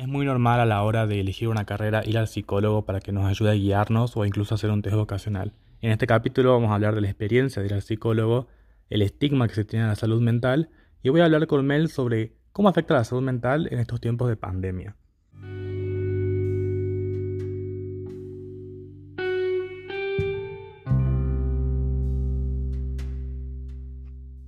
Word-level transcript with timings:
Es 0.00 0.08
muy 0.08 0.24
normal 0.24 0.60
a 0.60 0.64
la 0.64 0.82
hora 0.82 1.06
de 1.06 1.20
elegir 1.20 1.48
una 1.48 1.66
carrera 1.66 2.02
ir 2.06 2.16
al 2.16 2.26
psicólogo 2.26 2.86
para 2.86 3.00
que 3.00 3.12
nos 3.12 3.26
ayude 3.26 3.50
a 3.50 3.52
guiarnos 3.52 4.16
o 4.16 4.24
incluso 4.24 4.54
hacer 4.54 4.70
un 4.70 4.80
test 4.80 4.96
vocacional. 4.96 5.52
En 5.82 5.90
este 5.90 6.06
capítulo 6.06 6.54
vamos 6.54 6.70
a 6.70 6.76
hablar 6.76 6.94
de 6.94 7.02
la 7.02 7.08
experiencia 7.08 7.60
de 7.60 7.68
ir 7.68 7.74
al 7.74 7.82
psicólogo, 7.82 8.46
el 8.88 9.02
estigma 9.02 9.46
que 9.46 9.54
se 9.54 9.66
tiene 9.66 9.82
en 9.82 9.90
la 9.90 9.96
salud 9.96 10.22
mental 10.22 10.70
y 11.02 11.10
voy 11.10 11.20
a 11.20 11.26
hablar 11.26 11.46
con 11.46 11.66
Mel 11.66 11.90
sobre 11.90 12.32
cómo 12.52 12.70
afecta 12.70 12.94
la 12.94 13.04
salud 13.04 13.20
mental 13.20 13.68
en 13.70 13.78
estos 13.78 14.00
tiempos 14.00 14.30
de 14.30 14.36
pandemia. 14.36 14.96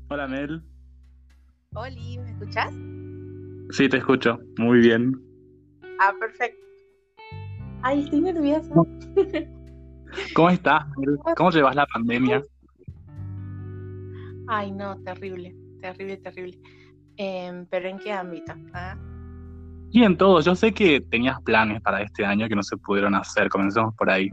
Hola 0.08 0.26
Mel. 0.28 0.62
Hola, 1.74 1.94
¿me 2.22 2.30
escuchas? 2.30 2.72
Sí, 3.68 3.90
te 3.90 3.98
escucho. 3.98 4.40
Muy 4.56 4.78
bien. 4.78 5.31
Ah, 6.04 6.12
perfecto. 6.18 6.60
Ay, 7.82 8.00
estoy 8.00 8.22
nerviosa. 8.22 8.74
¿Cómo 10.34 10.50
estás? 10.50 10.84
¿Cómo 11.36 11.50
llevas 11.52 11.76
la 11.76 11.86
pandemia? 11.86 12.42
Ay, 14.48 14.72
no, 14.72 15.00
terrible, 15.04 15.54
terrible, 15.80 16.16
terrible. 16.16 16.58
Em, 17.16 17.66
¿Pero 17.66 17.88
en 17.88 18.00
qué 18.00 18.12
ámbito? 18.12 18.52
¿Ah? 18.74 18.96
Y 19.92 20.02
en 20.02 20.16
todo. 20.16 20.40
Yo 20.40 20.56
sé 20.56 20.74
que 20.74 21.00
tenías 21.02 21.40
planes 21.42 21.80
para 21.82 22.02
este 22.02 22.24
año 22.24 22.48
que 22.48 22.56
no 22.56 22.64
se 22.64 22.76
pudieron 22.78 23.14
hacer. 23.14 23.48
Comencemos 23.48 23.94
por 23.94 24.10
ahí. 24.10 24.28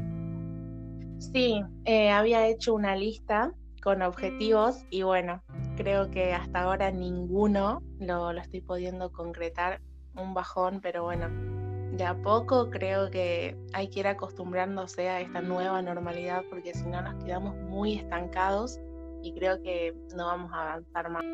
Sí, 1.19 1.61
eh, 1.85 2.09
había 2.09 2.47
hecho 2.47 2.73
una 2.73 2.95
lista 2.95 3.53
con 3.83 4.01
objetivos 4.01 4.83
y 4.89 5.03
bueno, 5.03 5.43
creo 5.77 6.09
que 6.09 6.33
hasta 6.33 6.63
ahora 6.63 6.89
ninguno 6.89 7.83
lo, 7.99 8.33
lo 8.33 8.41
estoy 8.41 8.61
pudiendo 8.61 9.11
concretar. 9.11 9.81
Un 10.15 10.33
bajón, 10.33 10.79
pero 10.81 11.03
bueno, 11.03 11.58
de 11.99 12.05
a 12.05 12.15
poco 12.15 12.69
creo 12.69 13.11
que 13.11 13.57
hay 13.73 13.89
que 13.89 13.99
ir 13.99 14.07
acostumbrándose 14.07 15.09
a 15.09 15.19
esta 15.19 15.41
nueva 15.41 15.81
normalidad 15.81 16.43
porque 16.49 16.73
si 16.73 16.87
no 16.87 17.01
nos 17.01 17.21
quedamos 17.25 17.55
muy 17.57 17.95
estancados 17.95 18.79
y 19.21 19.33
creo 19.33 19.61
que 19.61 19.93
no 20.15 20.27
vamos 20.27 20.49
a 20.53 20.61
avanzar 20.61 21.11
más. 21.11 21.25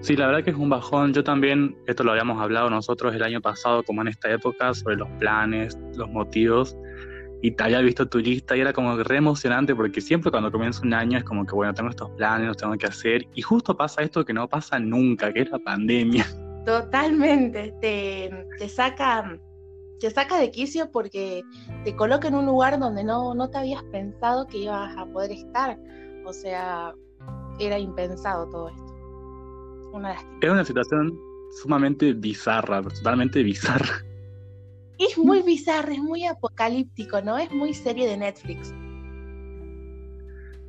Sí, 0.00 0.16
la 0.16 0.26
verdad 0.26 0.42
que 0.42 0.50
es 0.50 0.56
un 0.56 0.70
bajón. 0.70 1.12
Yo 1.12 1.22
también, 1.22 1.76
esto 1.86 2.02
lo 2.02 2.12
habíamos 2.12 2.40
hablado 2.40 2.70
nosotros 2.70 3.14
el 3.14 3.22
año 3.22 3.42
pasado, 3.42 3.82
como 3.82 4.00
en 4.00 4.08
esta 4.08 4.30
época, 4.30 4.72
sobre 4.72 4.96
los 4.96 5.08
planes, 5.18 5.78
los 5.96 6.08
motivos. 6.08 6.76
Y 7.42 7.50
te 7.50 7.62
había 7.62 7.80
visto 7.80 8.08
tu 8.08 8.18
lista 8.18 8.56
y 8.56 8.60
era 8.60 8.72
como 8.72 8.96
re 8.96 9.18
emocionante 9.18 9.74
porque 9.74 10.00
siempre 10.00 10.30
cuando 10.30 10.50
comienza 10.50 10.80
un 10.82 10.94
año 10.94 11.18
es 11.18 11.24
como 11.24 11.44
que, 11.44 11.54
bueno, 11.54 11.74
tengo 11.74 11.90
estos 11.90 12.10
planes, 12.12 12.48
los 12.48 12.56
tengo 12.56 12.76
que 12.78 12.86
hacer. 12.86 13.26
Y 13.34 13.42
justo 13.42 13.76
pasa 13.76 14.00
esto 14.02 14.24
que 14.24 14.32
no 14.32 14.48
pasa 14.48 14.78
nunca, 14.78 15.30
que 15.30 15.42
es 15.42 15.50
la 15.50 15.58
pandemia. 15.58 16.24
Totalmente, 16.64 17.74
te, 17.80 18.46
te, 18.58 18.68
saca, 18.68 19.38
te 20.00 20.10
saca 20.10 20.38
de 20.38 20.50
quicio 20.50 20.90
porque 20.90 21.42
te 21.84 21.94
coloca 21.94 22.28
en 22.28 22.34
un 22.34 22.46
lugar 22.46 22.78
donde 22.78 23.04
no, 23.04 23.34
no 23.34 23.50
te 23.50 23.58
habías 23.58 23.82
pensado 23.84 24.46
que 24.46 24.58
ibas 24.58 24.96
a 24.96 25.06
poder 25.06 25.32
estar. 25.32 25.78
O 26.24 26.32
sea, 26.32 26.94
era 27.58 27.78
impensado 27.78 28.48
todo 28.48 28.68
esto. 28.68 29.90
Una 29.92 30.16
era 30.40 30.52
una 30.52 30.64
situación 30.64 31.18
sumamente 31.62 32.12
bizarra, 32.14 32.82
totalmente 32.82 33.42
bizarra. 33.42 34.04
Es 34.98 35.16
muy 35.18 35.42
bizarra, 35.46 35.92
es 35.92 36.00
muy 36.00 36.26
apocalíptico, 36.26 37.20
¿no? 37.22 37.38
Es 37.38 37.50
muy 37.52 37.74
serie 37.74 38.08
de 38.08 38.16
Netflix. 38.16 38.72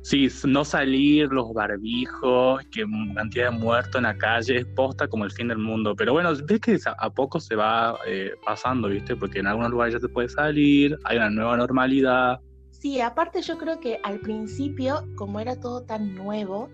Sí, 0.08 0.28
no 0.44 0.64
salir, 0.64 1.32
los 1.32 1.52
barbijos, 1.52 2.62
que 2.70 2.84
cantidad 3.16 3.50
de 3.50 3.58
muertos 3.58 3.96
en 3.96 4.04
la 4.04 4.16
calle, 4.16 4.58
es 4.58 4.64
posta 4.64 5.08
como 5.08 5.24
el 5.24 5.32
fin 5.32 5.48
del 5.48 5.58
mundo. 5.58 5.96
Pero 5.96 6.12
bueno, 6.12 6.30
ves 6.44 6.60
que 6.60 6.78
a 6.96 7.10
poco 7.10 7.40
se 7.40 7.56
va 7.56 7.98
eh, 8.06 8.30
pasando, 8.44 8.86
¿viste? 8.86 9.16
Porque 9.16 9.40
en 9.40 9.48
algunos 9.48 9.72
lugares 9.72 9.94
ya 9.94 9.98
se 9.98 10.08
puede 10.08 10.28
salir, 10.28 10.96
hay 11.02 11.16
una 11.16 11.28
nueva 11.28 11.56
normalidad. 11.56 12.38
Sí, 12.70 13.00
aparte 13.00 13.42
yo 13.42 13.58
creo 13.58 13.80
que 13.80 13.98
al 14.04 14.20
principio, 14.20 15.02
como 15.16 15.40
era 15.40 15.58
todo 15.58 15.82
tan 15.82 16.14
nuevo, 16.14 16.68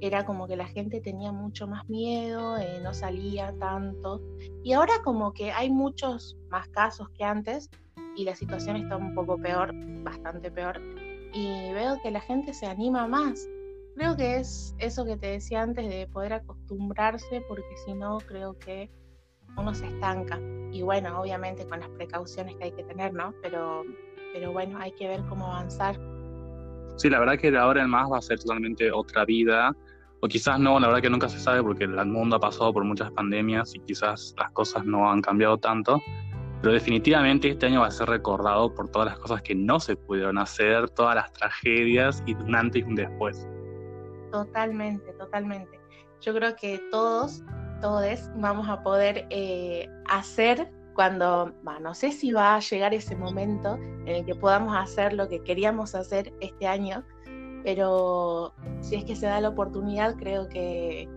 era 0.00 0.26
como 0.26 0.48
que 0.48 0.56
la 0.56 0.66
gente 0.66 1.00
tenía 1.00 1.30
mucho 1.30 1.68
más 1.68 1.88
miedo, 1.88 2.58
eh, 2.58 2.80
no 2.82 2.92
salía 2.92 3.54
tanto. 3.60 4.20
Y 4.64 4.72
ahora 4.72 4.94
como 5.04 5.32
que 5.32 5.52
hay 5.52 5.70
muchos 5.70 6.36
más 6.50 6.66
casos 6.70 7.08
que 7.10 7.22
antes 7.22 7.70
y 8.16 8.24
la 8.24 8.34
situación 8.34 8.74
está 8.74 8.96
un 8.96 9.14
poco 9.14 9.38
peor, 9.38 9.72
bastante 10.02 10.50
peor 10.50 10.80
y 11.32 11.72
veo 11.72 12.00
que 12.02 12.10
la 12.10 12.20
gente 12.20 12.54
se 12.54 12.66
anima 12.66 13.06
más. 13.06 13.48
Creo 13.96 14.16
que 14.16 14.36
es 14.36 14.74
eso 14.78 15.04
que 15.04 15.16
te 15.16 15.26
decía 15.28 15.62
antes 15.62 15.88
de 15.88 16.06
poder 16.06 16.34
acostumbrarse, 16.34 17.42
porque 17.48 17.76
si 17.84 17.94
no, 17.94 18.18
creo 18.18 18.58
que 18.58 18.90
uno 19.56 19.74
se 19.74 19.86
estanca. 19.86 20.40
Y 20.70 20.82
bueno, 20.82 21.20
obviamente 21.20 21.66
con 21.66 21.80
las 21.80 21.88
precauciones 21.90 22.56
que 22.56 22.64
hay 22.64 22.72
que 22.72 22.84
tener, 22.84 23.12
¿no? 23.12 23.34
Pero, 23.42 23.84
pero 24.32 24.52
bueno, 24.52 24.78
hay 24.78 24.92
que 24.92 25.08
ver 25.08 25.22
cómo 25.28 25.46
avanzar. 25.46 25.98
Sí, 26.96 27.10
la 27.10 27.18
verdad 27.18 27.38
que 27.38 27.50
de 27.50 27.58
ahora 27.58 27.82
en 27.82 27.90
más 27.90 28.10
va 28.10 28.18
a 28.18 28.22
ser 28.22 28.38
totalmente 28.38 28.90
otra 28.90 29.24
vida. 29.24 29.74
O 30.20 30.28
quizás 30.28 30.58
no, 30.58 30.78
la 30.78 30.86
verdad 30.86 31.02
que 31.02 31.10
nunca 31.10 31.28
se 31.28 31.38
sabe 31.38 31.62
porque 31.62 31.84
el 31.84 32.06
mundo 32.06 32.36
ha 32.36 32.40
pasado 32.40 32.72
por 32.72 32.84
muchas 32.84 33.10
pandemias 33.10 33.74
y 33.74 33.80
quizás 33.80 34.34
las 34.38 34.52
cosas 34.52 34.84
no 34.84 35.10
han 35.10 35.20
cambiado 35.20 35.58
tanto. 35.58 36.00
Pero 36.62 36.74
definitivamente 36.74 37.48
este 37.48 37.66
año 37.66 37.80
va 37.80 37.88
a 37.88 37.90
ser 37.90 38.08
recordado 38.08 38.72
por 38.72 38.88
todas 38.88 39.08
las 39.08 39.18
cosas 39.18 39.42
que 39.42 39.52
no 39.52 39.80
se 39.80 39.96
pudieron 39.96 40.38
hacer, 40.38 40.88
todas 40.90 41.16
las 41.16 41.32
tragedias 41.32 42.22
y 42.24 42.34
un 42.34 42.54
antes 42.54 42.82
y 42.82 42.84
un 42.84 42.94
después. 42.94 43.48
Totalmente, 44.30 45.12
totalmente. 45.14 45.80
Yo 46.20 46.32
creo 46.32 46.54
que 46.54 46.78
todos, 46.92 47.42
todos 47.80 48.30
vamos 48.36 48.68
a 48.68 48.80
poder 48.84 49.26
eh, 49.30 49.90
hacer 50.08 50.70
cuando, 50.94 51.52
no 51.80 51.94
sé 51.94 52.12
si 52.12 52.30
va 52.30 52.54
a 52.54 52.60
llegar 52.60 52.94
ese 52.94 53.16
momento 53.16 53.74
en 53.74 54.08
el 54.08 54.24
que 54.24 54.36
podamos 54.36 54.76
hacer 54.76 55.14
lo 55.14 55.28
que 55.28 55.42
queríamos 55.42 55.96
hacer 55.96 56.32
este 56.40 56.68
año, 56.68 57.02
pero 57.64 58.54
si 58.80 58.96
es 58.96 59.04
que 59.04 59.16
se 59.16 59.26
da 59.26 59.40
la 59.40 59.48
oportunidad, 59.48 60.14
creo 60.16 60.48
que, 60.48 61.08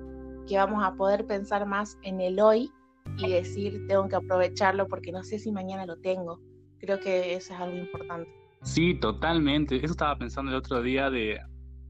que 0.47 0.57
vamos 0.57 0.83
a 0.83 0.93
poder 0.95 1.27
pensar 1.27 1.67
más 1.67 1.99
en 2.01 2.19
el 2.19 2.39
hoy 2.39 2.71
y 3.17 3.31
decir 3.31 3.85
tengo 3.87 4.07
que 4.07 4.15
aprovecharlo 4.15 4.87
porque 4.87 5.11
no 5.11 5.23
sé 5.23 5.39
si 5.39 5.51
mañana 5.51 5.85
lo 5.85 5.97
tengo. 5.97 6.39
Creo 6.79 6.99
que 6.99 7.33
eso 7.33 7.53
es 7.53 7.59
algo 7.59 7.77
importante. 7.77 8.29
Sí, 8.63 8.95
totalmente. 8.99 9.77
Eso 9.77 9.91
estaba 9.91 10.17
pensando 10.17 10.51
el 10.51 10.57
otro 10.57 10.81
día 10.81 11.09
de, 11.09 11.39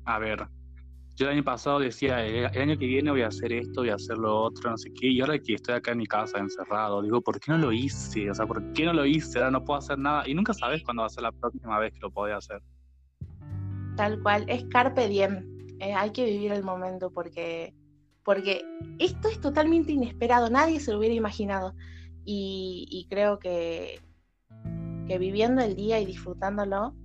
a 0.06 0.20
ver, 0.20 0.48
yo 1.16 1.28
el 1.28 1.34
año 1.34 1.44
pasado 1.44 1.80
decía, 1.80 2.26
el, 2.26 2.46
año 2.46 2.78
que 2.78 2.86
viene 2.86 3.10
voy 3.10 3.22
a 3.22 3.28
hacer 3.28 3.54
esto, 3.54 3.82
voy 3.82 3.90
a 3.90 3.96
hacer 3.96 4.18
lo 4.18 4.36
otro, 4.44 4.70
no 4.70 4.78
sé 4.78 4.92
qué, 4.94 5.08
y 5.08 5.22
ahora 5.22 5.40
que 5.40 5.54
estoy 5.54 5.76
acá 5.76 5.94
en 5.94 6.00
mi 6.00 6.06
casa 6.06 6.40
encerrado, 6.40 7.02
digo, 7.02 7.22
¿por 7.22 7.40
qué 7.40 7.54
no 7.54 7.58
lo 7.58 7.72
hice? 7.72 8.30
O 8.30 8.34
sea, 8.34 8.46
¿por 8.46 8.74
qué 8.74 8.84
no 8.84 8.94
lo 8.94 9.06
hice? 9.06 9.40
Ahora 9.40 9.52
no 9.52 9.64
puedo 9.64 9.80
hacer 9.80 9.98
nada. 9.98 10.28
Y 10.28 10.34
nunca 10.34 10.54
sabes 10.54 10.84
cuándo 10.84 11.02
va 11.04 11.08
a 11.08 11.10
ser 11.10 11.24
la 11.24 11.32
próxima 11.32 11.80
vez 11.80 11.94
que 11.94 12.00
lo 12.02 12.12
podés 12.12 12.36
hacer. 12.36 12.62
Tal 13.96 14.22
cual, 14.22 14.44
es 14.50 14.66
carpe 14.66 15.08
diem. 15.08 15.56
Eh, 15.80 15.94
hay 15.94 16.12
que 16.12 16.26
vivir 16.26 16.52
el 16.52 16.64
momento 16.64 17.12
porque 17.12 17.74
porque 18.26 18.66
esto 18.98 19.30
es 19.30 19.40
totalmente 19.40 19.94
inesperado, 19.94 20.50
nadie 20.50 20.80
se 20.82 20.92
lo 20.92 20.98
hubiera 20.98 21.16
imaginado. 21.16 21.76
Y, 22.26 23.06
creo 23.08 23.38
que, 23.38 24.02
que 25.08 25.20
viviendo 25.20 25.62
el 25.62 25.76
día 25.76 26.00
y 26.00 26.08
disfrutándolo, 26.08 26.96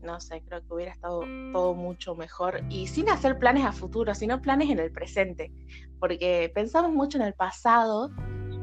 no 0.00 0.20
sé, 0.20 0.42
creo 0.46 0.60
que 0.60 0.72
hubiera 0.72 0.92
estado 0.92 1.24
todo 1.52 1.74
mucho 1.74 2.14
mejor 2.14 2.62
y 2.70 2.86
sin 2.86 3.08
hacer 3.08 3.40
planes 3.40 3.64
a 3.64 3.72
futuro, 3.72 4.14
sino 4.14 4.40
planes 4.40 4.70
en 4.70 4.78
el 4.78 4.92
presente, 4.92 5.52
porque 5.98 6.50
pensamos 6.54 6.92
mucho 6.92 7.18
en 7.18 7.24
el 7.24 7.34
pasado 7.34 8.10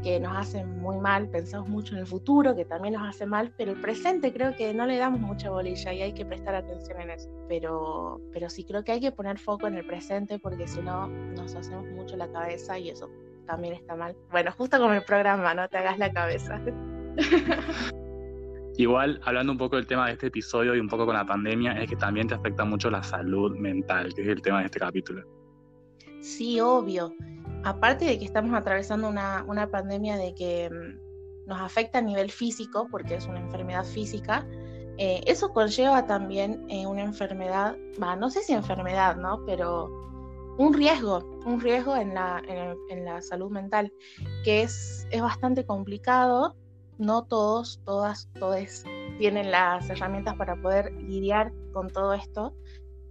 que 0.02 0.20
nos 0.20 0.36
hace 0.38 0.66
muy 0.66 0.98
mal, 0.98 1.30
pensamos 1.30 1.68
mucho 1.70 1.94
en 1.94 2.02
el 2.02 2.08
futuro, 2.08 2.56
que 2.56 2.66
también 2.66 2.94
nos 2.94 3.08
hace 3.08 3.26
mal, 3.26 3.54
pero 3.58 3.72
el 3.72 3.82
presente 3.82 4.32
creo 4.34 4.56
que 4.56 4.74
no 4.74 4.86
le 4.86 4.98
damos 4.98 5.20
mucha 5.20 5.50
bolilla 5.50 5.94
y 5.94 6.02
hay 6.02 6.14
que 6.14 6.26
prestar 6.26 6.56
atención 6.56 7.02
en 7.02 7.12
eso. 7.12 7.30
Pero, 7.48 8.22
pero 8.32 8.50
sí 8.50 8.64
creo 8.64 8.84
que 8.84 8.94
hay 8.94 9.02
que 9.02 9.12
poner 9.12 9.38
foco 9.38 9.68
en 9.68 9.76
el 9.76 9.86
presente 9.86 10.40
porque 10.40 10.68
si 10.68 10.82
no 10.82 11.08
nos 11.08 11.56
hacemos 11.56 11.86
mucho 11.90 12.16
la 12.18 12.32
cabeza 12.32 12.80
y 12.80 12.90
eso 12.90 13.10
también 13.46 13.74
está 13.74 13.96
mal. 13.96 14.16
Bueno, 14.32 14.52
justo 14.52 14.78
como 14.78 14.94
el 14.94 15.04
programa, 15.04 15.54
no 15.54 15.68
te 15.68 15.78
hagas 15.78 15.98
la 15.98 16.12
cabeza. 16.12 16.62
Igual, 18.78 19.20
hablando 19.26 19.52
un 19.52 19.58
poco 19.58 19.76
del 19.76 19.88
tema 19.88 20.08
de 20.08 20.14
este 20.14 20.28
episodio 20.28 20.74
y 20.74 20.80
un 20.80 20.88
poco 20.88 21.06
con 21.06 21.16
la 21.16 21.26
pandemia, 21.26 21.74
es 21.82 21.90
que 21.90 21.98
también 21.98 22.28
te 22.28 22.36
afecta 22.36 22.64
mucho 22.64 22.90
la 22.90 23.04
salud 23.04 23.58
mental, 23.58 24.14
que 24.14 24.22
es 24.22 24.28
el 24.30 24.42
tema 24.42 24.60
de 24.60 24.66
este 24.66 24.80
capítulo. 24.80 25.24
Sí, 26.22 26.60
obvio 26.62 27.14
aparte 27.64 28.06
de 28.06 28.20
que 28.20 28.26
estamos 28.26 28.54
atravesando 28.54 29.08
una, 29.08 29.70
pandemia 29.72 30.18
de 30.18 30.34
que 30.34 30.70
mm, 30.70 31.48
nos 31.48 31.62
afecta 31.62 32.00
a 32.00 32.02
nivel 32.02 32.32
físico, 32.32 32.88
porque 32.90 33.16
es 33.16 33.26
una 33.26 33.40
enfermedad 33.40 33.86
física, 33.86 34.48
eh, 34.98 35.22
eso 35.26 35.54
conlleva 35.54 36.06
también 36.06 36.66
eh, 36.70 36.86
una 36.86 37.04
enfermedad, 37.04 37.78
no 37.98 38.30
sé 38.30 38.42
si 38.42 38.54
enfermedad, 38.54 39.16
¿no? 39.16 39.46
Pero 39.46 39.90
un 40.58 40.74
riesgo, 40.74 41.24
un 41.46 41.62
riesgo 41.62 41.96
en 41.96 42.14
la, 42.14 42.44
en, 42.90 43.06
la 43.06 43.22
salud 43.22 43.50
mental, 43.50 43.94
que 44.44 44.64
es, 44.64 45.08
es 45.10 45.22
bastante 45.22 45.66
complicado. 45.66 46.56
No 46.98 47.24
todos, 47.24 47.80
todas, 47.86 48.30
todos 48.38 48.84
tienen 49.18 49.52
las 49.52 49.90
herramientas 49.90 50.36
para 50.36 50.62
poder 50.62 50.92
lidiar 50.92 51.54
con 51.72 51.88
todo 51.90 52.14
esto. 52.14 52.54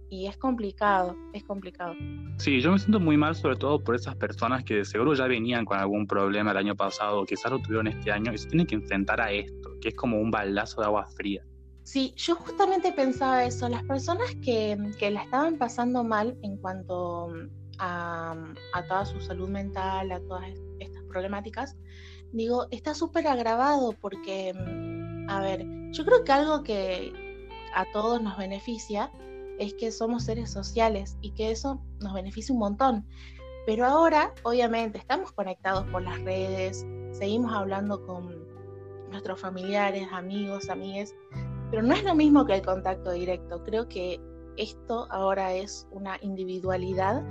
Y 0.09 0.27
es 0.27 0.37
complicado, 0.37 1.15
es 1.33 1.43
complicado. 1.43 1.93
Sí, 2.37 2.61
yo 2.61 2.71
me 2.71 2.79
siento 2.79 2.99
muy 2.99 3.17
mal 3.17 3.35
sobre 3.35 3.55
todo 3.55 3.83
por 3.83 3.95
esas 3.95 4.15
personas 4.15 4.63
que 4.63 4.83
seguro 4.83 5.13
ya 5.13 5.27
venían 5.27 5.65
con 5.65 5.77
algún 5.77 6.07
problema 6.07 6.51
el 6.51 6.57
año 6.57 6.75
pasado 6.75 7.21
o 7.21 7.25
quizás 7.25 7.51
lo 7.51 7.59
tuvieron 7.59 7.87
este 7.87 8.11
año 8.11 8.33
y 8.33 8.37
se 8.37 8.47
tienen 8.47 8.65
que 8.65 8.75
enfrentar 8.75 9.21
a 9.21 9.31
esto, 9.31 9.69
que 9.81 9.89
es 9.89 9.95
como 9.95 10.19
un 10.19 10.31
baldazo 10.31 10.81
de 10.81 10.87
agua 10.87 11.05
fría. 11.07 11.43
Sí, 11.83 12.13
yo 12.17 12.35
justamente 12.35 12.91
pensaba 12.91 13.45
eso, 13.45 13.67
las 13.67 13.83
personas 13.83 14.35
que, 14.43 14.77
que 14.99 15.09
la 15.09 15.23
estaban 15.23 15.57
pasando 15.57 16.03
mal 16.03 16.37
en 16.43 16.57
cuanto 16.57 17.29
a, 17.79 18.35
a 18.73 18.83
toda 18.87 19.05
su 19.05 19.19
salud 19.21 19.49
mental, 19.49 20.11
a 20.11 20.19
todas 20.19 20.45
estas 20.79 21.03
problemáticas, 21.05 21.77
digo, 22.31 22.67
está 22.71 22.93
súper 22.93 23.27
agravado 23.27 23.95
porque, 23.99 24.53
a 25.27 25.41
ver, 25.41 25.65
yo 25.91 26.05
creo 26.05 26.23
que 26.23 26.31
algo 26.31 26.63
que 26.63 27.11
a 27.73 27.85
todos 27.91 28.21
nos 28.21 28.37
beneficia 28.37 29.11
es 29.59 29.73
que 29.73 29.91
somos 29.91 30.23
seres 30.23 30.49
sociales 30.49 31.17
y 31.21 31.31
que 31.31 31.51
eso 31.51 31.81
nos 31.99 32.13
beneficia 32.13 32.53
un 32.53 32.59
montón. 32.59 33.05
Pero 33.65 33.85
ahora, 33.85 34.33
obviamente, 34.43 34.97
estamos 34.97 35.31
conectados 35.33 35.85
por 35.91 36.01
las 36.01 36.19
redes, 36.21 36.87
seguimos 37.11 37.53
hablando 37.53 38.03
con 38.05 38.47
nuestros 39.11 39.39
familiares, 39.39 40.07
amigos, 40.11 40.69
amigues, 40.69 41.13
pero 41.69 41.83
no 41.83 41.93
es 41.93 42.03
lo 42.03 42.15
mismo 42.15 42.45
que 42.45 42.55
el 42.55 42.61
contacto 42.61 43.11
directo. 43.11 43.63
Creo 43.63 43.87
que 43.89 44.19
esto 44.57 45.07
ahora 45.11 45.53
es 45.53 45.87
una 45.91 46.17
individualidad 46.21 47.23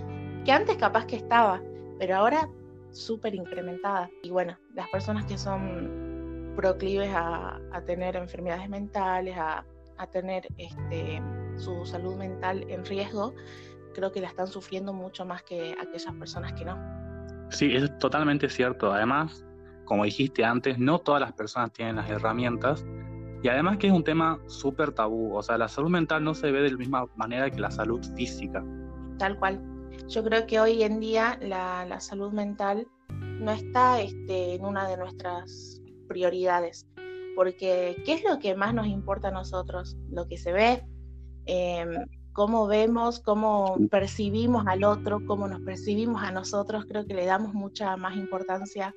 que 0.44 0.52
antes 0.52 0.76
capaz 0.76 1.06
que 1.06 1.16
estaba, 1.16 1.62
pero 1.98 2.16
ahora 2.16 2.48
súper 2.90 3.34
incrementada. 3.34 4.10
Y 4.22 4.30
bueno, 4.30 4.56
las 4.74 4.88
personas 4.90 5.24
que 5.24 5.38
son 5.38 6.52
proclives 6.56 7.10
a, 7.14 7.58
tener 7.86 8.16
enfermedades 8.16 8.68
mentales, 8.68 9.36
a 9.38 9.64
tener 10.12 10.46
este, 10.58 11.22
su 11.58 11.84
salud 11.84 12.16
mental 12.16 12.64
en 12.68 12.84
riesgo, 12.84 13.34
creo 13.94 14.12
que 14.12 14.20
la 14.20 14.28
están 14.28 14.46
sufriendo 14.46 14.92
mucho 14.92 15.24
más 15.24 15.42
que 15.42 15.74
aquellas 15.80 16.14
personas 16.14 16.52
que 16.54 16.64
no. 16.64 16.78
Sí, 17.50 17.74
es 17.74 17.98
totalmente 17.98 18.48
cierto. 18.48 18.92
Además, 18.92 19.44
como 19.84 20.04
dijiste 20.04 20.44
antes, 20.44 20.78
no 20.78 20.98
todas 20.98 21.20
las 21.20 21.32
personas 21.32 21.72
tienen 21.72 21.96
las 21.96 22.08
herramientas 22.10 22.84
y 23.42 23.48
además 23.48 23.78
que 23.78 23.86
es 23.86 23.92
un 23.92 24.04
tema 24.04 24.40
súper 24.46 24.92
tabú. 24.92 25.34
O 25.34 25.42
sea, 25.42 25.58
la 25.58 25.68
salud 25.68 25.90
mental 25.90 26.24
no 26.24 26.34
se 26.34 26.50
ve 26.50 26.62
de 26.62 26.72
la 26.72 26.76
misma 26.76 27.06
manera 27.16 27.50
que 27.50 27.60
la 27.60 27.70
salud 27.70 28.04
física. 28.14 28.64
Tal 29.18 29.38
cual. 29.38 29.60
Yo 30.08 30.24
creo 30.24 30.46
que 30.46 30.60
hoy 30.60 30.82
en 30.82 31.00
día 31.00 31.38
la, 31.40 31.84
la 31.86 32.00
salud 32.00 32.32
mental 32.32 32.86
no 33.10 33.50
está 33.50 34.00
este, 34.00 34.54
en 34.54 34.64
una 34.64 34.88
de 34.88 34.96
nuestras 34.96 35.80
prioridades. 36.08 36.86
Porque, 37.36 38.02
¿qué 38.04 38.14
es 38.14 38.24
lo 38.24 38.38
que 38.38 38.56
más 38.56 38.74
nos 38.74 38.86
importa 38.86 39.28
a 39.28 39.30
nosotros? 39.30 39.96
Lo 40.10 40.26
que 40.26 40.36
se 40.36 40.52
ve, 40.52 40.84
Em, 41.50 42.04
cómo 42.34 42.66
vemos, 42.66 43.20
cómo 43.20 43.78
percibimos 43.90 44.66
al 44.66 44.84
otro, 44.84 45.24
cómo 45.26 45.48
nos 45.48 45.62
percibimos 45.62 46.22
a 46.22 46.30
nosotros, 46.30 46.84
creo 46.86 47.06
que 47.06 47.14
le 47.14 47.24
damos 47.24 47.54
mucha 47.54 47.96
más 47.96 48.16
importancia, 48.16 48.94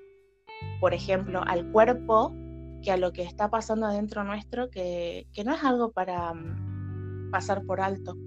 por 0.82 0.94
ejemplo, 0.94 1.42
al 1.48 1.72
cuerpo 1.72 2.36
que 2.84 2.92
a 2.92 2.98
lo 2.98 3.14
que 3.14 3.24
está 3.24 3.50
pasando 3.50 3.86
adentro 3.86 4.26
nuestro, 4.26 4.70
que, 4.70 5.26
no 5.46 5.54
es 5.54 5.64
algo 5.64 5.92
para 5.92 6.34
mm, 6.34 7.32
pasar 7.32 7.64
por 7.66 7.80
alto. 7.80 8.18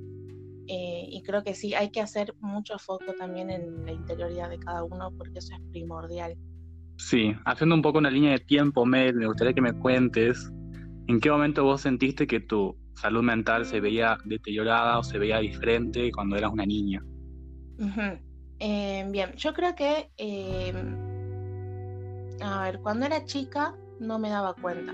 Eh, 0.69 1.05
y 1.11 1.23
creo 1.23 1.43
que 1.43 1.55
sí, 1.55 1.75
hay 1.75 1.91
que 1.91 2.01
hacer 2.01 2.35
mucho 2.41 2.79
foco 2.79 3.13
también 3.19 3.51
en 3.51 3.85
la 3.85 3.93
interioridad 3.93 4.49
de 4.49 4.59
cada 4.59 4.85
uno, 4.85 5.13
porque 5.19 5.41
eso 5.41 5.55
es 5.55 5.61
primordial. 5.71 6.35
Sí, 6.97 7.35
haciendo 7.45 7.75
un 7.75 7.83
poco 7.83 7.99
una 7.99 8.11
línea 8.11 8.31
de 8.33 8.39
tiempo, 8.39 8.87
Mel, 8.87 9.15
me 9.17 9.27
gustaría 9.27 9.53
que 9.53 9.61
me 9.61 9.75
cuentes 9.75 10.51
en 11.09 11.21
qué 11.21 11.31
momento 11.31 11.63
vos 11.65 11.83
sentiste 11.83 12.27
que 12.27 12.41
tu 12.41 12.75
salud 12.95 13.23
mental 13.23 13.67
se 13.67 13.81
veía 13.81 14.19
deteriorada 14.25 14.99
o 14.99 15.03
se 15.03 15.19
veía 15.19 15.39
diferente 15.39 16.11
cuando 16.13 16.37
eras 16.37 16.53
una 16.53 16.67
niña? 16.67 17.03
Em, 18.59 19.11
bien, 19.11 19.33
yo 19.37 19.53
creo 19.53 19.75
que, 19.75 20.11
em, 20.17 20.97
a 22.41 22.63
ver, 22.65 22.81
cuando 22.81 23.07
era 23.07 23.25
chica 23.25 23.75
no 24.01 24.19
me 24.19 24.31
daba 24.31 24.55
cuenta. 24.55 24.93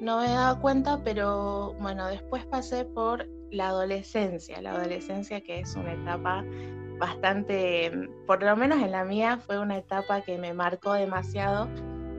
No 0.00 0.20
me 0.20 0.28
daba 0.28 0.58
cuenta, 0.60 1.02
pero 1.04 1.74
bueno, 1.80 2.06
después 2.06 2.46
pasé 2.46 2.84
por 2.84 3.26
la 3.50 3.68
adolescencia, 3.68 4.62
la 4.62 4.72
adolescencia 4.72 5.40
que 5.40 5.60
es 5.60 5.74
una 5.74 5.92
etapa 5.92 6.44
bastante, 6.98 7.90
por 8.26 8.42
lo 8.42 8.56
menos 8.56 8.80
en 8.82 8.92
la 8.92 9.04
mía, 9.04 9.38
fue 9.38 9.58
una 9.58 9.78
etapa 9.78 10.22
que 10.22 10.38
me 10.38 10.54
marcó 10.54 10.92
demasiado. 10.92 11.68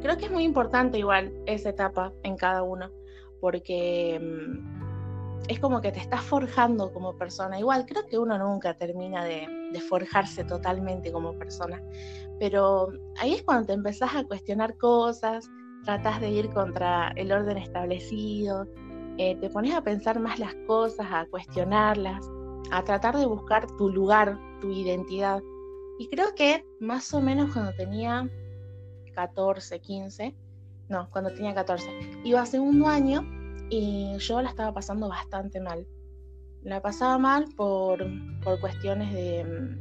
Creo 0.01 0.17
que 0.17 0.25
es 0.25 0.31
muy 0.31 0.43
importante 0.43 0.97
igual 0.99 1.31
esa 1.45 1.69
etapa 1.69 2.11
en 2.23 2.35
cada 2.35 2.63
uno, 2.63 2.89
porque 3.39 4.15
em, 4.15 4.80
es 5.47 5.59
como 5.59 5.81
que 5.81 5.91
te 5.91 5.99
estás 5.99 6.21
forjando 6.21 6.91
como 6.93 7.17
persona. 7.17 7.59
Igual, 7.59 7.85
creo 7.85 8.05
que 8.05 8.17
uno 8.17 8.37
nunca 8.37 8.73
termina 8.73 9.25
de, 9.25 9.47
forjarse 9.87 10.43
totalmente 10.43 11.11
como 11.11 11.33
persona, 11.37 11.81
pero 12.39 12.89
ahí 13.17 13.33
es 13.33 13.43
cuando 13.43 13.67
te 13.67 13.73
empezás 13.73 14.13
a 14.15 14.23
cuestionar 14.25 14.77
cosas, 14.77 15.49
tratas 15.83 16.19
de 16.21 16.29
ir 16.29 16.49
contra 16.49 17.09
el 17.15 17.31
orden 17.31 17.57
establecido, 17.57 18.67
eh, 19.17 19.35
te 19.37 19.49
pones 19.49 19.73
a 19.73 19.81
pensar 19.81 20.19
más 20.19 20.39
las 20.39 20.53
cosas, 20.67 21.07
a 21.09 21.25
cuestionarlas, 21.25 22.29
a 22.71 22.83
tratar 22.83 23.17
de 23.17 23.25
buscar 23.25 23.65
tu 23.77 23.89
lugar, 23.89 24.37
tu 24.59 24.71
identidad. 24.71 25.41
Y 25.99 26.09
creo 26.09 26.35
que 26.35 26.65
más 26.79 27.13
o 27.13 27.21
menos 27.21 27.51
cuando 27.53 27.73
tenía 27.73 28.29
14, 29.15 29.79
15, 29.79 30.35
no, 30.89 31.09
cuando 31.11 31.31
tenía 31.31 31.53
14, 31.53 32.21
iba 32.23 32.41
a 32.41 32.45
segundo 32.45 32.87
año 32.87 33.40
y 33.71 34.17
yo 34.17 34.41
la 34.41 34.49
estaba 34.49 34.73
pasando 34.73 35.07
bastante 35.07 35.61
mal. 35.61 35.87
La 36.61 36.81
pasaba 36.81 37.17
mal 37.17 37.45
por, 37.55 38.05
por 38.43 38.59
cuestiones 38.59 39.13
de, 39.13 39.77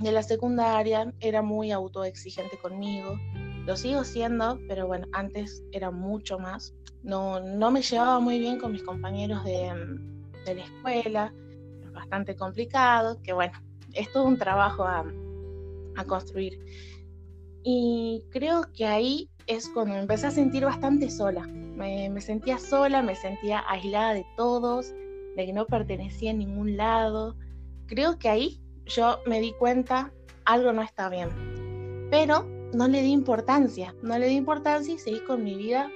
de 0.00 0.12
la 0.12 0.22
secundaria, 0.22 1.12
era 1.18 1.42
muy 1.42 1.72
autoexigente 1.72 2.56
conmigo, 2.58 3.18
lo 3.66 3.76
sigo 3.76 4.04
siendo, 4.04 4.58
pero 4.68 4.86
bueno, 4.86 5.06
antes 5.12 5.64
era 5.72 5.90
mucho 5.90 6.38
más. 6.38 6.74
No, 7.02 7.40
no 7.40 7.70
me 7.72 7.82
llevaba 7.82 8.20
muy 8.20 8.38
bien 8.38 8.58
con 8.58 8.72
mis 8.72 8.84
compañeros 8.84 9.44
de, 9.44 9.68
de 10.46 10.54
la 10.54 10.62
escuela, 10.62 11.34
bastante 11.92 12.36
complicado, 12.36 13.20
que 13.20 13.32
bueno, 13.32 13.52
es 13.94 14.10
todo 14.12 14.24
un 14.24 14.38
trabajo 14.38 14.84
a, 14.84 15.04
a 15.96 16.04
construir. 16.04 16.56
Y 17.64 18.24
creo 18.30 18.62
que 18.72 18.86
ahí 18.86 19.28
es 19.48 19.68
cuando 19.68 19.94
me 19.94 20.00
empecé 20.00 20.28
a 20.28 20.30
sentir 20.30 20.64
bastante 20.64 21.10
sola. 21.10 21.46
Me, 21.78 22.20
sentía 22.20 22.58
sola, 22.58 23.02
me 23.02 23.14
sentía 23.14 23.64
aislada 23.68 24.12
de 24.12 24.26
todos, 24.36 24.92
de 25.36 25.46
que 25.46 25.52
no 25.52 25.64
pertenecía 25.66 26.32
a 26.32 26.34
ningún 26.34 26.76
lado. 26.76 27.36
Creo 27.86 28.18
que 28.18 28.28
ahí 28.28 28.60
yo 28.86 29.20
me 29.26 29.40
di 29.40 29.52
cuenta 29.52 30.12
algo 30.44 30.72
no 30.72 30.82
está 30.82 31.08
bien. 31.08 31.28
Pero 32.10 32.44
no 32.74 32.88
le 32.88 33.02
di 33.02 33.12
importancia, 33.12 33.94
no 34.02 34.18
le 34.18 34.26
di 34.26 34.34
importancia 34.34 34.94
y 34.94 34.98
seguí 34.98 35.20
con 35.20 35.44
mi 35.44 35.54
vida. 35.54 35.90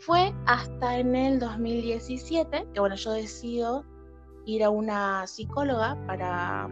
Fue 0.00 0.34
hasta 0.46 0.98
en 0.98 1.14
el 1.14 1.38
2017 1.38 2.66
que 2.74 2.80
bueno, 2.80 2.96
yo 2.96 3.12
decido 3.12 3.84
ir 4.44 4.64
a 4.64 4.70
una 4.70 5.26
psicóloga 5.26 5.96
para 6.06 6.66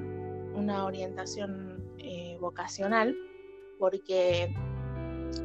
una 0.54 0.84
orientación 0.84 1.82
eh, 1.98 2.36
vocacional 2.40 3.16
porque 3.78 4.54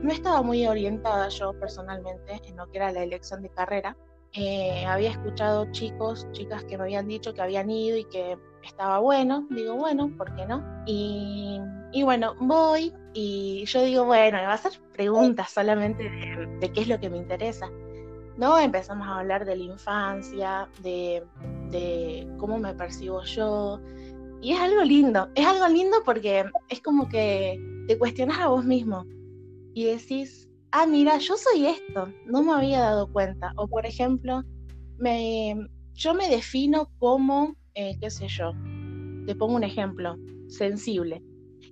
no 0.02 0.12
estaba 0.12 0.42
muy 0.42 0.66
orientada 0.68 1.30
yo 1.30 1.54
personalmente 1.54 2.42
en 2.46 2.58
lo 2.58 2.70
que 2.70 2.78
era 2.78 2.92
la 2.92 3.04
elección 3.04 3.42
de 3.42 3.50
carrera. 3.50 3.96
Eh, 4.34 4.86
había 4.86 5.12
escuchado 5.12 5.72
chicos, 5.72 6.28
chicas 6.34 6.64
que 6.66 6.78
me 6.78 6.84
habían 6.84 7.08
dicho 7.08 7.34
que 7.34 7.42
habían 7.42 7.70
ido 7.70 7.98
y 7.98 8.06
que 8.06 8.38
estaba 8.64 9.00
bueno. 9.00 9.48
Digo, 9.50 9.76
bueno, 9.76 10.12
¿por 10.18 10.36
qué 10.36 10.46
no? 10.46 10.64
Y, 10.86 11.60
bueno, 12.04 12.36
voy 12.40 12.94
y 13.14 13.66
yo 13.66 13.84
digo, 13.84 14.06
bueno, 14.06 14.38
me 14.38 14.44
va 14.44 14.52
a 14.52 14.56
hacer 14.56 14.74
preguntas 14.94 15.50
solamente 15.50 16.04
de, 16.60 16.72
qué 16.72 16.82
es 16.82 16.88
lo 16.88 17.00
que 17.00 17.10
me 17.10 17.18
interesa. 17.18 17.70
¿no? 18.38 18.58
Empezamos 18.58 19.08
a 19.08 19.20
hablar 19.20 19.46
de 19.46 19.58
la 19.58 19.64
infancia, 19.64 20.70
de, 20.82 21.24
de, 21.72 22.28
cómo 22.38 22.58
me 22.58 22.74
percibo 22.74 23.24
yo. 23.24 23.82
Y 24.42 24.54
es 24.54 24.60
algo 24.62 24.82
lindo, 24.84 25.28
es 25.36 25.46
algo 25.46 25.68
lindo 25.68 25.98
porque 26.06 26.46
es 26.70 26.82
como 26.82 27.10
que 27.10 27.60
te 27.88 27.98
cuestionas 27.98 28.40
a 28.40 28.48
vos 28.48 28.64
mismo 28.64 29.06
y 29.74 29.86
decís, 29.86 30.50
ah, 30.72 30.86
mira, 30.86 31.18
yo 31.18 31.36
soy 31.38 31.68
esto, 31.68 32.12
no 32.26 32.44
me 32.44 32.54
había 32.54 32.82
dado 32.82 33.12
cuenta. 33.12 33.54
O 33.56 33.68
por 33.68 33.86
ejemplo, 33.86 34.44
me, 34.98 35.56
yo 35.94 36.14
me 36.14 36.30
defino 36.30 36.90
como, 37.00 37.56
eh, 37.76 37.98
qué 38.00 38.10
sé 38.10 38.28
yo, 38.28 38.52
te 39.26 39.36
pongo 39.36 39.56
un 39.56 39.64
ejemplo, 39.64 40.18
sensible. 40.48 41.24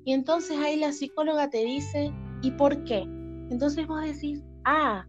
Y 0.05 0.13
entonces 0.13 0.57
ahí 0.57 0.77
la 0.77 0.91
psicóloga 0.91 1.49
te 1.49 1.63
dice, 1.63 2.13
¿y 2.41 2.51
por 2.51 2.83
qué? 2.83 3.01
Entonces 3.49 3.87
vos 3.87 4.03
decís, 4.03 4.43
ah, 4.65 5.05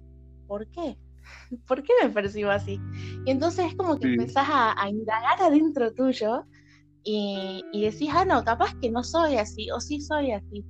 ¿por 0.47 0.69
qué? 0.71 0.97
¿Por 1.67 1.83
qué 1.83 1.93
me 2.03 2.09
percibo 2.09 2.51
así? 2.51 2.81
Y 3.27 3.31
entonces 3.31 3.67
es 3.67 3.77
como 3.77 3.99
que 3.99 4.07
empezás 4.07 4.49
a, 4.49 4.89
indagar 4.89 5.41
adentro 5.41 5.93
tuyo 5.93 6.45
y, 7.05 7.65
y 7.73 7.85
decís, 7.85 8.11
ah, 8.13 8.25
no, 8.25 8.43
capaz 8.45 8.75
que 8.81 8.91
no 8.91 9.03
soy 9.03 9.37
así, 9.37 9.71
o 9.71 9.81
sí 9.81 10.01
soy 10.01 10.33
así 10.33 10.65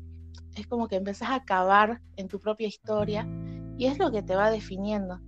es 0.61 0.67
como 0.67 0.89
que 0.89 0.97
empezás 0.97 1.31
a 1.31 1.45
cavar 1.45 2.01
en 2.17 2.29
tu 2.29 2.41
propia 2.41 2.67
historia 2.67 3.27
y 3.77 3.87
es 3.87 3.99
lo 3.99 4.11
que 4.11 4.23
te 4.23 4.35
va 4.35 4.51
definiendo. 4.51 5.21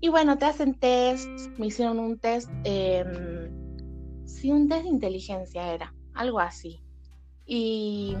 Y 0.00 0.08
bueno, 0.08 0.36
te 0.36 0.46
hacen 0.46 0.74
test, 0.74 1.28
me 1.58 1.66
hicieron 1.66 1.98
un 1.98 2.18
test 2.18 2.50
em, 2.64 4.26
sí, 4.26 4.50
un 4.50 4.68
test 4.68 4.82
de 4.82 4.88
inteligencia 4.88 5.72
era, 5.72 5.94
algo 6.14 6.40
así. 6.40 6.82
Y, 7.46 8.16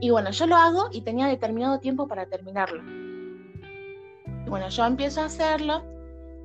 y 0.00 0.10
bueno, 0.10 0.30
yo 0.30 0.46
lo 0.46 0.56
hago 0.56 0.88
y 0.92 1.02
tenía 1.02 1.26
determinado 1.26 1.80
tiempo 1.80 2.06
para 2.06 2.26
terminarlo. 2.26 2.82
bueno, 4.46 4.68
yo 4.68 4.84
empiezo 4.84 5.20
a 5.22 5.26
hacerlo 5.26 5.82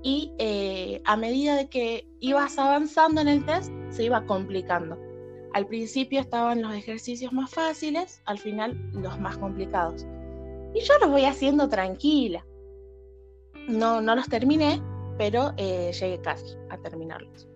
y 0.04 0.32
eh, 0.38 1.02
a 1.04 1.18
medida 1.18 1.56
de 1.56 1.68
que 1.68 2.08
ibas 2.20 2.60
avanzando 2.60 3.22
en 3.22 3.28
el 3.28 3.46
test, 3.46 3.72
se 3.90 4.04
iba 4.04 4.26
complicando. 4.26 4.98
Al 5.56 5.68
principio 5.68 6.20
estaban 6.20 6.62
los 6.62 6.74
ejercicios 6.74 7.32
más 7.32 7.50
fáciles, 7.50 8.22
al 8.26 8.38
final 8.38 8.78
los 8.92 9.18
más 9.22 9.38
complicados. 9.38 10.06
Y 10.74 10.82
yo 10.82 10.94
los 11.00 11.10
voy 11.10 11.24
haciendo 11.24 11.70
tranquila. 11.70 12.46
No, 13.70 14.02
no 14.02 14.18
los 14.18 14.28
terminé, 14.28 14.82
pero 15.18 15.54
eh, 15.56 15.94
llegué 15.94 16.20
casi 16.20 16.58
a 16.70 16.78
terminarlos. 16.80 17.48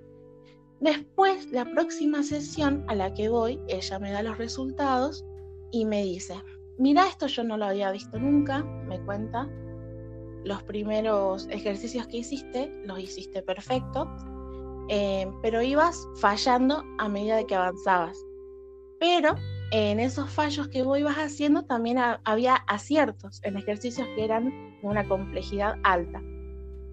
Después, 0.80 1.52
la 1.52 1.66
próxima 1.66 2.24
sesión 2.24 2.86
a 2.88 2.96
la 2.96 3.14
que 3.14 3.28
voy, 3.28 3.60
ella 3.68 4.00
me 4.00 4.14
da 4.14 4.24
los 4.24 4.38
resultados 4.38 5.26
y 5.74 5.84
me 5.84 6.02
dice, 6.04 6.42
mira, 6.78 7.06
esto 7.06 7.28
yo 7.28 7.44
no 7.44 7.58
lo 7.58 7.66
había 7.66 7.92
visto 7.92 8.18
nunca, 8.18 8.64
me 8.64 9.04
cuenta, 9.04 9.50
los 10.46 10.64
primeros 10.64 11.50
ejercicios 11.50 12.08
que 12.08 12.20
hiciste, 12.20 12.72
los 12.86 12.98
hiciste 12.98 13.42
perfecto, 13.42 14.10
eh, 14.90 15.32
pero 15.42 15.62
ibas 15.62 16.08
fallando 16.20 16.84
a 16.98 17.08
medida 17.08 17.38
de 17.38 17.46
que 17.46 17.56
avanzabas. 17.56 18.18
Pero 19.00 19.36
en 19.72 20.00
esos 20.00 20.30
fallos 20.30 20.68
que 20.68 20.82
vos 20.82 21.00
ibas 21.00 21.18
haciendo 21.18 21.64
también 21.64 21.98
había 22.24 22.56
aciertos 22.68 23.40
en 23.44 23.58
ejercicios 23.58 24.08
que 24.16 24.26
eran 24.26 24.50
de 24.82 24.88
una 24.88 25.08
complejidad 25.08 25.76
alta. 25.84 26.22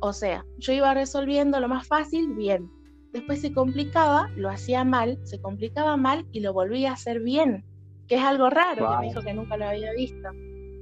O 0.00 0.12
sea, 0.12 0.44
yo 0.58 0.72
iba 0.72 0.92
resolviendo 0.92 1.58
lo 1.58 1.68
más 1.68 1.88
fácil 1.88 2.34
bien, 2.34 2.70
después 3.12 3.40
se 3.40 3.52
complicaba, 3.54 4.28
lo 4.36 4.50
hacía 4.50 4.84
mal, 4.84 5.18
se 5.24 5.40
complicaba 5.40 5.96
mal 5.96 6.26
y 6.32 6.40
lo 6.40 6.52
volvía 6.52 6.90
a 6.90 6.94
hacer 6.94 7.20
bien, 7.20 7.64
que 8.06 8.16
es 8.16 8.22
algo 8.22 8.50
raro, 8.50 8.90
que 8.90 8.96
me 8.98 9.06
dijo 9.08 9.22
que 9.22 9.32
nunca 9.32 9.56
lo 9.56 9.66
había 9.66 9.92
visto. 9.94 10.28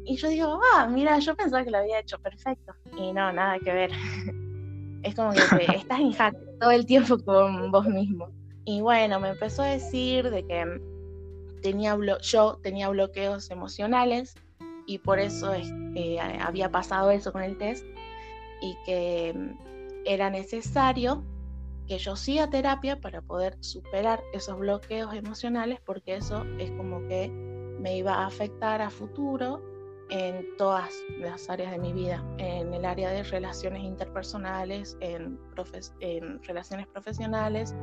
Y 0.04 0.16
yo 0.16 0.28
digo, 0.28 0.61
ah, 0.75 0.88
mira, 0.88 1.18
yo 1.21 1.37
pensaba 1.37 1.64
que 1.64 1.71
lo 1.71 1.78
había 1.78 2.00
hecho 2.00 2.18
perfecto. 2.18 2.75
Y 2.99 3.12
no, 3.12 3.33
nada 3.33 3.59
que 3.61 3.73
ver. 3.73 3.90
es 5.04 5.14
como 5.14 5.32
que 5.32 5.40
estás 5.76 6.00
en 6.00 6.12
hack 6.12 6.34
todo 6.61 6.70
el 6.70 6.87
tiempo 6.87 7.18
con 7.18 7.70
vos 7.70 7.87
mismo. 7.87 8.28
Y 8.64 8.80
bueno, 8.80 9.20
me 9.20 9.28
empezó 9.30 9.62
a 9.62 9.66
decir 9.66 10.30
de 10.30 10.44
que 10.46 10.80
tenía 11.62 11.96
yo 12.23 12.58
tenía 12.62 12.88
bloqueos 12.88 13.50
emocionales 13.50 14.34
y 14.87 14.99
por 14.99 15.18
eso 15.18 15.52
eh, 15.54 16.18
había 16.20 16.70
pasado 16.70 17.11
eso 17.11 17.32
con 17.32 17.42
el 17.42 17.56
test 17.56 17.87
y 18.61 18.76
que 18.84 19.34
era 20.04 20.30
necesario 20.30 21.23
que 21.87 21.99
yo 21.99 22.16
siga 22.16 22.49
terapia 22.49 23.00
para 23.00 23.20
poder 23.20 23.56
superar 23.61 24.23
esos 24.32 24.58
bloqueos 24.58 25.14
emocionales 25.14 25.80
porque 25.84 26.16
eso 26.16 26.44
es 26.58 26.70
como 26.73 27.06
que 27.08 27.28
me 27.80 27.96
iba 27.96 28.14
a 28.14 28.26
afectar 28.26 28.80
a 28.80 28.90
futuro 28.90 29.62
en 30.11 30.46
todas 30.56 30.92
las 31.18 31.49
áreas 31.49 31.73
de 31.73 31.78
mi 31.78 31.92
vida, 31.92 32.23
en 32.38 32.73
el 32.75 32.84
área 32.84 33.11
de 33.11 33.23
relaciones 33.23 33.82
interpersonales, 33.82 34.96
en, 35.00 35.38
en 36.00 36.42
relaciones 36.42 36.87
profesionales, 36.88 37.75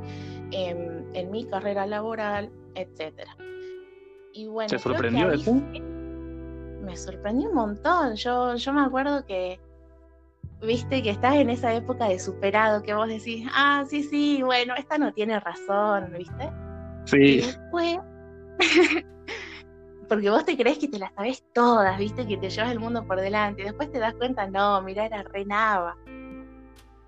en, 0.51 1.31
mi 1.31 1.45
carrera 1.45 1.85
laboral, 1.85 2.51
etc. 2.75 3.27
Y 4.33 4.47
bueno, 4.47 4.69
¿Te 4.69 4.79
sorprendió 4.79 5.31
eso? 5.31 5.53
Me 5.53 6.95
sorprendió 6.95 7.49
un 7.49 7.55
montón. 7.55 8.15
Yo, 8.15 8.55
yo 8.55 8.73
me 8.73 8.81
acuerdo 8.81 9.25
que 9.25 9.59
viste 10.61 11.01
que 11.01 11.09
estás 11.09 11.35
en 11.35 11.49
esa 11.49 11.73
época 11.73 12.07
de 12.07 12.19
superado 12.19 12.83
que 12.83 12.93
vos 12.93 13.07
decís, 13.07 13.47
ah, 13.53 13.83
sí, 13.89 14.03
sí, 14.03 14.41
bueno, 14.43 14.75
esta 14.77 14.97
no 14.97 15.11
tiene 15.13 15.39
razón, 15.39 16.13
¿viste? 16.17 16.51
Sí. 17.05 17.17
Y 17.17 17.37
después, 17.37 17.97
porque 20.11 20.29
vos 20.29 20.43
te 20.43 20.57
crees 20.57 20.77
que 20.77 20.89
te 20.89 20.99
las 20.99 21.13
sabes 21.13 21.41
todas, 21.53 21.97
¿viste? 21.97 22.27
Que 22.27 22.35
te 22.35 22.49
llevas 22.49 22.69
el 22.69 22.81
mundo 22.81 23.07
por 23.07 23.21
delante, 23.21 23.61
y 23.61 23.63
después 23.63 23.89
te 23.93 23.97
das 23.97 24.13
cuenta, 24.15 24.45
no, 24.45 24.81
mira, 24.81 25.05
era 25.05 25.23
renava. 25.23 25.95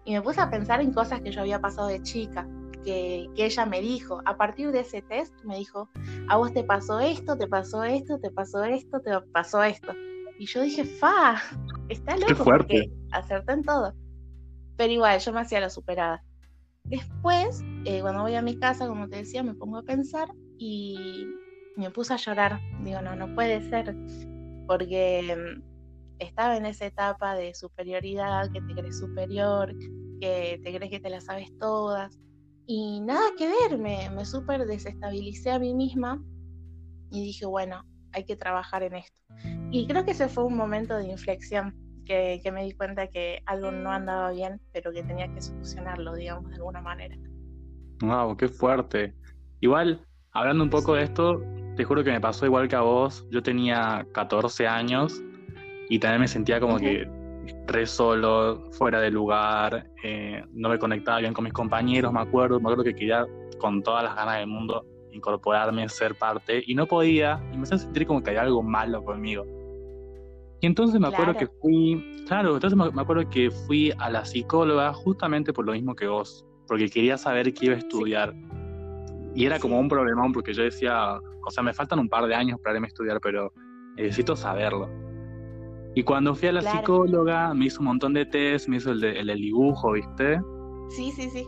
Y 0.06 0.14
me 0.14 0.22
puse 0.22 0.40
a 0.40 0.50
pensar 0.50 0.80
en 0.80 0.94
cosas 0.94 1.20
que 1.20 1.30
yo 1.30 1.42
había 1.42 1.60
pasado 1.60 1.90
de 1.90 2.02
chica, 2.02 2.48
que, 2.86 3.30
que 3.36 3.46
ella 3.46 3.66
me 3.66 3.82
dijo. 3.82 4.22
A 4.24 4.38
partir 4.38 4.72
de 4.72 4.80
ese 4.80 5.02
test 5.02 5.34
me 5.44 5.58
dijo, 5.58 5.90
a 6.30 6.38
vos 6.38 6.54
te 6.54 6.64
pasó 6.64 7.02
esto, 7.02 7.38
te 7.38 7.46
pasó 7.46 7.84
esto, 7.84 8.22
te 8.22 8.32
pasó 8.32 8.64
esto, 8.64 9.02
te 9.02 9.20
pasó 9.34 9.62
esto. 9.62 9.92
Y 10.40 10.46
yo 10.46 10.62
dije, 10.62 10.86
fa, 10.86 11.42
está 11.90 12.16
loco. 12.16 12.28
Qué 12.28 12.36
fuerte. 12.36 12.92
Acerté 13.12 13.52
en 13.52 13.64
todo. 13.64 13.94
Pero 14.78 14.94
igual, 14.94 15.20
yo 15.20 15.34
me 15.34 15.42
hacía 15.42 15.60
la 15.60 15.70
superada. 15.70 16.24
Después, 16.86 17.66
eh, 17.84 18.00
cuando 18.00 18.22
voy 18.22 18.36
a 18.36 18.42
mi 18.42 18.58
casa, 18.58 18.88
como 18.88 19.10
te 19.10 19.18
decía, 19.18 19.44
me 19.44 19.56
pongo 19.56 19.80
a 19.80 19.84
pensar 19.84 20.30
y 20.58 21.28
me 21.76 21.90
puse 21.90 22.14
a 22.14 22.18
llorar. 22.18 22.60
Digo, 22.84 23.02
no, 23.02 23.16
no 23.16 23.34
puede 23.36 23.62
ser. 23.70 23.96
Porque 24.68 25.36
mm, 25.36 25.62
estaba 26.20 26.58
en 26.58 26.66
esa 26.66 26.86
etapa 26.86 27.36
de 27.36 27.54
superioridad, 27.54 28.52
que 28.52 28.62
te 28.62 28.74
crees 28.74 29.00
superior, 29.00 29.74
que 30.20 30.60
te 30.64 30.76
crees 30.76 30.92
que 30.92 31.00
te 31.00 31.10
las 31.10 31.26
sabes 31.26 31.52
todas. 31.60 32.20
Y 32.66 33.02
nada 33.02 33.32
que 33.38 33.48
ver, 33.48 33.78
me, 33.78 34.10
me 34.10 34.26
súper 34.26 34.66
desestabilicé 34.66 35.52
a 35.52 35.60
mí 35.60 35.74
misma 35.74 36.24
y 37.12 37.24
dije, 37.24 37.46
bueno, 37.46 37.84
hay 38.14 38.24
que 38.26 38.36
trabajar 38.36 38.84
en 38.84 38.96
esto. 38.96 39.22
Y 39.72 39.88
creo 39.88 40.06
que 40.06 40.12
ese 40.12 40.28
fue 40.28 40.46
un 40.46 40.56
momento 40.56 40.98
de 40.98 41.10
inflexión, 41.10 41.76
que, 42.06 42.42
me 42.52 42.64
di 42.64 42.74
cuenta 42.74 43.08
que 43.08 43.42
algo 43.46 43.72
no 43.72 43.92
andaba 43.92 44.32
bien, 44.32 44.62
pero 44.72 44.92
que 44.92 45.04
tenía 45.04 45.32
que 45.34 45.42
solucionarlo, 45.42 46.16
digamos, 46.16 46.50
de 46.50 46.56
alguna 46.56 46.82
manera. 46.82 47.18
Wow, 48.02 48.36
qué 48.38 48.48
fuerte. 48.48 49.14
Igual, 49.62 50.06
hablando 50.32 50.64
un 50.64 50.70
poco 50.70 50.96
de 50.96 51.04
esto, 51.04 51.42
te 51.76 51.84
juro 51.84 52.04
que 52.04 52.12
me 52.12 52.22
pasó 52.22 52.46
igual 52.46 52.68
que 52.68 52.76
a 52.76 52.82
vos. 52.82 53.26
Yo 53.32 53.42
tenía 53.42 54.06
14 54.14 54.68
años 54.68 55.22
y 55.90 56.00
también 56.00 56.22
me 56.22 56.28
sentía 56.28 56.60
como 56.60 56.78
que 56.78 57.08
re 57.68 57.86
solo, 57.86 58.72
fuera 58.72 59.00
de 59.00 59.12
lugar, 59.12 59.88
eh, 60.04 60.44
no 60.54 60.70
me 60.70 60.78
conectaba 60.78 61.20
bien 61.20 61.34
con 61.34 61.44
mis 61.44 61.54
compañeros, 61.54 62.12
me 62.14 62.22
acuerdo, 62.22 62.60
me 62.60 62.66
acuerdo 62.66 62.84
que 62.84 62.96
quería 62.96 63.26
con 63.60 63.82
todas 63.84 64.04
las 64.04 64.16
ganas 64.16 64.38
del 64.38 64.48
mundo 64.48 64.86
incorporarme, 65.12 65.88
ser 65.90 66.16
parte, 66.16 66.64
y 66.66 66.74
no 66.74 66.88
podía, 66.88 67.40
y 67.54 67.58
me 67.58 67.64
hacía 67.64 67.78
sentir 67.78 68.08
como 68.08 68.24
que 68.24 68.32
había 68.32 68.42
algo 68.42 68.64
malo 68.64 69.04
conmigo. 69.04 69.46
Y 70.62 70.66
entonces 70.66 71.00
me 71.00 71.08
acuerdo 71.08 71.36
que 71.36 71.48
fui, 71.62 72.24
claro, 72.28 72.56
entonces 72.56 72.78
me 72.78 73.02
acuerdo 73.02 73.30
que 73.30 73.52
fui 73.52 73.92
a 74.00 74.10
la 74.10 74.26
psicóloga 74.26 74.94
justamente 74.94 75.54
por 75.54 75.66
lo 75.66 75.74
mismo 75.74 75.94
que 75.96 76.08
vos, 76.08 76.46
porque 76.68 76.90
quería 76.90 77.18
saber 77.18 77.54
qué 77.54 77.66
iba 77.68 77.76
a 77.76 77.80
estudiar. 77.80 78.34
Y 79.36 79.46
era 79.46 79.60
como 79.60 79.80
un 79.80 79.90
problemón 79.90 80.32
porque 80.32 80.54
yo 80.54 80.64
decía, 80.64 81.20
o 81.46 81.52
sea, 81.52 81.64
me 81.64 81.74
faltan 81.74 82.00
un 82.00 82.10
par 82.10 82.28
de 82.28 82.36
años 82.36 82.60
para 82.62 82.76
irme 82.76 82.88
a 82.88 82.90
estudiar, 82.90 83.20
pero 83.22 83.52
necesito 83.96 84.36
saberlo. 84.36 84.90
Y 85.96 86.04
cuando 86.04 86.34
fui 86.34 86.48
a 86.48 86.54
la 86.54 86.62
psicóloga, 86.62 87.54
me 87.54 87.66
hizo 87.66 87.80
un 87.80 87.86
montón 87.86 88.14
de 88.14 88.26
test, 88.26 88.68
me 88.68 88.78
hizo 88.78 88.92
el, 88.92 89.00
de, 89.00 89.20
el 89.20 89.28
dibujo, 89.36 89.92
¿viste? 89.92 90.40
Sí, 90.90 91.12
sí, 91.12 91.30
sí. 91.30 91.46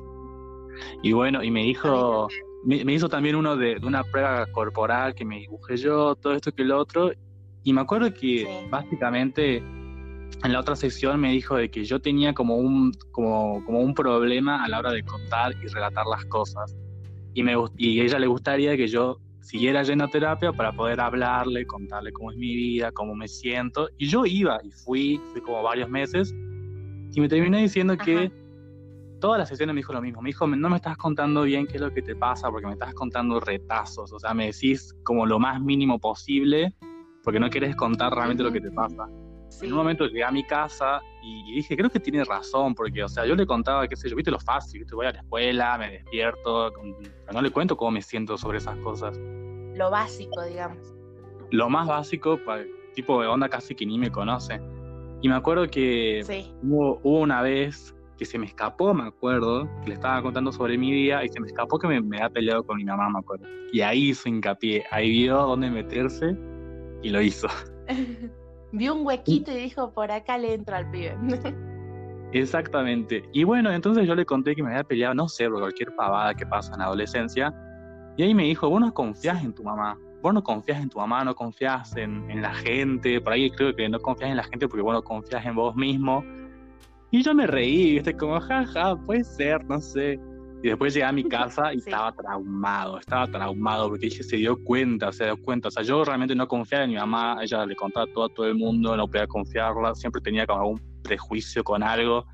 Y 1.02 1.14
bueno, 1.14 1.44
y 1.44 1.50
me 1.50 1.64
dijo, 1.64 2.28
me, 2.64 2.94
hizo 2.94 3.10
también 3.10 3.36
uno 3.36 3.56
de, 3.56 3.78
una 3.84 4.04
prueba 4.04 4.46
corporal 4.48 5.16
que 5.16 5.26
me 5.26 5.40
dibujé 5.40 5.78
yo, 5.78 6.16
todo 6.16 6.34
esto 6.34 6.52
que 6.52 6.64
lo 6.64 6.80
otro. 6.80 7.12
Y 7.64 7.74
me 7.74 7.82
acuerdo 7.82 8.14
que 8.14 8.68
básicamente 8.70 9.58
en 9.58 10.54
la 10.54 10.60
otra 10.60 10.76
sesión 10.76 11.20
me 11.20 11.32
dijo 11.32 11.56
de 11.56 11.70
que 11.70 11.84
yo 11.84 12.00
tenía 12.00 12.34
como 12.34 12.58
un, 12.58 12.92
como, 13.12 13.64
como 13.66 13.80
un 13.80 13.94
problema 13.94 14.64
a 14.64 14.68
la 14.68 14.80
hora 14.80 14.92
de 14.92 15.04
contar 15.04 15.54
y 15.64 15.68
relatar 15.68 16.06
las 16.06 16.26
cosas. 16.26 16.76
Y, 17.36 17.44
me, 17.44 17.54
y 17.78 18.02
ella 18.02 18.18
le 18.18 18.28
gustaría 18.28 18.76
que 18.76 18.88
yo 18.88 19.20
siguiera 19.42 19.84
yendo 19.84 20.06
a 20.06 20.08
terapia 20.08 20.52
para 20.52 20.72
poder 20.72 21.00
hablarle, 21.00 21.68
contarle 21.68 22.12
cómo 22.12 22.32
es 22.32 22.38
mi 22.38 22.56
vida, 22.56 22.92
cómo 22.92 23.14
me 23.14 23.28
siento. 23.28 23.90
Y 23.98 24.08
yo 24.08 24.26
iba 24.26 24.60
y 24.64 24.72
fui, 24.72 25.22
fui 25.32 25.42
como 25.42 25.62
varios 25.62 25.90
meses. 25.90 26.34
Y 27.14 27.22
me 27.22 27.30
terminé 27.30 27.62
diciendo 27.62 27.96
que 27.98 28.32
todas 29.20 29.38
las 29.38 29.50
sesiones 29.50 29.76
me 29.76 29.80
dijo 29.80 29.94
lo 29.94 30.02
mismo. 30.02 30.22
Me 30.22 30.30
dijo, 30.30 30.48
no 30.48 30.70
me 30.70 30.78
estás 30.78 30.98
contando 30.98 31.44
bien 31.44 31.68
qué 31.68 31.76
es 31.76 31.82
lo 31.82 31.94
que 31.94 32.02
te 32.02 32.16
pasa 32.16 32.50
porque 32.50 32.68
me 32.68 32.74
estás 32.74 32.94
contando 32.94 33.40
retazos. 33.40 34.12
O 34.14 34.20
sea, 34.20 34.34
me 34.34 34.48
decís 34.48 34.96
como 35.04 35.26
lo 35.26 35.38
más 35.38 35.62
mínimo 35.62 36.00
posible 36.00 36.74
porque 37.24 37.40
no 37.40 37.50
quieres 37.50 37.76
contar 37.76 38.14
realmente 38.14 38.44
lo 38.44 38.52
que 38.52 38.62
te 38.62 38.72
pasa. 38.72 39.10
En 39.62 39.72
un 39.72 39.78
momento 39.78 40.06
llegué 40.06 40.24
a 40.24 40.32
mi 40.32 40.44
casa 40.44 41.02
y 41.22 41.56
dije, 41.56 41.76
creo 41.76 41.90
que 41.90 42.00
tiene 42.00 42.24
razón, 42.24 42.76
porque, 42.76 43.04
o 43.04 43.08
sea, 43.08 43.26
yo 43.26 43.36
le 43.36 43.46
contaba, 43.46 43.88
qué 43.88 43.96
sé 43.96 44.10
yo, 44.10 44.16
viste 44.16 44.32
lo 44.32 44.40
fácil, 44.40 44.82
¿viste? 44.82 44.96
voy 44.96 45.08
a 45.08 45.12
la 45.12 45.20
escuela, 45.20 45.78
me 45.78 45.92
despierto, 45.92 46.72
no 47.34 47.42
le 47.42 47.50
cuento 47.52 47.76
cómo 47.76 47.92
me 47.92 48.02
siento 48.02 48.38
sobre 48.38 48.58
esas 48.58 48.78
cosas. 48.78 49.18
Lo 49.76 49.90
básico, 49.90 50.44
digamos. 50.44 50.94
Lo 51.52 51.70
más 51.70 51.88
básico, 51.88 52.40
tipo 52.94 53.22
de 53.22 53.28
onda 53.28 53.50
casi 53.50 53.76
que 53.76 53.86
ni 53.86 53.98
me 53.98 54.12
conoce. 54.12 54.60
Y 55.22 55.30
me 55.30 55.36
acuerdo 55.36 55.68
que 55.68 56.22
hubo, 56.62 57.00
hubo, 57.04 57.20
una 57.20 57.42
vez 57.42 57.96
que 58.18 58.26
se 58.26 58.38
me 58.38 58.46
escapó, 58.46 58.94
me 58.94 59.04
acuerdo, 59.04 59.68
que 59.82 59.90
le 59.90 59.96
estaba 59.96 60.22
contando 60.22 60.52
sobre 60.52 60.78
mi 60.78 60.92
día 60.92 61.24
y 61.24 61.30
se 61.30 61.40
me 61.40 61.48
escapó 61.48 61.80
que 61.80 61.88
me, 61.88 62.02
me 62.02 62.18
había 62.18 62.30
peleado 62.30 62.64
con 62.64 62.78
mi 62.78 62.86
mamá, 62.86 63.10
me 63.10 63.20
acuerdo. 63.20 63.46
Y 63.72 63.82
ahí 63.82 64.10
hizo 64.10 64.30
hincapié, 64.30 64.86
ahí 64.92 65.10
vio 65.10 65.38
dónde 65.38 65.70
meterse 65.70 66.38
y 67.02 67.10
lo 67.10 67.22
hizo. 67.22 67.48
Vio 68.76 68.94
un 68.94 69.06
huequito 69.06 69.52
y 69.52 69.56
dijo, 69.56 69.92
por 69.94 70.12
acá 70.12 70.38
le 70.38 70.54
entro 70.54 70.76
al 70.76 70.90
pibe. 70.92 71.18
Exactamente. 72.34 73.24
Y 73.32 73.46
bueno, 73.46 73.72
entonces 73.72 74.06
yo 74.06 74.16
le 74.16 74.26
conté 74.26 74.54
que 74.54 74.62
me 74.62 74.70
había 74.70 74.84
peleado, 74.84 75.14
no 75.14 75.30
sé, 75.30 75.50
por 75.50 75.60
cualquier 75.60 75.96
pavada 75.96 76.34
que 76.34 76.46
pasa 76.46 76.74
en 76.74 76.80
la 76.80 76.86
adolescencia. 76.86 77.54
Y 78.18 78.24
ahí 78.24 78.34
me 78.34 78.44
dijo, 78.44 78.70
vos 78.70 78.82
no 78.82 78.94
confías 78.94 79.42
en 79.44 79.54
tu 79.54 79.64
mamá. 79.64 79.98
Vos 80.22 80.34
no 80.34 80.44
confías 80.44 80.82
en 80.82 80.90
tu 80.90 81.00
mamá, 81.00 81.24
no 81.24 81.34
confías 81.34 81.96
en, 81.96 82.30
en 82.30 82.42
la 82.42 82.54
gente. 82.54 83.22
Por 83.22 83.32
ahí 83.32 83.50
creo 83.50 83.74
que 83.74 83.88
no 83.88 84.00
confías 84.00 84.32
en 84.32 84.38
la 84.38 84.44
gente 84.44 84.68
porque 84.68 84.82
vos 84.82 84.94
no 84.94 85.02
confías 85.02 85.46
en 85.46 85.56
vos 85.56 85.74
mismo. 85.76 86.22
Y 87.12 87.24
yo 87.24 87.34
me 87.34 87.48
reí, 87.48 87.94
¿viste? 87.94 88.14
Como, 88.14 88.38
jaja, 88.42 88.98
puede 89.06 89.24
ser, 89.24 89.64
no 89.66 89.80
sé. 89.80 90.20
Y 90.64 90.70
después 90.70 90.94
llegué 90.94 91.06
a 91.06 91.12
mi 91.12 91.24
casa 91.30 91.74
y 91.74 91.78
estaba 91.78 92.12
traumado, 92.14 93.00
estaba 93.00 93.28
traumado 93.28 93.90
porque 93.90 94.08
dije, 94.08 94.24
se 94.24 94.38
dio 94.38 94.62
cuenta, 94.64 95.12
se 95.12 95.26
dio 95.26 95.38
cuenta. 95.42 95.68
O 95.68 95.72
sea, 95.72 95.84
yo 95.84 96.04
realmente 96.04 96.36
no 96.36 96.48
confiaba 96.48 96.86
en 96.86 96.92
mi 96.92 96.98
mamá, 96.98 97.38
ella 97.42 97.66
le 97.66 97.76
contaba 97.76 98.08
todo 98.08 98.26
a 98.26 98.30
todo 98.30 98.48
el 98.48 98.56
mundo, 98.56 98.96
no 98.96 99.08
podía 99.08 99.28
confiarla, 99.28 99.96
siempre 99.96 100.22
tenía 100.22 100.46
como 100.46 100.60
algún 100.62 100.82
prejuicio 101.04 101.64
con 101.64 101.84
algo. 101.84 102.26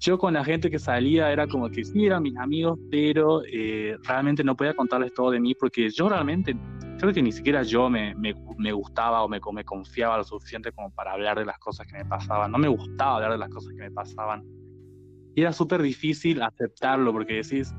Yo 0.00 0.18
con 0.18 0.34
la 0.34 0.44
gente 0.44 0.70
que 0.70 0.78
salía 0.78 1.32
era 1.32 1.46
como 1.46 1.70
que 1.70 1.82
sí, 1.82 2.04
eran 2.04 2.22
mis 2.22 2.36
amigos, 2.36 2.78
pero 2.90 3.42
eh, 3.50 3.96
realmente 4.02 4.44
no 4.44 4.54
podía 4.54 4.74
contarles 4.74 5.14
todo 5.14 5.30
de 5.30 5.40
mí 5.40 5.54
porque 5.54 5.88
yo 5.88 6.10
realmente 6.10 6.54
creo 6.98 7.12
que 7.12 7.22
ni 7.22 7.32
siquiera 7.32 7.62
yo 7.62 7.88
me, 7.88 8.14
me, 8.14 8.34
me 8.58 8.72
gustaba 8.72 9.22
o 9.22 9.28
me, 9.28 9.40
me, 9.52 9.64
confiaba 9.64 10.18
lo 10.18 10.24
suficiente 10.24 10.72
como 10.72 10.90
para 10.90 11.12
hablar 11.12 11.38
de 11.38 11.46
las 11.46 11.58
cosas 11.58 11.86
que 11.86 11.96
me 11.96 12.04
pasaban. 12.04 12.50
No 12.52 12.58
me 12.58 12.68
gustaba 12.68 13.16
hablar 13.16 13.32
de 13.32 13.38
las 13.38 13.48
cosas 13.48 13.72
que 13.72 13.82
me 13.82 13.90
pasaban. 13.90 14.44
Y 15.34 15.42
era 15.42 15.52
súper 15.52 15.82
difícil 15.82 16.42
aceptarlo 16.42 17.12
porque 17.12 17.34
decís, 17.34 17.74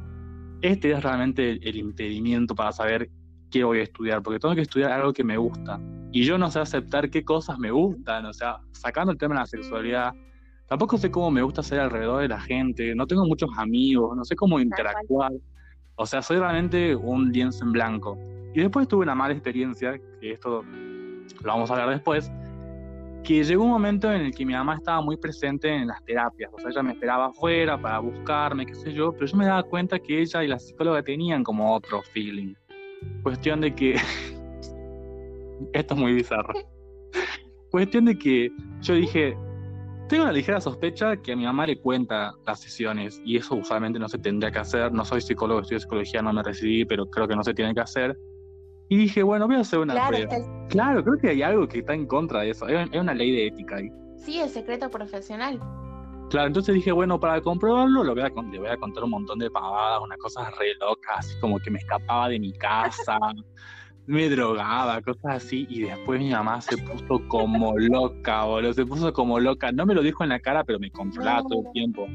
este 0.62 0.92
es 0.92 1.04
realmente 1.04 1.52
el 1.68 1.78
impedimento 1.78 2.56
para 2.56 2.72
saber 2.72 3.10
qué 3.52 3.64
voy 3.64 3.80
a 3.80 3.84
estudiar, 3.84 4.22
porque 4.22 4.40
tengo 4.40 4.56
que 4.56 4.62
estudiar 4.62 4.92
algo 4.92 5.14
que 5.14 5.24
me 5.24 5.38
gusta. 5.38 5.80
Y 6.12 6.24
yo 6.24 6.38
no 6.38 6.50
sé 6.50 6.60
aceptar 6.60 7.10
qué 7.10 7.24
cosas 7.24 7.58
me 7.60 7.72
gustan, 7.72 8.26
o 8.26 8.34
sea, 8.34 8.58
sacando 8.72 9.12
el 9.12 9.18
tema 9.18 9.36
de 9.36 9.42
la 9.42 9.46
sexualidad, 9.46 10.14
tampoco 10.68 10.98
sé 10.98 11.12
cómo 11.12 11.32
me 11.32 11.42
gusta 11.42 11.62
ser 11.64 11.80
alrededor 11.80 12.22
de 12.22 12.28
la 12.28 12.40
gente, 12.40 12.96
no 12.96 13.06
tengo 13.08 13.26
muchos 13.26 13.50
amigos, 13.58 14.16
no 14.16 14.26
sé 14.26 14.36
cómo 14.36 14.60
interactuar. 14.60 15.32
O 15.96 16.06
sea, 16.06 16.22
soy 16.22 16.38
realmente 16.38 16.96
un 16.96 17.32
lienzo 17.32 17.64
en 17.64 17.72
blanco. 17.72 18.18
Y 18.54 18.62
después 18.62 18.88
tuve 18.88 19.04
una 19.04 19.16
mala 19.16 19.34
experiencia, 19.34 20.00
que 20.20 20.32
esto 20.32 20.64
lo 20.64 21.48
vamos 21.48 21.70
a 21.70 21.74
hablar 21.74 21.90
después, 21.90 22.32
que 23.26 23.44
llegó 23.44 23.64
un 23.64 23.72
momento 23.72 24.14
en 24.14 24.22
el 24.22 24.36
que 24.36 24.46
mi 24.46 24.54
mamá 24.54 24.76
estaba 24.76 25.02
muy 25.02 25.18
presente 25.18 25.68
en 25.68 25.88
las 25.88 26.04
terapias, 26.06 26.52
o 26.54 26.60
sea, 26.60 26.70
ella 26.70 26.84
me 26.84 26.92
esperaba 26.92 27.26
afuera 27.26 27.76
para 27.82 27.98
buscarme, 28.00 28.68
qué 28.68 28.76
sé 28.76 28.94
yo, 28.94 29.12
pero 29.12 29.26
yo 29.26 29.36
me 29.36 29.48
daba 29.48 29.64
cuenta 29.64 29.98
que 29.98 30.22
ella 30.22 30.44
y 30.44 30.48
la 30.48 30.60
psicóloga 30.60 31.02
tenían 31.02 31.44
como 31.44 31.74
otro 31.74 32.04
feeling. 32.04 32.54
Cuestión 33.24 33.62
de 33.62 33.74
que... 33.74 33.96
Esto 35.74 35.94
es 35.94 36.00
muy 36.00 36.14
bizarro. 36.14 36.54
Cuestión 37.72 38.06
de 38.06 38.18
que 38.18 38.52
yo 38.82 38.94
dije, 38.94 39.36
tengo 40.08 40.24
una 40.24 40.32
ligera 40.32 40.62
sospecha 40.62 41.18
que 41.18 41.32
a 41.32 41.36
mi 41.36 41.46
mamá 41.46 41.66
le 41.66 41.80
cuenta 41.80 42.34
las 42.46 42.60
sesiones 42.60 43.20
y 43.26 43.38
eso 43.38 43.56
usualmente 43.56 43.98
no 43.98 44.08
se 44.08 44.20
tendría 44.20 44.52
que 44.52 44.60
hacer. 44.60 44.92
No 44.92 45.04
soy 45.04 45.22
psicólogo, 45.22 45.62
estudio 45.62 45.80
psicología, 45.80 46.22
no 46.22 46.32
me 46.32 46.44
recibí, 46.44 46.86
pero 46.86 47.08
creo 47.08 47.28
que 47.28 47.36
no 47.36 47.44
se 47.44 47.56
tiene 47.56 47.74
que 47.74 47.82
hacer. 47.82 48.16
Y 48.90 48.98
dije, 48.98 49.24
bueno, 49.24 49.48
voy 49.48 49.56
a 49.56 49.60
hacer 49.60 49.80
una 49.80 49.94
claro, 49.94 50.18
prueba. 50.18 50.68
Claro, 50.70 51.04
creo 51.04 51.18
que 51.18 51.30
hay 51.30 51.42
algo 51.42 51.68
que 51.68 51.80
está 51.80 51.94
en 51.94 52.06
contra 52.06 52.42
de 52.42 52.52
eso. 52.52 52.66
Hay, 52.66 52.98
una 52.98 53.14
ley 53.14 53.32
de 53.32 53.48
ética 53.48 53.78
ahí. 53.78 53.90
Sí, 54.18 54.40
el 54.40 54.50
secreto 54.50 54.90
profesional. 54.90 55.60
Claro, 56.30 56.48
entonces 56.48 56.76
dije, 56.76 56.92
bueno, 56.92 57.20
para 57.20 57.42
comprobarlo 57.42 58.04
lo 58.04 58.14
voy 58.14 58.24
a, 58.24 58.30
le 58.30 58.60
voy 58.60 58.68
a 58.68 58.78
contar 58.78 59.04
un 59.04 59.12
montón 59.12 59.40
de 59.40 59.50
pavadas, 59.50 60.02
unas 60.04 60.18
cosas 60.18 60.48
re 60.58 60.74
locas, 60.80 61.20
así 61.20 61.40
como 61.40 61.60
que 61.60 61.70
me 61.70 61.78
escapaba 61.78 62.30
de 62.30 62.40
mi 62.40 62.52
casa, 62.54 63.20
me 64.08 64.28
drogaba, 64.30 65.02
cosas 65.02 65.44
así, 65.44 65.68
y 65.70 65.82
después 65.82 66.20
mi 66.20 66.32
mamá 66.32 66.62
se 66.62 66.78
puso 66.78 67.28
como 67.28 67.78
loca, 67.78 68.44
boludo, 68.44 68.74
se 68.74 68.86
puso 68.86 69.14
como 69.14 69.40
loca. 69.40 69.72
No 69.72 69.86
me 69.86 69.94
lo 69.94 70.02
dijo 70.02 70.24
en 70.24 70.30
la 70.30 70.40
cara, 70.40 70.64
pero 70.64 70.80
me 70.80 70.92
controlaba 70.92 71.44
todo 71.44 71.62
el 71.66 71.72
tiempo. 71.74 72.08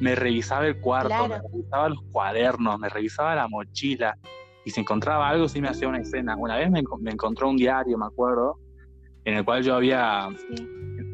Me 0.00 0.14
revisaba 0.16 0.66
el 0.66 0.80
cuarto, 0.80 1.28
me 1.28 1.38
revisaba 1.38 1.88
los 1.88 2.02
cuadernos, 2.10 2.78
me 2.78 2.88
revisaba 2.88 3.34
la 3.36 3.48
mochila 3.48 4.18
y 4.64 4.70
si 4.70 4.80
encontraba 4.80 5.28
algo, 5.28 5.48
sí 5.48 5.60
me 5.60 5.68
hacía 5.68 5.88
una 5.88 5.98
escena. 5.98 6.36
Una 6.36 6.56
vez 6.56 6.70
me, 6.70 6.82
encontró 7.10 7.50
un 7.50 7.56
diario, 7.56 7.98
me 7.98 8.06
acuerdo, 8.06 8.58
en 9.24 9.36
el 9.36 9.44
cual 9.44 9.62
yo 9.62 9.74
había. 9.74 10.28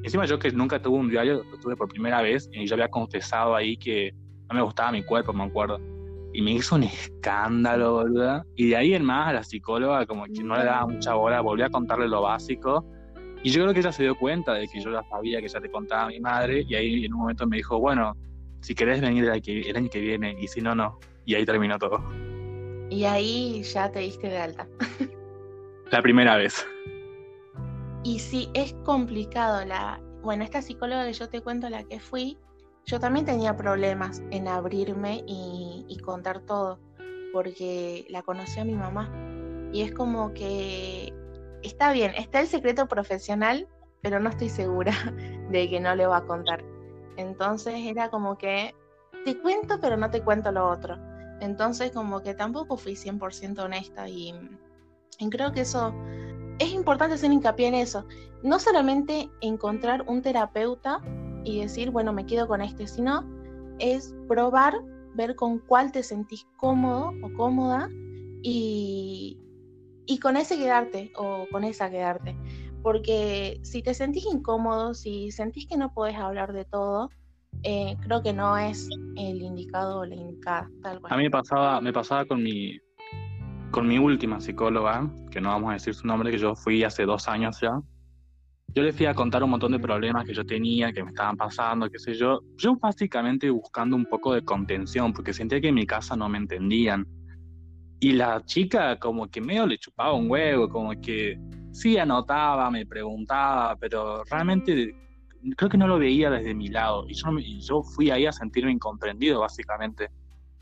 Encima, 0.02 0.24
yo 0.24 0.38
que 0.38 0.50
nunca 0.52 0.80
tuve 0.80 0.98
un 0.98 1.10
diario, 1.10 1.42
lo 1.50 1.58
tuve 1.58 1.76
por 1.76 1.88
primera 1.88 2.22
vez, 2.22 2.48
y 2.52 2.66
yo 2.66 2.74
había 2.74 2.88
confesado 2.88 3.54
ahí 3.54 3.76
que 3.76 4.12
no 4.48 4.54
me 4.54 4.62
gustaba 4.62 4.92
mi 4.92 5.02
cuerpo, 5.02 5.32
me 5.32 5.44
acuerdo. 5.44 5.78
Y 6.32 6.42
me 6.42 6.52
hizo 6.52 6.76
un 6.76 6.84
escándalo, 6.84 8.04
¿verdad? 8.04 8.44
Y 8.54 8.68
de 8.68 8.76
ahí 8.76 8.94
en 8.94 9.04
más, 9.04 9.28
a 9.28 9.32
la 9.32 9.42
psicóloga, 9.42 10.06
como 10.06 10.24
que 10.26 10.44
no 10.44 10.56
le 10.56 10.64
daba 10.64 10.86
mucha 10.86 11.14
bola, 11.14 11.40
volví 11.40 11.62
a 11.62 11.70
contarle 11.70 12.06
lo 12.06 12.22
básico. 12.22 12.86
Y 13.42 13.50
yo 13.50 13.62
creo 13.62 13.74
que 13.74 13.80
ella 13.80 13.90
se 13.90 14.04
dio 14.04 14.14
cuenta 14.16 14.54
de 14.54 14.68
que 14.68 14.80
yo 14.80 14.92
ya 14.92 15.02
sabía 15.08 15.40
que 15.40 15.48
ya 15.48 15.60
te 15.60 15.70
contaba 15.70 16.04
a 16.04 16.08
mi 16.08 16.20
madre, 16.20 16.64
y 16.68 16.74
ahí 16.76 17.04
en 17.04 17.14
un 17.14 17.20
momento 17.20 17.46
me 17.48 17.56
dijo, 17.56 17.80
bueno, 17.80 18.14
si 18.60 18.74
querés 18.76 19.00
venir 19.00 19.24
el 19.24 19.30
año 19.76 19.90
que 19.90 20.00
viene, 20.00 20.36
y 20.38 20.46
si 20.46 20.60
no, 20.60 20.74
no. 20.74 21.00
Y 21.24 21.34
ahí 21.34 21.44
terminó 21.44 21.78
todo. 21.78 22.00
Y 22.90 23.04
ahí 23.04 23.62
ya 23.62 23.90
te 23.90 24.00
diste 24.00 24.28
de 24.28 24.38
alta. 24.38 24.68
La 25.90 26.02
primera 26.02 26.36
vez. 26.36 26.66
Y 28.02 28.18
sí, 28.18 28.50
es 28.54 28.74
complicado. 28.84 29.64
La... 29.64 30.00
Bueno, 30.22 30.44
esta 30.44 30.60
psicóloga 30.60 31.06
que 31.06 31.12
yo 31.12 31.28
te 31.28 31.40
cuento, 31.40 31.70
la 31.70 31.84
que 31.84 32.00
fui, 32.00 32.36
yo 32.84 32.98
también 32.98 33.24
tenía 33.24 33.56
problemas 33.56 34.22
en 34.30 34.48
abrirme 34.48 35.22
y, 35.26 35.86
y 35.88 35.98
contar 36.00 36.40
todo, 36.40 36.78
porque 37.32 38.06
la 38.10 38.22
conocí 38.22 38.58
a 38.60 38.64
mi 38.64 38.74
mamá. 38.74 39.10
Y 39.72 39.82
es 39.82 39.92
como 39.92 40.34
que 40.34 41.14
está 41.62 41.92
bien, 41.92 42.12
está 42.16 42.40
el 42.40 42.48
secreto 42.48 42.88
profesional, 42.88 43.68
pero 44.02 44.18
no 44.18 44.30
estoy 44.30 44.48
segura 44.48 44.92
de 45.50 45.70
que 45.70 45.80
no 45.80 45.94
le 45.94 46.06
va 46.06 46.18
a 46.18 46.26
contar. 46.26 46.64
Entonces 47.16 47.74
era 47.86 48.10
como 48.10 48.36
que 48.36 48.74
te 49.24 49.38
cuento, 49.38 49.78
pero 49.80 49.96
no 49.96 50.10
te 50.10 50.22
cuento 50.22 50.50
lo 50.50 50.68
otro. 50.68 51.09
Entonces 51.40 51.90
como 51.92 52.20
que 52.22 52.34
tampoco 52.34 52.76
fui 52.76 52.94
100% 52.94 53.64
honesta 53.64 54.08
y, 54.08 54.34
creo 55.30 55.52
que 55.52 55.62
eso 55.62 55.94
es 56.58 56.72
importante 56.72 57.14
hacer 57.14 57.32
hincapié 57.32 57.68
en 57.68 57.74
eso. 57.74 58.06
No 58.42 58.58
solamente 58.58 59.30
encontrar 59.40 60.02
un 60.06 60.22
terapeuta 60.22 61.00
y 61.44 61.60
decir, 61.60 61.90
bueno, 61.90 62.12
me 62.12 62.26
quedo 62.26 62.46
con 62.46 62.60
este, 62.60 62.86
sino 62.86 63.24
es 63.78 64.14
probar, 64.28 64.74
ver 65.14 65.36
con 65.36 65.58
cuál 65.58 65.92
te 65.92 66.02
sentís 66.02 66.46
cómodo 66.56 67.12
o 67.22 67.32
cómoda 67.34 67.88
y, 68.42 69.38
y 70.06 70.18
con 70.18 70.36
ese 70.36 70.58
quedarte 70.58 71.12
o 71.16 71.46
con 71.50 71.64
esa 71.64 71.90
quedarte. 71.90 72.36
Porque 72.82 73.60
si 73.62 73.82
te 73.82 73.94
sentís 73.94 74.26
incómodo, 74.26 74.94
si 74.94 75.30
sentís 75.32 75.66
que 75.66 75.76
no 75.76 75.92
podés 75.92 76.16
hablar 76.16 76.52
de 76.52 76.64
todo, 76.64 77.10
eh, 77.62 77.96
creo 78.00 78.22
que 78.22 78.32
no 78.32 78.56
es 78.56 78.88
el 79.16 79.42
indicado 79.42 80.00
o 80.00 80.04
la 80.04 80.14
indicada, 80.14 80.70
tal 80.82 81.00
cual. 81.00 81.12
A 81.12 81.16
mí 81.16 81.24
me 81.24 81.30
pasaba, 81.30 81.80
me 81.80 81.92
pasaba 81.92 82.24
con 82.24 82.42
mi, 82.42 82.78
con 83.70 83.86
mi 83.86 83.98
última 83.98 84.40
psicóloga, 84.40 85.10
que 85.30 85.40
no 85.40 85.50
vamos 85.50 85.70
a 85.70 85.74
decir 85.74 85.94
su 85.94 86.06
nombre, 86.06 86.30
que 86.30 86.38
yo 86.38 86.54
fui 86.54 86.82
hace 86.84 87.04
dos 87.04 87.28
años 87.28 87.60
ya. 87.60 87.80
Yo 88.72 88.84
le 88.84 88.92
fui 88.92 89.06
a 89.06 89.14
contar 89.14 89.42
un 89.42 89.50
montón 89.50 89.72
de 89.72 89.80
problemas 89.80 90.24
que 90.24 90.32
yo 90.32 90.46
tenía, 90.46 90.92
que 90.92 91.02
me 91.02 91.10
estaban 91.10 91.36
pasando, 91.36 91.90
qué 91.90 91.98
sé 91.98 92.14
yo. 92.14 92.40
Yo 92.56 92.76
básicamente 92.76 93.50
buscando 93.50 93.96
un 93.96 94.06
poco 94.06 94.32
de 94.32 94.44
contención, 94.44 95.12
porque 95.12 95.32
sentía 95.32 95.60
que 95.60 95.68
en 95.68 95.74
mi 95.74 95.86
casa 95.86 96.14
no 96.14 96.28
me 96.28 96.38
entendían. 96.38 97.06
Y 97.98 98.12
la 98.12 98.42
chica 98.44 98.98
como 98.98 99.28
que 99.28 99.40
medio 99.40 99.66
le 99.66 99.76
chupaba 99.76 100.14
un 100.14 100.30
huevo, 100.30 100.68
como 100.68 100.92
que 101.00 101.38
sí 101.72 101.98
anotaba, 101.98 102.70
me 102.70 102.86
preguntaba, 102.86 103.76
pero 103.76 104.22
realmente 104.24 104.94
creo 105.56 105.70
que 105.70 105.78
no 105.78 105.86
lo 105.86 105.98
veía 105.98 106.30
desde 106.30 106.54
mi 106.54 106.68
lado 106.68 107.06
y 107.08 107.14
yo, 107.14 107.38
yo 107.38 107.82
fui 107.82 108.10
ahí 108.10 108.26
a 108.26 108.32
sentirme 108.32 108.72
incomprendido 108.72 109.40
básicamente 109.40 110.10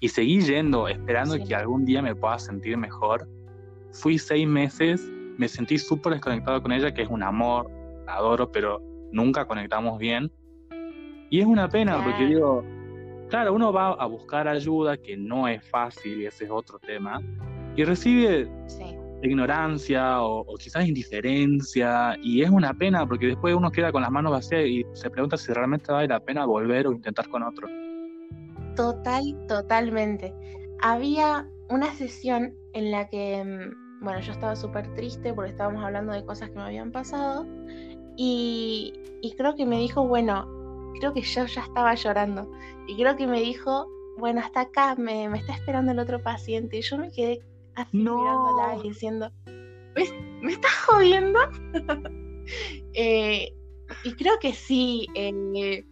y 0.01 0.09
seguí 0.09 0.41
yendo 0.41 0.89
esperando 0.89 1.37
que 1.45 1.55
algún 1.55 1.85
día 1.85 2.03
me 2.03 2.15
pueda 2.15 2.39
sentir 2.39 2.77
mejor. 2.77 3.29
Fui 3.93 4.19
seis 4.19 4.47
meses, 4.47 5.11
me 5.39 5.49
sentí 5.49 5.79
súper 5.79 6.13
desconectado 6.13 6.63
con 6.63 6.73
ella, 6.73 6.93
que 6.95 7.03
es 7.03 7.09
un 7.09 7.23
amor, 7.23 7.69
la 8.07 8.15
adoro, 8.15 8.53
pero 8.53 8.81
nunca 9.11 9.47
conectamos 9.47 9.99
bien. 9.99 10.31
Y 11.31 11.41
es 11.41 11.47
una 11.47 11.69
pena 11.69 12.03
porque 12.03 12.27
digo, 12.27 12.65
claro, 13.29 13.55
uno 13.55 13.73
va 13.73 13.89
a 13.89 14.07
buscar 14.07 14.47
ayuda, 14.47 14.97
que 14.97 15.17
no 15.17 15.49
es 15.49 15.69
fácil 15.69 16.23
y 16.23 16.27
ese 16.27 16.45
es 16.45 16.51
otro 16.51 16.79
tema, 16.79 17.21
y 17.77 17.85
recibe 17.85 18.49
ignorancia 19.23 20.23
o, 20.23 20.45
quizás 20.57 20.87
indiferencia 20.87 22.17
y 22.23 22.43
es 22.43 22.51
una 22.51 22.75
pena 22.75 23.07
porque 23.07 23.27
después 23.27 23.55
uno 23.55 23.71
queda 23.71 23.93
con 23.93 24.03
las 24.03 24.11
manos 24.11 24.33
vacías 24.33 24.65
y 24.67 24.85
se 24.93 25.11
pregunta 25.11 25.37
si 25.37 25.53
realmente 25.53 25.93
vale 25.93 26.09
la 26.09 26.21
pena 26.21 26.45
volver 26.47 26.87
o 26.87 26.93
intentar 26.93 27.29
con 27.29 27.43
otro. 27.43 27.69
Total, 28.77 29.23
totalmente. 29.49 30.33
Había 30.81 31.49
una 31.69 31.93
sesión 31.95 32.55
en 32.73 32.91
la 32.91 33.09
que, 33.09 33.43
mm, 33.45 34.05
bueno, 34.05 34.21
yo 34.21 34.33
estaba 34.33 34.55
súper 34.55 34.93
triste 34.95 35.35
porque 35.35 35.51
estábamos 35.51 35.85
hablando 35.85 36.13
de 36.13 36.25
cosas 36.25 36.51
que 36.51 36.57
me 36.57 36.63
habían 36.63 36.93
pasado 36.93 37.47
y, 38.17 38.93
y 39.21 39.35
creo 39.37 39.55
que 39.57 39.67
me 39.67 39.79
dijo, 39.79 40.07
bueno, 40.07 40.47
creo 41.01 41.13
que 41.13 41.23
yo 41.23 41.47
ya 41.47 41.63
estaba 41.63 41.95
llorando 41.95 42.51
y 42.87 42.97
creo 42.97 43.17
que 43.17 43.27
me 43.27 43.41
dijo, 43.41 43.89
bueno, 44.19 44.41
hasta 44.41 44.63
acá 44.63 44.95
me, 44.97 45.29
me 45.29 45.39
está 45.39 45.55
esperando 45.55 45.93
el 45.93 45.99
otro 45.99 46.23
paciente 46.23 46.79
y 46.79 46.83
yo 46.83 46.99
me 46.99 47.11
quedé 47.11 47.41
así 47.83 47.97
no. 47.97 48.19
mirándola 48.19 48.77
y 48.77 48.89
diciendo, 48.89 49.33
¿me, 50.43 50.53
estás 50.53 50.75
jodiendo? 50.87 51.39
Eh, 52.95 53.53
y 54.05 54.13
creo 54.15 54.39
que 54.41 54.55
sí, 54.55 55.07
eh, 55.15 55.85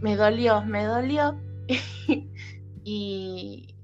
me 0.00 0.14
dolió, 0.14 0.62
me 0.62 0.84
dolió. 0.84 1.40
y, 2.84 3.74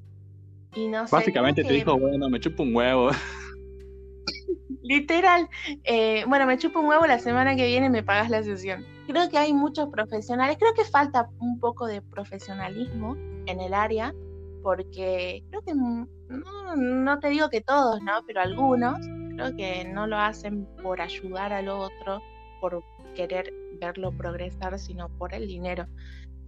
y 0.75 0.89
no 0.89 1.07
sé. 1.07 1.17
Básicamente 1.17 1.65
te 1.65 1.73
dijo, 1.73 1.99
bueno, 1.99 2.29
me 2.29 2.41
chupo 2.41 2.63
un 2.63 2.75
huevo. 2.75 3.11
Literal. 4.83 5.49
Eh, 5.85 6.25
bueno, 6.27 6.47
me 6.47 6.59
chupo 6.59 6.81
un 6.81 6.87
huevo 6.87 7.07
la 7.07 7.19
semana 7.19 7.57
que 7.57 7.67
viene 7.67 7.89
me 7.89 8.03
pagas 8.03 8.31
la 8.31 8.43
sesión. 8.43 8.85
Creo 9.07 9.29
que 9.29 9.39
hay 9.39 9.53
muchos 9.53 9.89
profesionales, 9.89 10.57
creo 10.59 10.75
que 10.75 10.85
falta 10.85 11.29
un 11.39 11.59
poco 11.61 11.87
de 11.87 12.03
profesionalismo 12.03 13.17
en 13.47 13.61
el 13.61 13.75
área, 13.75 14.15
porque 14.63 15.43
creo 15.51 15.63
que 15.63 15.75
no, 16.33 16.77
no 16.77 17.19
te 17.21 17.29
digo 17.29 17.49
que 17.51 17.61
todos, 17.61 18.01
¿no? 18.03 18.13
Pero 18.27 18.41
algunos 18.41 18.99
creo 19.35 19.57
que 19.57 19.85
no 19.85 20.07
lo 20.07 20.19
hacen 20.19 20.67
por 20.83 21.01
ayudar 21.01 21.53
al 21.53 21.69
otro, 21.69 22.21
por 22.61 22.83
querer 23.15 23.53
verlo 23.81 24.13
progresar, 24.13 24.79
sino 24.79 25.09
por 25.19 25.35
el 25.35 25.47
dinero. 25.47 25.87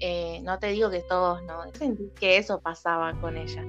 Eh, 0.01 0.41
no 0.43 0.59
te 0.59 0.69
digo 0.69 0.91
que 0.91 1.03
todos, 1.03 1.43
¿no? 1.45 1.63
Sentí 1.75 2.11
que 2.19 2.37
eso 2.37 2.61
pasaba 2.61 3.13
con 3.21 3.37
ella. 3.37 3.65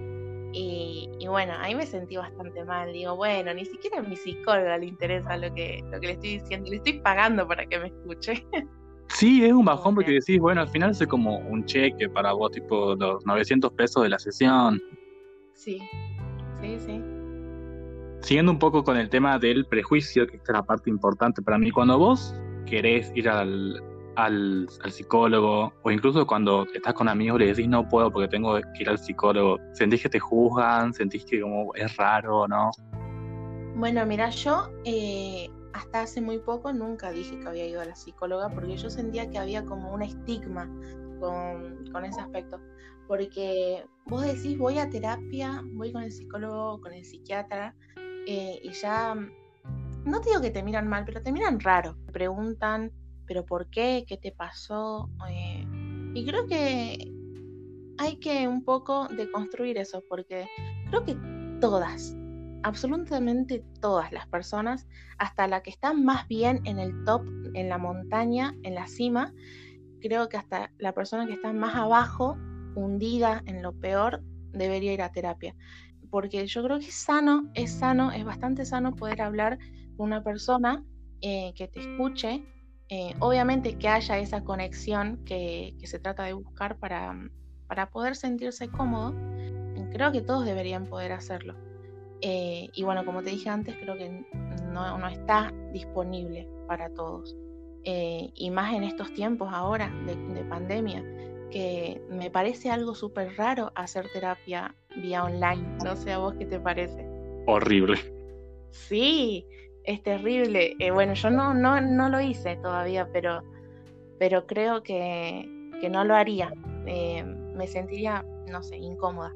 Y, 0.58 1.10
bueno, 1.28 1.54
ahí 1.60 1.76
me 1.76 1.86
sentí 1.86 2.16
bastante 2.16 2.64
mal. 2.64 2.94
Digo, 2.94 3.16
bueno, 3.18 3.54
ni 3.54 3.66
siquiera 3.66 4.00
a 4.00 4.04
mi 4.04 4.16
psicóloga 4.16 4.78
le 4.78 4.86
interesa 4.86 5.36
lo 5.36 5.54
que, 5.54 5.84
lo 5.92 6.00
que 6.00 6.08
le 6.08 6.14
estoy 6.14 6.40
diciendo. 6.40 6.70
Le 6.70 6.78
estoy 6.78 7.00
pagando 7.02 7.46
para 7.46 7.66
que 7.66 7.78
me 7.78 7.88
escuche. 7.88 8.46
Sí, 9.10 9.46
es 9.46 9.54
un 9.54 9.66
bajón 9.66 9.96
porque 9.96 10.14
decís, 10.14 10.40
bueno, 10.40 10.62
al 10.62 10.68
final 10.70 10.92
es 10.92 11.06
como 11.08 11.38
un 11.38 11.64
cheque 11.66 12.10
para 12.10 12.34
vos, 12.34 12.52
tipo 12.52 12.96
los 12.96 13.24
900 13.26 13.72
pesos 13.74 14.04
de 14.04 14.10
la 14.10 14.18
sesión. 14.18 14.82
Sí, 15.56 15.80
sí, 16.62 16.78
sí. 16.80 17.02
Siguiendo 18.22 18.52
un 18.52 18.60
poco 18.60 18.84
con 18.84 18.98
el 18.98 19.10
tema 19.10 19.40
del 19.40 19.66
prejuicio, 19.66 20.28
que 20.28 20.38
es 20.38 20.44
la 20.48 20.64
parte 20.64 20.90
importante 20.90 21.42
para 21.42 21.58
mí, 21.58 21.72
cuando 21.72 21.98
vos 21.98 22.36
querés 22.66 23.12
ir 23.16 23.30
al, 23.30 23.82
al, 24.16 24.68
psicólogo 24.90 25.74
o 25.84 25.92
incluso 25.92 26.26
cuando 26.26 26.66
estás 26.74 26.94
con 26.94 27.08
amigos 27.08 27.40
le 27.40 27.48
decís 27.48 27.68
no 27.68 27.88
puedo 27.88 28.12
porque 28.12 28.28
tengo 28.28 28.56
que 28.56 28.82
ir 28.82 28.90
al 28.90 28.98
psicólogo, 28.98 29.60
¿sentís 29.74 30.02
que 30.04 30.10
te 30.10 30.20
juzgan? 30.20 30.94
¿Sentís 30.94 31.26
que 31.26 31.42
como 31.42 31.74
es 31.76 31.96
raro 31.98 32.48
no? 32.48 32.72
Bueno, 33.76 34.06
mira, 34.06 34.30
yo 34.30 34.70
eh, 34.86 35.50
hasta 35.74 36.02
hace 36.02 36.22
muy 36.22 36.40
poco 36.40 36.74
nunca 36.74 37.12
dije 37.12 37.40
que 37.40 37.48
había 37.48 37.68
ido 37.68 37.82
a 37.82 37.86
la 37.86 37.96
psicóloga 37.96 38.50
porque 38.50 38.78
yo 38.78 38.90
sentía 38.90 39.30
que 39.30 39.38
había 39.38 39.66
como 39.66 39.94
un 39.94 40.02
estigma 40.02 40.70
con, 41.20 41.86
con 41.92 42.06
ese 42.06 42.22
aspecto. 42.22 42.60
Porque 43.08 43.86
vos 44.06 44.24
decís 44.24 44.58
voy 44.58 44.80
a 44.80 44.90
terapia, 44.90 45.64
voy 45.74 45.92
con 45.92 46.04
el 46.04 46.12
psicólogo, 46.12 46.82
con 46.82 46.94
el 46.94 47.06
psiquiatra 47.06 47.76
eh, 48.28 48.60
y 48.64 48.72
ya 48.72 49.16
no 50.06 50.22
te 50.22 50.30
digo 50.30 50.42
que 50.42 50.52
te 50.52 50.64
miran 50.64 50.88
mal, 50.88 51.04
pero 51.06 51.22
te 51.22 51.32
miran 51.32 51.60
raro. 51.60 51.96
Te 52.06 52.12
preguntan 52.12 52.92
pero 53.26 53.46
¿por 53.46 53.68
qué? 53.70 54.06
¿Qué 54.08 54.18
te 54.18 54.32
pasó? 54.32 55.10
Eh, 55.30 55.66
y 56.14 56.26
creo 56.26 56.48
que 56.48 57.12
hay 57.98 58.18
que 58.18 58.48
un 58.48 58.64
poco 58.64 59.08
deconstruir 59.08 59.78
eso, 59.78 60.04
porque 60.10 60.48
creo 60.90 61.04
que 61.04 61.18
todas, 61.60 62.16
absolutamente 62.64 63.64
todas 63.80 64.12
las 64.12 64.28
personas, 64.28 64.88
hasta 65.18 65.48
la 65.48 65.62
que 65.62 65.70
está 65.70 65.94
más 65.94 66.28
bien 66.28 66.62
en 66.66 66.80
el 66.80 67.04
top, 67.04 67.24
en 67.54 67.70
la 67.70 67.78
montaña, 67.78 68.56
en 68.64 68.76
la 68.76 68.88
cima, 68.88 69.34
creo 70.02 70.30
que 70.30 70.38
hasta 70.38 70.72
la 70.78 70.94
persona 70.94 71.26
que 71.26 71.34
está 71.34 71.52
más 71.54 71.76
abajo, 71.76 72.38
hundida 72.76 73.42
en 73.46 73.62
lo 73.62 73.74
peor, 73.74 74.22
debería 74.52 74.94
ir 74.94 75.02
a 75.02 75.12
terapia. 75.12 75.56
Porque 76.10 76.46
yo 76.46 76.64
creo 76.64 76.80
que 76.80 76.88
es 76.88 76.96
sano, 76.96 77.50
es 77.54 77.72
sano, 77.72 78.12
es 78.12 78.24
bastante 78.24 78.66
sano 78.66 78.96
poder 78.96 79.22
hablar 79.22 79.58
con 79.98 80.08
una 80.08 80.24
persona 80.24 80.84
eh, 81.22 81.54
que 81.56 81.68
te 81.68 81.80
escuche 81.80 82.44
eh, 82.88 83.16
obviamente 83.20 83.78
que 83.78 83.88
haya 83.88 84.20
esa 84.20 84.44
conexión 84.44 85.24
que, 85.26 85.76
se 85.84 85.98
trata 85.98 86.24
de 86.24 86.34
buscar 86.34 86.78
para, 86.78 87.16
para, 87.68 87.90
poder 87.90 88.16
sentirse 88.16 88.68
cómodo, 88.68 89.16
creo 89.92 90.12
que 90.12 90.22
todos 90.22 90.46
deberían 90.46 90.86
poder 90.86 91.12
hacerlo. 91.12 91.56
Eh, 92.22 92.70
y 92.74 92.84
bueno, 92.84 93.04
como 93.06 93.24
te 93.24 93.32
dije 93.32 93.50
antes, 93.50 93.76
creo 93.78 93.98
que 93.98 94.26
no, 94.72 94.98
no 94.98 95.08
está 95.08 95.52
disponible 95.74 96.48
para 96.68 96.90
todos. 96.94 97.36
Eh, 97.84 98.32
y 98.36 98.52
más 98.52 98.74
en 98.74 98.84
estos 98.84 99.14
tiempos 99.14 99.50
ahora 99.52 99.92
de, 100.06 100.16
de 100.16 100.44
pandemia, 100.44 101.04
que 101.56 102.02
me 102.10 102.30
parece 102.30 102.70
algo 102.70 102.94
súper 102.94 103.34
raro 103.38 103.72
hacer 103.76 104.10
terapia 104.12 104.76
vía 104.98 105.24
online. 105.24 105.66
No 105.86 105.96
sé 105.96 106.12
a 106.12 106.18
vos 106.18 106.34
qué 106.38 106.46
te 106.46 106.60
parece. 106.60 107.08
Horrible. 107.48 107.98
Sí, 108.72 109.48
es 109.86 110.04
terrible. 110.04 110.76
Eh, 110.80 110.92
bueno, 110.92 111.14
yo 111.14 111.30
no, 111.30 111.54
no, 111.54 111.80
no 111.80 112.10
lo 112.10 112.20
hice 112.20 112.58
todavía, 112.58 113.08
pero, 113.14 113.42
pero 114.20 114.46
creo 114.46 114.84
que, 114.84 115.50
no 115.90 116.04
lo 116.04 116.16
haría. 116.16 116.52
Eh, 116.88 117.24
me 117.24 117.68
sentiría, 117.68 118.26
no 118.52 118.62
sé, 118.62 118.76
incómoda. 118.76 119.34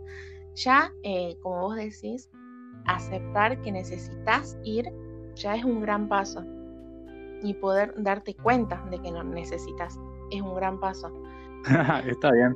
Ya, 0.56 0.92
eh, 1.04 1.38
como 1.42 1.62
vos 1.62 1.78
decís, 1.78 2.30
aceptar 2.86 3.62
que 3.62 3.72
necesitas 3.72 4.58
ir 4.66 4.92
ya 5.36 5.56
es 5.56 5.64
un 5.64 5.80
gran 5.80 6.10
paso. 6.10 6.44
Y 7.44 7.54
poder 7.54 7.94
darte 7.96 8.36
cuenta 8.36 8.86
de 8.92 9.00
que 9.00 9.10
no 9.10 9.24
necesitas 9.24 9.98
es 10.32 10.42
un 10.42 10.54
gran 10.54 10.82
paso. 10.82 11.14
Está 12.08 12.32
bien. 12.32 12.56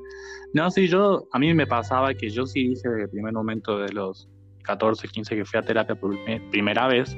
No, 0.53 0.69
sí, 0.69 0.87
yo, 0.87 1.27
a 1.31 1.39
mí 1.39 1.53
me 1.53 1.65
pasaba 1.65 2.13
que 2.13 2.29
yo 2.29 2.45
sí 2.45 2.69
dije 2.69 2.87
desde 2.87 3.03
el 3.03 3.09
primer 3.09 3.33
momento 3.33 3.79
de 3.79 3.91
los 3.91 4.29
14, 4.63 5.07
15 5.07 5.35
que 5.35 5.45
fui 5.45 5.59
a 5.59 5.63
terapia 5.63 5.95
por 5.95 6.15
primera 6.51 6.87
vez, 6.87 7.17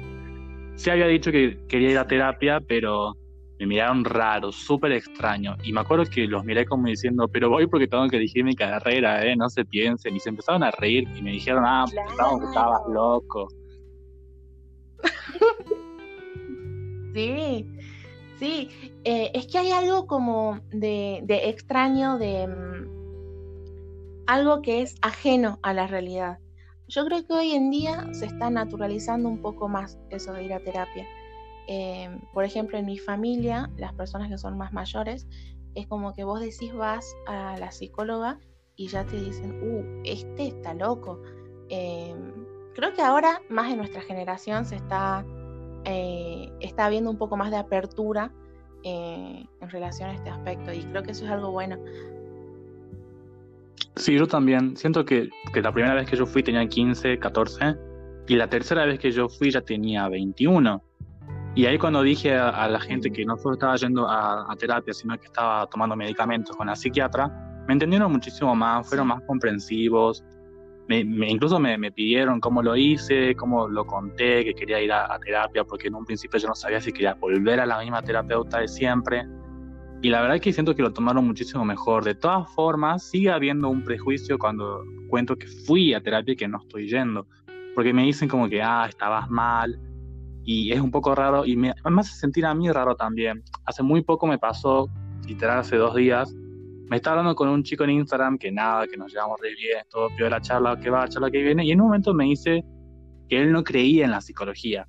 sí 0.76 0.90
había 0.90 1.06
dicho 1.06 1.30
que 1.30 1.58
quería 1.68 1.90
ir 1.90 1.98
a 1.98 2.06
terapia, 2.06 2.60
pero 2.60 3.14
me 3.58 3.66
miraron 3.66 4.04
raro, 4.04 4.52
súper 4.52 4.92
extraño. 4.92 5.56
Y 5.62 5.72
me 5.72 5.80
acuerdo 5.80 6.04
que 6.04 6.26
los 6.26 6.44
miré 6.44 6.66
como 6.66 6.88
diciendo, 6.88 7.26
pero 7.28 7.48
voy 7.48 7.66
porque 7.66 7.88
tengo 7.88 8.06
que 8.08 8.16
elegir 8.16 8.44
mi 8.44 8.54
carrera, 8.54 9.24
¿eh? 9.24 9.34
No 9.34 9.48
se 9.48 9.64
piensen. 9.64 10.14
Y 10.14 10.20
se 10.20 10.28
empezaron 10.28 10.62
a 10.62 10.70
reír 10.72 11.08
y 11.16 11.22
me 11.22 11.32
dijeron, 11.32 11.64
ah, 11.66 11.86
claro. 11.90 12.38
que 12.38 12.46
estabas 12.46 12.82
loco. 12.92 13.48
sí, 17.14 17.66
sí. 18.38 18.68
Eh, 19.08 19.30
es 19.34 19.46
que 19.46 19.58
hay 19.58 19.70
algo 19.70 20.08
como 20.08 20.58
de, 20.72 21.24
extraño, 21.28 22.18
de 22.18 22.48
mm, 22.48 24.24
algo 24.26 24.62
que 24.62 24.82
es 24.82 24.96
ajeno 25.00 25.60
a 25.62 25.72
la 25.72 25.86
realidad. 25.86 26.40
Yo 26.88 27.06
creo 27.06 27.24
que 27.24 27.32
hoy 27.32 27.52
en 27.52 27.70
día 27.70 28.12
se 28.12 28.26
está 28.26 28.50
naturalizando 28.50 29.28
un 29.28 29.40
poco 29.40 29.68
más 29.68 29.96
eso 30.10 30.32
de 30.32 30.42
ir 30.42 30.52
a 30.52 30.58
terapia. 30.58 31.06
Em, 31.68 32.20
por 32.34 32.42
ejemplo, 32.42 32.78
en 32.78 32.86
mi 32.86 32.98
familia, 32.98 33.70
las 33.76 33.92
personas 33.92 34.28
que 34.28 34.38
son 34.38 34.58
más 34.58 34.72
mayores, 34.72 35.28
es 35.76 35.86
como 35.86 36.12
que 36.12 36.24
vos 36.24 36.40
decís 36.40 36.74
vas 36.74 37.14
a 37.28 37.56
la 37.58 37.70
psicóloga 37.70 38.40
y 38.74 38.88
ya 38.88 39.06
te 39.06 39.20
dicen, 39.20 39.52
uh, 39.62 40.02
este 40.04 40.48
está 40.48 40.74
loco. 40.74 41.22
Em, 41.68 42.44
creo 42.74 42.92
que 42.92 43.02
ahora, 43.02 43.40
más 43.50 43.70
en 43.70 43.76
nuestra 43.78 44.02
generación, 44.02 44.64
se 44.64 44.74
está, 44.74 45.24
eh, 45.84 46.50
está 46.58 46.86
habiendo 46.86 47.08
un 47.08 47.18
poco 47.18 47.36
más 47.36 47.52
de 47.52 47.58
apertura 47.58 48.32
eh, 48.86 49.44
en 49.60 49.70
relación 49.70 50.10
a 50.10 50.14
este 50.14 50.30
aspecto 50.30 50.72
y 50.72 50.82
creo 50.84 51.02
que 51.02 51.10
eso 51.10 51.24
es 51.24 51.30
algo 51.30 51.50
bueno 51.50 51.76
Sí, 53.96 54.14
yo 54.14 54.26
también. 54.26 54.76
Siento 54.76 55.04
que, 55.04 55.30
la 55.54 55.72
primera 55.72 55.94
vez 55.94 56.08
que 56.08 56.16
yo 56.16 56.26
fui 56.26 56.42
tenía 56.42 56.66
15, 56.66 57.18
14 57.18 57.76
y 58.28 58.36
la 58.36 58.48
tercera 58.48 58.84
vez 58.84 58.98
que 58.98 59.10
yo 59.10 59.28
fui 59.28 59.50
ya 59.50 59.62
tenía 59.62 60.08
21. 60.08 60.82
Y 61.54 61.64
ahí 61.64 61.78
cuando 61.78 62.02
dije 62.02 62.34
a, 62.34 62.68
la 62.68 62.78
gente 62.78 63.10
que 63.10 63.24
no 63.24 63.38
solo 63.38 63.54
estaba 63.54 63.76
yendo 63.76 64.06
a, 64.06 64.54
terapia, 64.58 64.92
sino 64.92 65.18
que 65.18 65.24
estaba 65.24 65.66
tomando 65.68 65.96
medicamentos 65.96 66.54
con 66.54 66.66
la 66.66 66.76
psiquiatra, 66.76 67.28
me 67.66 67.72
entendieron 67.72 68.12
muchísimo 68.12 68.54
más, 68.54 68.86
fueron 68.86 69.08
más 69.08 69.22
comprensivos. 69.22 70.22
Me, 70.88 71.00
incluso 71.00 71.58
me, 71.58 71.76
me, 71.78 71.90
pidieron 71.90 72.40
cómo 72.40 72.62
lo 72.62 72.76
hice, 72.76 73.34
cómo 73.34 73.66
lo 73.68 73.84
conté, 73.84 74.44
que 74.44 74.54
quería 74.54 74.80
ir 74.80 74.92
a, 74.92 75.18
terapia, 75.18 75.64
porque 75.64 75.88
en 75.88 75.96
un 75.96 76.04
principio 76.04 76.38
yo 76.38 76.46
no 76.46 76.54
sabía 76.54 76.80
si 76.80 76.92
quería 76.92 77.14
volver 77.14 77.58
a 77.58 77.66
la 77.66 77.80
misma 77.80 78.02
terapeuta 78.02 78.60
de 78.60 78.68
siempre. 78.68 79.26
Y 80.02 80.10
la 80.10 80.20
verdad 80.20 80.36
es 80.36 80.42
que 80.42 80.52
siento 80.52 80.76
que 80.76 80.82
lo 80.82 80.92
tomaron 80.92 81.26
muchísimo 81.26 81.64
mejor. 81.64 82.04
De 82.04 82.14
todas 82.14 82.48
formas, 82.54 83.02
sigue 83.02 83.30
habiendo 83.30 83.68
un 83.68 83.82
prejuicio 83.82 84.38
cuando 84.38 84.84
cuento 85.08 85.36
que 85.36 85.48
fui 85.48 85.92
a 85.94 86.00
terapia 86.00 86.34
y 86.34 86.36
que 86.36 86.46
no 86.46 86.58
estoy 86.58 86.88
yendo. 86.88 87.26
Porque 87.74 87.92
me 87.92 88.04
dicen 88.04 88.28
como 88.28 88.48
que, 88.48 88.62
ah, 88.62 88.86
estabas 88.88 89.28
mal. 89.28 89.80
Y 90.44 90.70
es 90.70 90.80
un 90.80 90.92
poco 90.92 91.14
raro 91.16 91.44
y 91.44 91.56
me, 91.56 91.74
me 91.84 92.00
hace 92.00 92.14
sentir 92.14 92.46
a 92.46 92.54
mí 92.54 92.70
raro 92.70 92.94
también. 92.94 93.42
Hace 93.64 93.82
muy 93.82 94.02
poco 94.02 94.28
me 94.28 94.38
pasó, 94.38 94.88
literal 95.26 95.58
hace 95.58 95.76
dos 95.76 95.96
días, 95.96 96.32
me 96.88 96.96
estaba 96.96 97.18
hablando 97.18 97.34
con 97.34 97.48
un 97.48 97.62
chico 97.62 97.84
en 97.84 97.90
Instagram 97.90 98.38
que 98.38 98.52
nada, 98.52 98.86
que 98.86 98.96
nos 98.96 99.12
llevamos 99.12 99.40
re 99.40 99.54
bien, 99.54 99.84
todo 99.90 100.08
peor 100.16 100.30
la 100.30 100.40
charla 100.40 100.78
que 100.78 100.88
va, 100.88 101.08
charla 101.08 101.30
que 101.30 101.42
viene, 101.42 101.64
y 101.64 101.72
en 101.72 101.80
un 101.80 101.88
momento 101.88 102.14
me 102.14 102.26
dice 102.26 102.64
que 103.28 103.42
él 103.42 103.52
no 103.52 103.64
creía 103.64 104.04
en 104.04 104.12
la 104.12 104.20
psicología. 104.20 104.86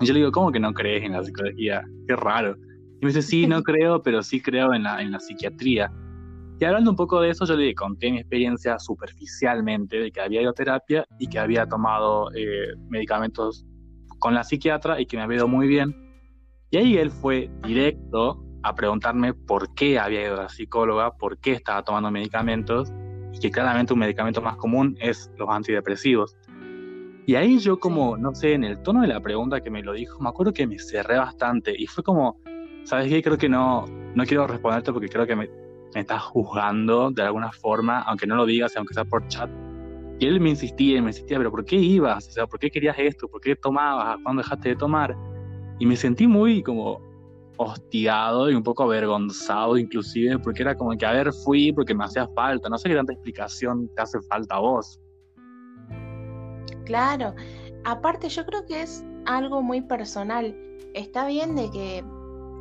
Y 0.00 0.06
yo 0.06 0.12
le 0.12 0.20
digo, 0.20 0.30
¿cómo 0.30 0.52
que 0.52 0.60
no 0.60 0.72
crees 0.72 1.02
en 1.02 1.12
la 1.12 1.24
psicología? 1.24 1.84
Qué 2.06 2.14
raro. 2.14 2.56
Y 2.56 3.04
me 3.04 3.08
dice, 3.08 3.22
sí, 3.22 3.46
no 3.46 3.62
creo, 3.64 4.02
pero 4.02 4.22
sí 4.22 4.40
creo 4.40 4.72
en 4.74 4.84
la, 4.84 5.02
en 5.02 5.10
la 5.10 5.18
psiquiatría. 5.18 5.92
Y 6.60 6.64
hablando 6.64 6.90
un 6.90 6.96
poco 6.96 7.20
de 7.20 7.30
eso, 7.30 7.44
yo 7.44 7.56
le 7.56 7.74
conté 7.74 8.12
mi 8.12 8.18
experiencia 8.18 8.78
superficialmente 8.78 9.96
de 9.96 10.12
que 10.12 10.20
había 10.20 10.42
ido 10.42 10.50
a 10.50 10.54
terapia 10.54 11.04
y 11.18 11.26
que 11.26 11.40
había 11.40 11.66
tomado 11.66 12.30
eh, 12.36 12.76
medicamentos 12.88 13.66
con 14.20 14.34
la 14.34 14.44
psiquiatra 14.44 15.00
y 15.00 15.06
que 15.06 15.16
me 15.16 15.24
había 15.24 15.38
ido 15.38 15.48
muy 15.48 15.66
bien. 15.66 15.92
Y 16.70 16.76
ahí 16.76 16.96
él 16.96 17.10
fue 17.10 17.50
directo 17.66 18.41
a 18.62 18.74
preguntarme 18.74 19.34
por 19.34 19.74
qué 19.74 19.98
había 19.98 20.22
ido 20.22 20.34
a 20.34 20.42
la 20.44 20.48
psicóloga, 20.48 21.12
por 21.12 21.38
qué 21.38 21.52
estaba 21.52 21.82
tomando 21.82 22.10
medicamentos, 22.10 22.92
y 23.32 23.38
que 23.40 23.50
claramente 23.50 23.92
un 23.92 24.00
medicamento 24.00 24.40
más 24.40 24.56
común 24.56 24.96
es 25.00 25.30
los 25.38 25.48
antidepresivos. 25.48 26.36
Y 27.26 27.36
ahí 27.36 27.58
yo 27.58 27.78
como, 27.78 28.16
no 28.16 28.34
sé, 28.34 28.54
en 28.54 28.64
el 28.64 28.82
tono 28.82 29.02
de 29.02 29.08
la 29.08 29.20
pregunta 29.20 29.60
que 29.60 29.70
me 29.70 29.82
lo 29.82 29.92
dijo, 29.92 30.18
me 30.20 30.28
acuerdo 30.28 30.52
que 30.52 30.66
me 30.66 30.78
cerré 30.78 31.18
bastante 31.18 31.74
y 31.76 31.86
fue 31.86 32.02
como, 32.02 32.40
¿sabes 32.84 33.08
qué? 33.08 33.22
Creo 33.22 33.38
que 33.38 33.48
no, 33.48 33.84
no 34.14 34.24
quiero 34.24 34.46
responderte 34.46 34.92
porque 34.92 35.08
creo 35.08 35.26
que 35.26 35.36
me, 35.36 35.48
me 35.94 36.00
estás 36.00 36.22
juzgando 36.22 37.10
de 37.10 37.22
alguna 37.22 37.52
forma, 37.52 38.00
aunque 38.02 38.26
no 38.26 38.36
lo 38.36 38.44
digas, 38.44 38.76
aunque 38.76 38.94
sea 38.94 39.04
por 39.04 39.26
chat. 39.28 39.48
Y 40.18 40.26
él 40.26 40.40
me 40.40 40.50
insistía 40.50 40.98
y 40.98 41.00
me 41.00 41.10
insistía, 41.10 41.38
pero 41.38 41.50
¿por 41.50 41.64
qué 41.64 41.76
ibas? 41.76 42.28
O 42.28 42.32
sea, 42.32 42.46
¿por 42.46 42.58
qué 42.58 42.70
querías 42.70 42.96
esto? 42.98 43.28
¿Por 43.28 43.40
qué 43.40 43.56
tomabas? 43.56 44.18
¿Cuándo 44.22 44.42
dejaste 44.42 44.70
de 44.70 44.76
tomar? 44.76 45.16
Y 45.78 45.86
me 45.86 45.96
sentí 45.96 46.26
muy 46.26 46.62
como 46.62 47.00
hostigado 47.56 48.50
y 48.50 48.54
un 48.54 48.62
poco 48.62 48.84
avergonzado 48.84 49.76
inclusive, 49.76 50.38
porque 50.38 50.62
era 50.62 50.74
como 50.74 50.96
que, 50.96 51.06
a 51.06 51.12
ver, 51.12 51.32
fui 51.32 51.72
porque 51.72 51.94
me 51.94 52.04
hacía 52.04 52.26
falta. 52.28 52.68
No 52.68 52.78
sé 52.78 52.88
qué 52.88 52.94
tanta 52.94 53.12
explicación 53.12 53.88
te 53.94 54.02
hace 54.02 54.20
falta 54.22 54.56
a 54.56 54.60
vos. 54.60 55.00
Claro, 56.84 57.34
aparte 57.84 58.28
yo 58.28 58.44
creo 58.44 58.66
que 58.66 58.82
es 58.82 59.04
algo 59.26 59.62
muy 59.62 59.80
personal. 59.82 60.56
Está 60.94 61.26
bien 61.26 61.54
de 61.54 61.70
que 61.70 62.04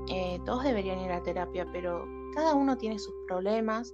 eh, 0.10 0.39
todos 0.45 0.63
deberían 0.63 0.99
ir 0.99 1.12
a 1.12 1.23
terapia, 1.23 1.67
pero 1.71 2.06
cada 2.36 2.54
uno 2.54 2.77
tiene 2.77 2.99
sus 2.99 3.13
problemas, 3.27 3.93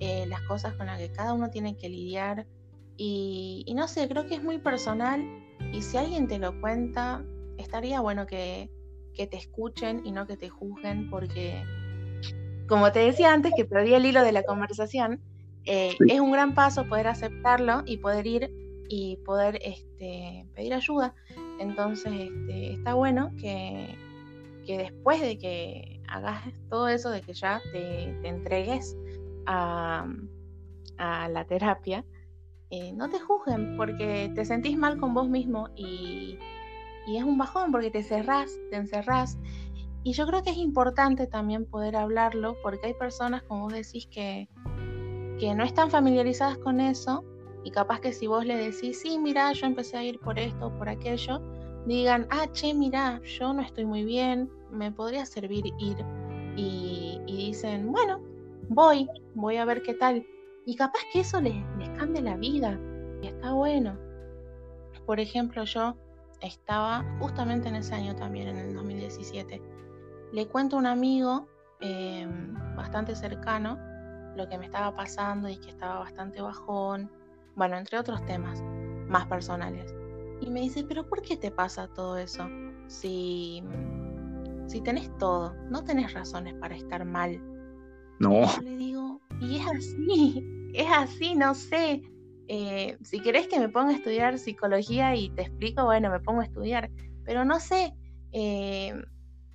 eh, 0.00 0.26
las 0.26 0.40
cosas 0.42 0.74
con 0.74 0.86
las 0.86 0.98
que 0.98 1.12
cada 1.12 1.32
uno 1.32 1.50
tiene 1.50 1.76
que 1.76 1.88
lidiar. 1.88 2.46
Y, 2.96 3.62
y, 3.66 3.74
no 3.74 3.88
sé, 3.88 4.08
creo 4.08 4.26
que 4.26 4.36
es 4.36 4.42
muy 4.42 4.58
personal 4.58 5.20
y 5.72 5.82
si 5.82 5.98
alguien 5.98 6.26
te 6.26 6.38
lo 6.38 6.58
cuenta, 6.60 7.22
estaría 7.58 8.00
bueno 8.00 8.26
que, 8.26 8.70
que 9.16 9.26
te 9.26 9.36
escuchen 9.36 10.02
y 10.04 10.12
no 10.12 10.26
que 10.26 10.36
te 10.36 10.48
juzguen 10.48 11.10
porque, 11.10 11.64
como 12.68 12.92
te 12.92 13.00
decía 13.00 13.32
antes, 13.32 13.52
que 13.56 13.64
perdí 13.64 13.94
el 13.94 14.06
hilo 14.06 14.22
de 14.22 14.32
la 14.32 14.42
conversación, 14.42 15.20
eh, 15.64 15.96
es 16.06 16.20
un 16.20 16.30
gran 16.30 16.54
paso 16.54 16.86
poder 16.86 17.08
aceptarlo 17.08 17.82
y 17.86 17.96
poder 17.96 18.26
ir 18.26 18.50
y 18.88 19.16
poder 19.24 19.58
este, 19.62 20.46
pedir 20.54 20.74
ayuda. 20.74 21.14
Entonces 21.58 22.12
este, 22.12 22.74
está 22.74 22.94
bueno 22.94 23.32
que, 23.40 23.96
que, 24.64 24.78
después 24.78 25.20
de 25.20 25.38
que 25.38 26.00
hagas 26.08 26.44
todo 26.68 26.88
eso, 26.88 27.10
de 27.10 27.22
que 27.22 27.32
ya 27.32 27.60
te, 27.72 28.16
te 28.22 28.28
entregues 28.28 28.96
a, 29.46 30.06
a, 30.98 31.28
la 31.28 31.44
terapia, 31.46 32.04
eh, 32.70 32.92
no 32.92 33.08
te 33.08 33.18
juzguen 33.18 33.76
porque 33.76 34.30
te 34.34 34.44
sentís 34.44 34.76
mal 34.76 34.98
con 34.98 35.14
vos 35.14 35.28
mismo 35.28 35.68
y, 35.74 36.38
y 37.06 37.16
es 37.16 37.24
un 37.24 37.38
bajón 37.38 37.72
porque 37.72 37.90
te 37.90 38.02
cerrás, 38.02 38.58
te 38.70 38.76
encerrás. 38.76 39.38
Y 40.02 40.12
yo 40.12 40.26
creo 40.26 40.42
que 40.42 40.50
es 40.50 40.56
importante 40.56 41.26
también 41.26 41.64
poder 41.64 41.96
hablarlo 41.96 42.56
porque 42.62 42.88
hay 42.88 42.94
personas, 42.94 43.42
como 43.42 43.62
vos 43.62 43.72
decís, 43.72 44.06
que, 44.06 44.48
que 45.38 45.54
no 45.54 45.64
están 45.64 45.90
familiarizadas 45.90 46.58
con 46.58 46.80
eso 46.80 47.24
y 47.64 47.70
capaz 47.70 48.00
que 48.00 48.12
si 48.12 48.26
vos 48.26 48.44
le 48.44 48.56
decís, 48.56 49.00
sí, 49.00 49.18
mira, 49.18 49.52
yo 49.52 49.66
empecé 49.66 49.96
a 49.96 50.04
ir 50.04 50.20
por 50.20 50.38
esto, 50.38 50.72
por 50.78 50.88
aquello, 50.88 51.40
digan, 51.86 52.26
ah, 52.30 52.46
che, 52.52 52.72
mira, 52.72 53.20
yo 53.24 53.52
no 53.52 53.62
estoy 53.62 53.84
muy 53.84 54.04
bien, 54.04 54.50
me 54.70 54.92
podría 54.92 55.26
servir 55.26 55.66
ir. 55.78 55.96
Y, 56.56 57.20
dicen, 57.26 57.90
bueno, 57.92 58.20
voy, 58.68 59.08
voy 59.34 59.56
a 59.56 59.64
ver 59.64 59.82
qué 59.82 59.94
tal. 59.94 60.24
Y 60.64 60.76
capaz 60.76 61.00
que 61.12 61.20
eso 61.20 61.40
les, 61.40 61.56
les 61.78 61.88
cambie 61.90 62.22
la 62.22 62.36
vida. 62.36 62.78
Y 63.22 63.26
está 63.26 63.52
bueno. 63.52 63.98
Por 65.04 65.20
ejemplo, 65.20 65.64
yo 65.64 65.96
estaba 66.40 67.04
justamente 67.18 67.68
en 67.68 67.76
ese 67.76 67.94
año 67.94 68.14
también, 68.16 68.48
en 68.48 68.58
el 68.58 68.74
2017. 68.74 69.62
Le 70.32 70.46
cuento 70.48 70.76
a 70.76 70.78
un 70.80 70.86
amigo 70.86 71.46
em, 71.80 72.54
bastante 72.76 73.14
cercano 73.14 73.78
lo 74.36 74.48
que 74.48 74.58
me 74.58 74.66
estaba 74.66 74.94
pasando 74.94 75.48
y 75.48 75.56
que 75.56 75.70
estaba 75.70 76.00
bastante 76.00 76.42
bajón, 76.42 77.10
bueno, 77.54 77.76
entre 77.76 77.98
otros 77.98 78.24
temas 78.26 78.62
más 79.08 79.26
personales. 79.26 79.94
Y 80.40 80.50
me 80.50 80.60
dice, 80.60 80.84
pero 80.84 81.08
¿por 81.08 81.22
qué 81.22 81.36
te 81.36 81.50
pasa 81.50 81.88
todo 81.88 82.18
eso? 82.18 82.46
Si, 82.88 83.62
si 84.66 84.80
tenés 84.82 85.16
todo, 85.18 85.54
no 85.70 85.82
tenés 85.82 86.12
razones 86.12 86.54
para 86.54 86.76
estar 86.76 87.04
mal. 87.04 87.40
No. 88.20 88.42
Yo 88.56 88.62
le 88.62 88.76
digo, 88.76 89.20
y 89.40 89.56
es 89.56 89.66
así, 89.66 90.70
es 90.74 90.86
así, 90.92 91.34
no 91.34 91.54
sé. 91.54 92.02
Eh, 92.48 92.96
si 93.02 93.20
querés 93.20 93.48
que 93.48 93.58
me 93.58 93.68
ponga 93.68 93.90
a 93.90 93.96
estudiar 93.96 94.38
psicología 94.38 95.16
y 95.16 95.30
te 95.30 95.42
explico, 95.42 95.84
bueno, 95.84 96.10
me 96.10 96.20
pongo 96.20 96.40
a 96.40 96.44
estudiar, 96.44 96.90
pero 97.24 97.44
no 97.44 97.58
sé, 97.58 97.94
eh, 98.32 98.94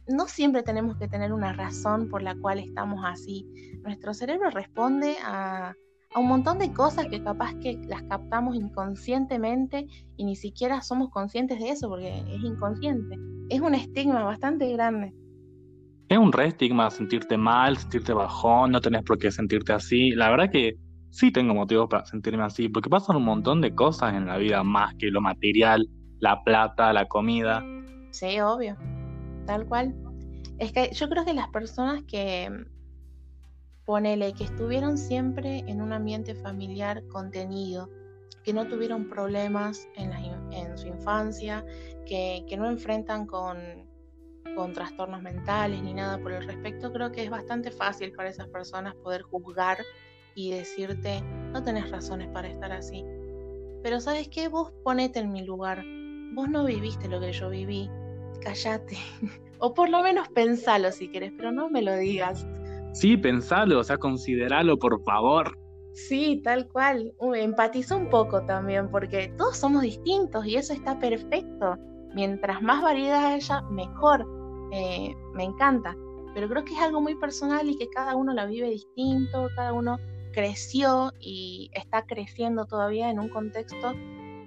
no 0.08 0.28
siempre 0.28 0.64
tenemos 0.64 0.98
que 0.98 1.08
tener 1.08 1.32
una 1.32 1.54
razón 1.54 2.10
por 2.10 2.22
la 2.22 2.36
cual 2.36 2.60
estamos 2.60 3.02
así. 3.06 3.48
Nuestro 3.84 4.14
cerebro 4.14 4.50
responde 4.50 5.16
a, 5.24 5.74
a 6.14 6.20
un 6.20 6.28
montón 6.28 6.60
de 6.60 6.74
cosas 6.74 7.06
que 7.08 7.24
capaz 7.24 7.54
que 7.56 7.80
las 7.88 8.04
captamos 8.04 8.56
inconscientemente 8.56 9.88
y 10.18 10.26
ni 10.26 10.36
siquiera 10.36 10.82
somos 10.82 11.10
conscientes 11.10 11.60
de 11.60 11.70
eso 11.70 11.88
porque 11.88 12.20
es 12.20 12.44
inconsciente. 12.44 13.18
Es 13.50 13.62
un 13.62 13.74
estigma 13.74 14.24
bastante 14.24 14.72
grande. 14.74 15.14
Es 16.10 16.18
un 16.18 16.34
re 16.34 16.48
estigma 16.48 16.90
sentirte 16.90 17.38
mal, 17.38 17.78
sentirte 17.78 18.12
bajón, 18.12 18.72
no 18.72 18.82
tenés 18.82 19.04
por 19.04 19.18
qué 19.18 19.32
sentirte 19.32 19.72
así. 19.72 20.12
La 20.12 20.30
verdad 20.30 20.52
que 20.52 20.76
sí 21.12 21.32
tengo 21.32 21.54
motivos 21.54 21.88
para 21.90 22.06
sentirme 22.06 22.44
así, 22.44 22.70
porque 22.70 22.90
pasan 22.90 23.18
un 23.18 23.26
montón 23.26 23.62
de 23.62 23.76
cosas 23.76 24.16
en 24.16 24.26
la 24.26 24.38
vida 24.38 24.64
más 24.64 24.96
que 24.96 25.12
lo 25.12 25.22
material, 25.22 25.88
la 26.20 26.44
plata, 26.44 26.92
la 26.94 27.08
comida. 27.08 27.64
Sí, 28.12 28.40
obvio, 28.40 28.78
tal 29.46 29.66
cual. 29.68 29.94
Es 30.58 30.72
que 30.72 30.92
yo 30.94 31.10
creo 31.10 31.26
que 31.26 31.34
las 31.34 31.50
personas 31.50 32.04
que, 32.04 32.50
ponele, 33.86 34.34
que 34.34 34.46
estuvieron 34.46 34.98
siempre 34.98 35.60
en 35.68 35.82
un 35.82 35.92
ambiente 35.92 36.34
familiar 36.34 37.04
contenido, 37.08 37.90
que 38.44 38.54
no 38.54 38.68
tuvieron 38.68 39.08
problemas 39.08 39.88
en, 39.96 40.12
en 40.52 40.78
su 40.78 40.88
infancia, 40.88 41.66
que, 42.06 42.46
no 42.58 42.70
enfrentan 42.70 43.26
con 43.26 43.58
trastornos 44.74 45.22
mentales 45.22 45.82
ni 45.82 45.94
nada 45.94 46.20
por 46.20 46.32
el 46.32 46.46
respecto, 46.46 46.92
creo 46.92 47.12
que 47.12 47.24
es 47.24 47.30
bastante 47.30 47.72
fácil 47.72 48.12
para 48.12 48.30
esas 48.30 48.48
personas 48.48 48.94
poder 48.96 49.24
juzgar 49.24 49.80
y 50.36 50.52
decirte, 50.52 51.22
no 51.52 51.64
tenés 51.64 51.90
razones 51.92 52.30
para 52.30 52.48
estar 52.48 52.72
así. 52.72 53.04
Pero 53.84 54.00
sabes 54.00 54.28
qué, 54.30 54.48
vos 54.48 54.72
ponete 54.84 55.20
en 55.20 55.32
mi 55.32 55.44
lugar. 55.44 55.84
Vos 56.34 56.50
no 56.50 56.66
viviste 56.66 57.08
lo 57.08 57.20
que 57.20 57.32
yo 57.32 57.50
viví. 57.50 57.90
Cállate. 58.42 58.98
o 59.60 59.74
por 59.74 59.90
lo 59.90 60.02
menos 60.02 60.28
pensalo 60.30 60.92
si 60.92 61.10
querés, 61.10 61.34
pero 61.36 61.52
no 61.52 61.70
me 61.70 61.82
lo 61.82 61.96
digas. 61.96 62.46
Sí, 62.94 63.18
pensalo, 63.18 63.80
o 63.80 63.84
sea, 63.84 63.98
consideralo, 63.98 64.78
por 64.78 65.02
favor. 65.04 65.58
Sí, 65.94 66.42
tal 66.44 66.68
cual. 66.68 67.14
empatiza 67.36 67.96
un 67.96 68.10
poco 68.10 68.46
también, 68.46 68.90
porque 68.90 69.34
todos 69.38 69.58
somos 69.58 69.82
distintos 69.82 70.46
y 70.46 70.56
eso 70.56 70.74
está 70.74 71.00
perfecto. 71.00 71.78
Mientras 72.14 72.62
más 72.62 72.82
variedad 72.82 73.34
haya, 73.34 73.62
mejor. 73.64 74.26
Eh, 74.72 75.14
me 75.34 75.44
encanta. 75.44 75.96
Pero 76.34 76.48
creo 76.48 76.64
que 76.64 76.74
es 76.74 76.80
algo 76.80 77.02
muy 77.02 77.16
personal 77.16 77.70
y 77.70 77.78
que 77.78 77.90
cada 77.90 78.16
uno 78.16 78.34
la 78.34 78.46
vive 78.46 78.70
distinto, 78.70 79.50
cada 79.56 79.74
uno 79.74 79.98
creció 80.32 81.14
y 81.20 81.70
está 81.74 82.06
creciendo 82.06 82.66
todavía 82.66 83.10
en 83.10 83.20
un 83.20 83.30
contexto 83.30 83.94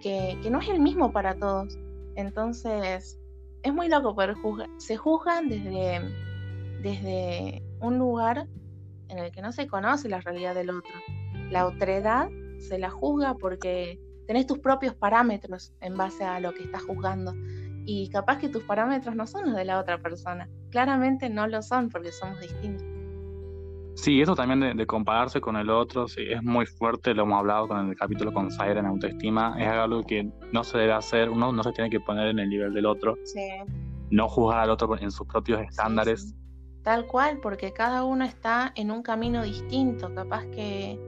que, 0.00 0.38
no 0.50 0.60
es 0.60 0.68
el 0.68 0.80
mismo 0.80 1.12
para 1.12 1.34
todos. 1.34 1.78
Entonces, 2.16 3.18
es 3.62 3.74
muy 3.74 3.88
loco 3.88 4.14
poder 4.14 4.34
juzgar. 4.34 4.68
Se 4.78 4.96
juzgan 4.96 5.48
desde, 5.48 6.00
desde 6.82 7.62
un 7.80 7.98
lugar 7.98 8.46
en 9.08 9.18
el 9.18 9.30
que 9.32 9.42
no 9.42 9.52
se 9.52 9.66
conoce 9.66 10.08
la 10.08 10.20
realidad 10.20 10.54
del 10.54 10.70
otro. 10.70 10.92
La 11.50 11.66
otredad 11.66 12.28
se 12.58 12.78
la 12.78 12.90
juzga 12.90 13.34
porque 13.34 13.98
tenés 14.26 14.46
tus 14.46 14.58
propios 14.58 14.94
parámetros 14.94 15.72
en 15.80 15.96
base 15.96 16.24
a 16.24 16.40
lo 16.40 16.52
que 16.52 16.64
estás 16.64 16.82
juzgando. 16.82 17.32
Y 17.86 18.08
capaz 18.10 18.38
que 18.38 18.48
tus 18.48 18.62
parámetros 18.62 19.14
no 19.14 19.26
son 19.26 19.46
los 19.46 19.56
de 19.56 19.64
la 19.64 19.78
otra 19.78 19.98
persona. 19.98 20.48
Claramente 20.70 21.28
no 21.28 21.46
lo 21.46 21.62
son 21.62 21.90
porque 21.90 22.12
somos 22.12 22.40
distintos. 22.40 22.93
Sí, 23.94 24.20
eso 24.20 24.34
también 24.34 24.76
de, 24.76 24.86
compararse 24.86 25.40
con 25.40 25.56
el 25.56 25.70
otro, 25.70 26.08
sí, 26.08 26.22
es 26.28 26.42
muy 26.42 26.66
fuerte, 26.66 27.14
lo 27.14 27.22
hemos 27.22 27.38
hablado 27.38 27.68
con 27.68 27.88
el 27.88 27.96
capítulo 27.96 28.32
con 28.32 28.50
Zaira 28.50 28.80
en 28.80 28.86
autoestima, 28.86 29.54
es 29.58 29.68
algo 29.68 30.02
que 30.02 30.28
no 30.52 30.64
se 30.64 30.78
debe 30.78 30.92
hacer, 30.92 31.30
uno 31.30 31.52
no 31.52 31.62
se 31.62 31.72
tiene 31.72 31.90
que 31.90 32.00
poner 32.00 32.28
en 32.28 32.40
el 32.40 32.48
nivel 32.48 32.74
del 32.74 32.86
otro, 32.86 33.16
sí. 33.24 33.48
no 34.10 34.28
juzgar 34.28 34.60
al 34.60 34.70
otro 34.70 34.98
en 34.98 35.10
sus 35.10 35.26
propios 35.26 35.60
estándares. 35.62 36.34
Tal 36.82 37.06
cual, 37.06 37.38
porque 37.40 37.72
cada 37.72 38.04
uno 38.04 38.24
está 38.24 38.72
en 38.74 38.90
un 38.90 39.02
camino 39.02 39.42
distinto, 39.42 40.12
capaz 40.12 40.44
que, 40.46 40.98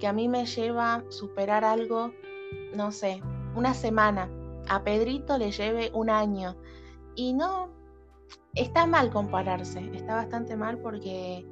que 0.00 0.06
a 0.06 0.12
mí 0.12 0.28
me 0.28 0.44
lleva 0.44 0.96
a 0.96 1.04
superar 1.10 1.64
algo, 1.64 2.12
no 2.74 2.90
sé, 2.90 3.22
una 3.54 3.74
semana, 3.74 4.28
a 4.68 4.82
Pedrito 4.82 5.38
le 5.38 5.52
lleve 5.52 5.90
un 5.94 6.10
año, 6.10 6.56
y 7.14 7.32
no, 7.32 7.70
está 8.54 8.86
mal 8.86 9.10
compararse, 9.10 9.90
está 9.94 10.16
bastante 10.16 10.56
mal 10.56 10.78
porque 10.78 11.46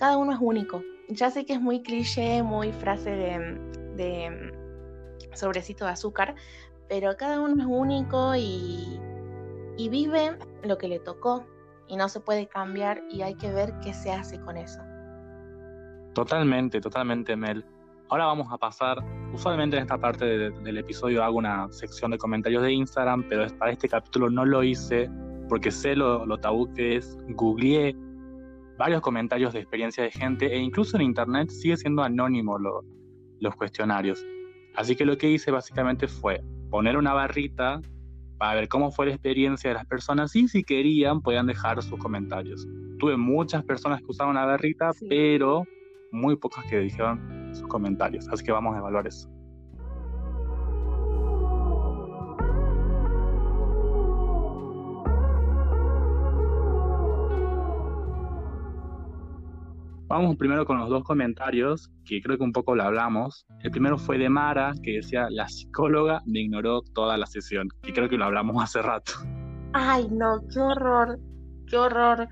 cada 0.00 0.16
uno 0.16 0.32
es 0.32 0.38
único. 0.40 0.82
Ya 1.08 1.30
sé 1.30 1.44
que 1.44 1.52
es 1.52 1.60
muy 1.60 1.82
cliché, 1.82 2.42
muy 2.42 2.72
frase 2.72 3.10
de, 3.10 4.52
sobrecito 5.34 5.84
de 5.84 5.90
azúcar, 5.90 6.34
pero 6.88 7.14
cada 7.18 7.40
uno 7.40 7.62
es 7.62 7.68
único 7.68 8.34
y, 8.34 8.98
vive 9.90 10.38
lo 10.62 10.78
que 10.78 10.88
le 10.88 10.98
tocó. 10.98 11.46
y 11.86 11.96
no 11.96 12.08
se 12.08 12.20
puede 12.20 12.46
cambiar 12.46 13.02
y 13.10 13.22
hay 13.22 13.34
que 13.34 13.50
ver 13.52 13.74
qué 13.82 13.92
se 13.92 14.12
hace 14.12 14.40
con 14.40 14.56
eso. 14.56 14.80
Totalmente, 16.14 16.80
totalmente, 16.80 17.36
Mel. 17.36 17.64
Ahora 18.08 18.26
vamos 18.26 18.46
a 18.50 18.58
pasar, 18.58 18.98
usualmente 19.34 19.76
en 19.76 19.82
esta 19.82 19.98
parte 19.98 20.24
del 20.24 20.78
episodio 20.78 21.22
hago 21.24 21.38
una 21.38 21.70
sección 21.72 22.12
de 22.12 22.18
comentarios 22.18 22.62
de 22.62 22.72
Instagram, 22.72 23.24
pero 23.28 23.46
para 23.58 23.72
este 23.72 23.88
capítulo 23.88 24.30
no 24.30 24.44
lo 24.44 24.62
hice 24.62 25.10
porque 25.48 25.70
sé 25.72 25.96
lo, 25.96 26.24
lo 26.26 26.38
tabú 26.38 26.72
que 26.74 26.96
es. 26.96 27.18
Googleé 27.30 27.96
varios 28.80 29.02
comentarios 29.02 29.52
de 29.52 29.60
experiencia 29.60 30.02
de 30.02 30.10
gente 30.10 30.46
e 30.46 30.58
incluso 30.58 30.96
en 30.96 31.02
internet 31.02 31.50
sigue 31.50 31.76
siendo 31.76 32.02
anónimo 32.02 32.56
los 33.38 33.54
cuestionarios. 33.54 34.24
Así 34.74 34.96
que 34.96 35.04
lo 35.04 35.18
que 35.18 35.28
hice 35.28 35.50
básicamente 35.50 36.08
fue 36.08 36.40
poner 36.70 36.96
una 36.96 37.12
barrita 37.12 37.82
para 38.38 38.54
ver 38.54 38.68
cómo 38.68 38.90
fue 38.90 39.04
la 39.04 39.12
experiencia 39.12 39.68
de 39.68 39.74
las 39.74 39.84
personas 39.84 40.34
y 40.34 40.48
si 40.48 40.64
querían 40.64 41.20
podían 41.20 41.46
dejar 41.46 41.82
sus 41.82 41.98
comentarios. 41.98 42.66
Tuve 42.98 43.18
muchas 43.18 43.62
personas 43.64 44.00
que 44.00 44.06
usaron 44.08 44.36
la 44.36 44.46
barrita, 44.46 44.92
pero 45.10 45.66
muy 46.10 46.36
pocas 46.36 46.64
que 46.64 46.78
dijeron 46.78 47.50
sus 47.52 47.68
comentarios. 47.68 48.26
Así 48.30 48.42
que 48.42 48.52
vamos 48.52 48.74
a 48.74 48.78
evaluar 48.78 49.06
eso. 49.06 49.28
Vamos 60.10 60.34
primero 60.34 60.66
con 60.66 60.76
los 60.76 60.88
dos 60.88 61.04
comentarios, 61.04 61.88
que 62.04 62.20
creo 62.20 62.36
que 62.36 62.42
un 62.42 62.52
poco 62.52 62.74
lo 62.74 62.82
hablamos. 62.82 63.46
El 63.62 63.70
primero 63.70 63.96
fue 63.96 64.18
de 64.18 64.28
Mara, 64.28 64.72
que 64.82 64.94
decía, 64.94 65.28
la 65.30 65.48
psicóloga 65.48 66.20
me 66.26 66.40
ignoró 66.40 66.82
toda 66.82 67.16
la 67.16 67.26
sesión, 67.26 67.68
que 67.80 67.92
creo 67.92 68.08
que 68.08 68.16
lo 68.16 68.24
hablamos 68.24 68.56
hace 68.60 68.82
rato. 68.82 69.12
Ay, 69.72 70.08
no, 70.10 70.40
qué 70.52 70.58
horror, 70.58 71.20
qué 71.68 71.76
horror. 71.76 72.28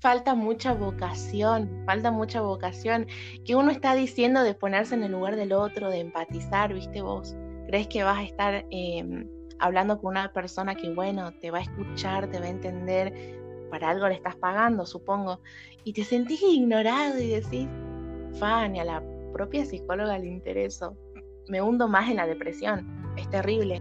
falta 0.00 0.34
mucha 0.34 0.72
vocación, 0.72 1.82
falta 1.84 2.10
mucha 2.10 2.40
vocación. 2.40 3.06
Que 3.44 3.54
uno 3.54 3.70
está 3.70 3.94
diciendo 3.94 4.42
de 4.42 4.54
ponerse 4.54 4.94
en 4.94 5.02
el 5.02 5.12
lugar 5.12 5.36
del 5.36 5.52
otro, 5.52 5.90
de 5.90 6.00
empatizar, 6.00 6.72
viste 6.72 7.02
vos. 7.02 7.36
¿Crees 7.66 7.88
que 7.88 8.04
vas 8.04 8.16
a 8.16 8.22
estar 8.22 8.64
em, 8.70 9.28
hablando 9.58 10.00
con 10.00 10.12
una 10.12 10.32
persona 10.32 10.74
que, 10.74 10.94
bueno, 10.94 11.30
te 11.42 11.50
va 11.50 11.58
a 11.58 11.62
escuchar, 11.62 12.30
te 12.30 12.40
va 12.40 12.46
a 12.46 12.48
entender? 12.48 13.39
Para 13.70 13.90
algo 13.90 14.08
le 14.08 14.14
estás 14.14 14.36
pagando, 14.36 14.84
supongo. 14.86 15.40
Y 15.84 15.92
te 15.92 16.04
sentís 16.04 16.42
ignorado 16.42 17.18
y 17.18 17.28
decís, 17.28 17.68
Fanny, 18.38 18.80
a 18.80 18.84
la 18.84 19.02
propia 19.32 19.64
psicóloga 19.64 20.18
le 20.18 20.28
intereso. 20.28 20.96
Me 21.48 21.62
hundo 21.62 21.88
más 21.88 22.10
en 22.10 22.16
la 22.16 22.26
depresión. 22.26 22.86
Es 23.16 23.28
terrible. 23.30 23.80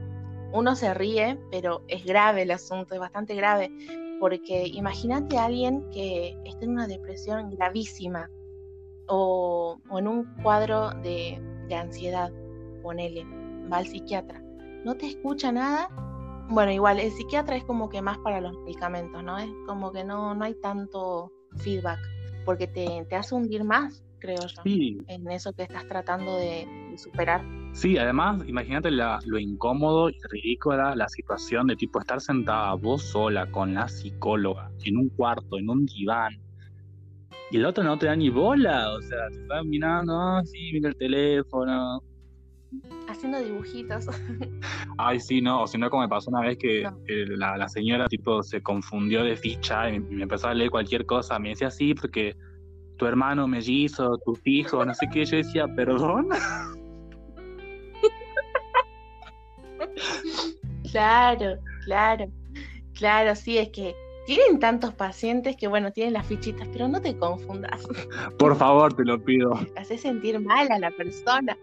Uno 0.53 0.75
se 0.75 0.93
ríe, 0.93 1.37
pero 1.51 1.83
es 1.87 2.03
grave 2.05 2.43
el 2.43 2.51
asunto, 2.51 2.93
es 2.93 2.99
bastante 2.99 3.35
grave 3.35 3.71
porque 4.19 4.67
imagínate 4.67 5.37
a 5.37 5.45
alguien 5.45 5.89
que 5.91 6.37
esté 6.43 6.65
en 6.65 6.71
una 6.71 6.87
depresión 6.87 7.49
gravísima 7.51 8.29
o, 9.07 9.79
en 9.97 10.07
un 10.07 10.25
cuadro 10.43 10.91
de, 11.01 11.41
ansiedad, 11.75 12.31
ponele, 12.83 13.25
va 13.71 13.77
al 13.77 13.87
psiquiatra, 13.87 14.43
no 14.83 14.95
te 14.95 15.07
escucha 15.07 15.51
nada. 15.51 15.89
Bueno, 16.49 16.71
igual 16.71 16.99
el 16.99 17.11
psiquiatra 17.11 17.55
es 17.55 17.63
como 17.63 17.89
que 17.89 18.01
más 18.01 18.17
para 18.19 18.41
los 18.41 18.57
medicamentos, 18.63 19.23
¿no? 19.23 19.37
Es 19.37 19.49
como 19.67 19.91
que 19.91 20.03
no, 20.03 20.33
no 20.33 20.45
hay 20.45 20.55
tanto 20.55 21.31
feedback, 21.57 21.99
porque 22.43 22.67
te, 22.67 23.05
te 23.07 23.15
hace 23.15 23.35
hundir 23.35 23.63
más, 23.63 24.03
creo 24.19 24.39
yo, 24.47 24.61
en 24.65 25.29
eso 25.29 25.53
que 25.53 25.63
estás 25.63 25.87
tratando 25.87 26.35
de 26.37 26.67
superar. 26.97 27.45
Sí, 27.73 27.97
además, 27.99 28.41
imagínate 28.47 28.89
lo 28.89 29.39
incómodo 29.39 30.09
y 30.09 30.15
ridícula 30.31 30.95
la 30.95 31.07
situación 31.07 31.67
de 31.67 31.75
tipo 31.75 31.99
estar 31.99 32.19
sentada 32.19 32.73
vos 32.73 33.03
sola 33.03 33.49
con 33.51 33.75
la 33.75 33.87
psicóloga 33.87 34.71
en 34.83 34.97
un 34.97 35.09
cuarto, 35.09 35.57
en 35.59 35.69
un 35.69 35.85
diván, 35.85 36.33
y 37.51 37.57
el 37.57 37.65
otro 37.65 37.83
no 37.83 37.97
te 37.97 38.05
da 38.05 38.15
ni 38.15 38.29
bola, 38.29 38.91
o 38.91 39.01
sea, 39.01 39.27
te 39.29 39.41
está 39.41 39.63
mirando, 39.63 40.13
ah, 40.13 40.41
sí, 40.45 40.71
mira 40.73 40.89
el 40.89 40.95
teléfono. 40.95 42.01
Haciendo 43.07 43.39
dibujitos. 43.39 44.07
Ay, 44.97 45.19
sí, 45.19 45.41
no, 45.41 45.63
o 45.63 45.67
si 45.67 45.77
no, 45.77 45.89
como 45.89 46.03
me 46.03 46.09
pasó 46.09 46.29
una 46.29 46.41
vez 46.41 46.57
que, 46.57 46.87
la, 47.07 47.67
señora 47.69 48.07
tipo 48.07 48.43
se 48.43 48.61
confundió 48.61 49.23
de 49.23 49.35
ficha 49.35 49.89
y 49.89 49.99
me 49.99 50.23
empezó 50.23 50.47
a 50.47 50.53
leer 50.53 50.69
cualquier 50.69 51.05
cosa, 51.05 51.39
me 51.39 51.49
decía 51.49 51.71
sí, 51.71 51.93
porque 51.93 52.35
tu 52.97 53.05
hermano 53.05 53.47
mellizo, 53.47 54.17
tu 54.25 54.37
hijo, 54.43 54.85
no 54.85 54.93
sé 54.93 55.07
qué, 55.11 55.25
yo 55.25 55.37
decía, 55.37 55.67
perdón. 55.67 56.29
Claro, 60.91 61.59
claro, 61.85 62.25
claro, 62.93 63.35
sí, 63.35 63.57
es 63.59 63.69
que 63.69 63.95
tienen 64.25 64.59
tantos 64.59 64.93
pacientes 64.93 65.55
que, 65.55 65.67
bueno, 65.67 65.91
tienen 65.91 66.13
las 66.13 66.25
fichitas, 66.25 66.67
pero 66.71 66.87
no 66.87 67.01
te 67.01 67.17
confundas. 67.17 67.87
Por 68.37 68.55
favor, 68.55 68.93
te 68.93 69.03
lo 69.03 69.23
pido. 69.23 69.53
Hace 69.75 69.97
sentir 69.97 70.39
mal 70.39 70.71
a 70.71 70.79
la 70.79 70.91
persona. 70.91 71.57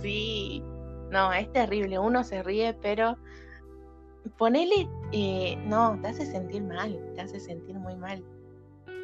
Sí, 0.00 0.62
no, 1.10 1.32
es 1.32 1.50
terrible. 1.52 1.98
Uno 1.98 2.24
se 2.24 2.42
ríe, 2.42 2.74
pero 2.80 3.16
ponele, 4.38 4.88
eh, 5.12 5.56
no, 5.66 5.98
te 6.00 6.08
hace 6.08 6.26
sentir 6.26 6.62
mal, 6.62 6.98
te 7.14 7.20
hace 7.20 7.40
sentir 7.40 7.76
muy 7.76 7.96
mal. 7.96 8.22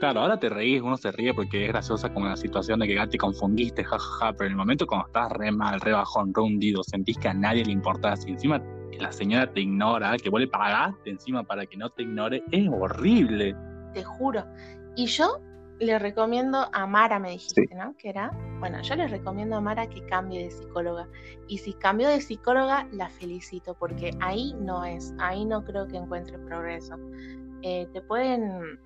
Claro, 0.00 0.20
ahora 0.20 0.38
te 0.38 0.48
reís, 0.48 0.82
uno 0.82 0.96
se 0.96 1.12
ríe 1.12 1.32
porque 1.32 1.64
es 1.64 1.68
graciosa 1.68 2.12
como 2.12 2.26
la 2.26 2.36
situación 2.36 2.80
de 2.80 2.88
que 2.88 2.96
ya 2.96 3.06
te 3.06 3.18
confundiste, 3.18 3.84
jajaja, 3.84 4.32
pero 4.32 4.46
en 4.46 4.52
el 4.52 4.56
momento 4.56 4.84
cuando 4.84 5.06
estás 5.06 5.30
re 5.30 5.52
mal, 5.52 5.80
re 5.80 5.92
bajón, 5.92 6.34
re 6.34 6.42
hundido, 6.42 6.82
sentís 6.82 7.18
que 7.18 7.28
a 7.28 7.34
nadie 7.34 7.64
le 7.64 7.70
importa, 7.70 8.16
si 8.16 8.30
encima 8.30 8.60
la 8.98 9.12
señora 9.12 9.52
te 9.52 9.60
ignora, 9.60 10.16
que 10.16 10.28
vos 10.28 10.40
le 10.40 10.48
pagaste 10.48 11.10
encima 11.10 11.44
para 11.44 11.66
que 11.66 11.76
no 11.76 11.88
te 11.90 12.02
ignore, 12.02 12.42
es 12.50 12.68
horrible. 12.68 13.54
Te 13.94 14.02
juro. 14.02 14.44
Y 14.96 15.06
yo 15.06 15.40
le 15.82 15.98
recomiendo 15.98 16.68
a 16.72 16.86
Mara, 16.86 17.18
me 17.18 17.32
dijiste, 17.32 17.74
¿no? 17.74 17.96
Que 17.96 18.10
era, 18.10 18.30
bueno, 18.60 18.80
yo 18.82 18.94
le 18.96 19.08
recomiendo 19.08 19.56
a 19.56 19.60
Mara 19.60 19.88
que 19.88 20.04
cambie 20.06 20.44
de 20.44 20.50
psicóloga. 20.50 21.08
Y 21.48 21.58
si 21.58 21.74
cambió 21.74 22.08
de 22.08 22.20
psicóloga, 22.20 22.88
la 22.92 23.08
felicito, 23.08 23.74
porque 23.74 24.16
ahí 24.20 24.54
no 24.60 24.84
es, 24.84 25.14
ahí 25.18 25.44
no 25.44 25.64
creo 25.64 25.86
que 25.88 25.96
encuentre 25.96 26.38
progreso. 26.38 26.96
Eh, 27.62 27.86
te 27.92 28.00
pueden 28.02 28.78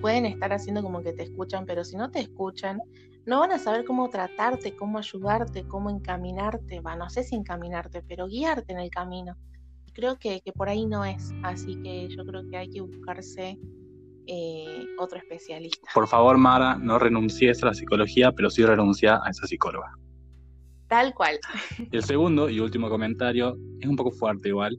pueden 0.00 0.26
estar 0.26 0.52
haciendo 0.52 0.82
como 0.82 1.02
que 1.02 1.12
te 1.12 1.24
escuchan, 1.24 1.66
pero 1.66 1.84
si 1.84 1.96
no 1.96 2.10
te 2.10 2.20
escuchan, 2.20 2.80
no 3.26 3.40
van 3.40 3.52
a 3.52 3.58
saber 3.58 3.84
cómo 3.84 4.08
tratarte, 4.08 4.74
cómo 4.74 4.98
ayudarte, 4.98 5.66
cómo 5.68 5.90
encaminarte, 5.90 6.80
va, 6.80 6.96
no 6.96 7.10
sé 7.10 7.22
si 7.22 7.36
encaminarte, 7.36 8.02
pero 8.02 8.26
guiarte 8.26 8.72
en 8.72 8.80
el 8.80 8.90
camino. 8.90 9.36
Creo 9.92 10.18
que, 10.18 10.40
por 10.54 10.68
ahí 10.68 10.86
no 10.86 11.04
es, 11.04 11.32
así 11.42 11.80
que 11.82 12.08
yo 12.08 12.24
creo 12.24 12.48
que 12.48 12.56
hay 12.56 12.70
que 12.70 12.80
buscarse 12.80 13.58
eh, 14.26 14.86
otro 14.98 15.18
especialista. 15.18 15.88
Por 15.94 16.06
favor, 16.06 16.38
Mara, 16.38 16.76
no 16.76 16.98
renuncies 16.98 17.62
a 17.62 17.66
la 17.66 17.74
psicología, 17.74 18.32
pero 18.32 18.50
sí 18.50 18.64
renuncia 18.64 19.20
a 19.24 19.30
esa 19.30 19.46
psicóloga. 19.46 19.92
Tal 20.88 21.14
cual. 21.14 21.38
El 21.92 22.02
segundo 22.02 22.50
y 22.50 22.58
último 22.60 22.88
comentario 22.88 23.56
es 23.80 23.88
un 23.88 23.96
poco 23.96 24.10
fuerte 24.10 24.48
igual, 24.48 24.76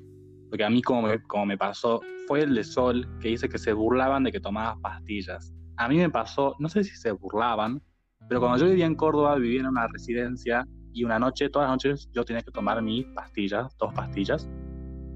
porque 0.50 0.64
a 0.64 0.70
mí 0.70 0.82
como 0.82 1.04
me, 1.04 1.22
como 1.24 1.46
me 1.46 1.58
pasó, 1.58 2.02
fue 2.28 2.42
el 2.42 2.54
de 2.54 2.64
Sol 2.64 3.08
que 3.22 3.30
dice 3.30 3.48
que 3.48 3.58
se 3.58 3.74
burlaban 3.74 4.24
de 4.24 4.32
que 4.32 4.40
tomabas 4.40 4.78
pastillas. 4.82 5.54
A 5.78 5.88
mí 5.88 5.98
me 5.98 6.10
pasó, 6.10 6.56
no 6.60 6.68
sé 6.68 6.84
si 6.84 6.96
se 6.96 7.12
burlaban, 7.12 7.82
pero 8.28 8.40
cuando 8.40 8.58
yo 8.58 8.70
vivía 8.70 8.86
en 8.86 8.96
Córdoba, 8.96 9.36
vivía 9.36 9.62
en 9.62 9.68
una 9.68 9.88
residencia 9.88 10.68
y 10.94 11.04
una 11.04 11.18
noche, 11.18 11.50
todas 11.50 11.70
las 11.70 11.76
noches, 11.76 12.10
yo 12.14 12.24
tenía 12.24 12.42
que 12.42 12.52
tomar 12.52 12.82
mis 12.82 13.06
pastillas, 13.16 13.76
dos 13.78 13.94
pastillas, 13.94 14.50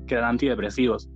que 0.07 0.15
eran 0.15 0.31
antidepresivos. 0.31 1.09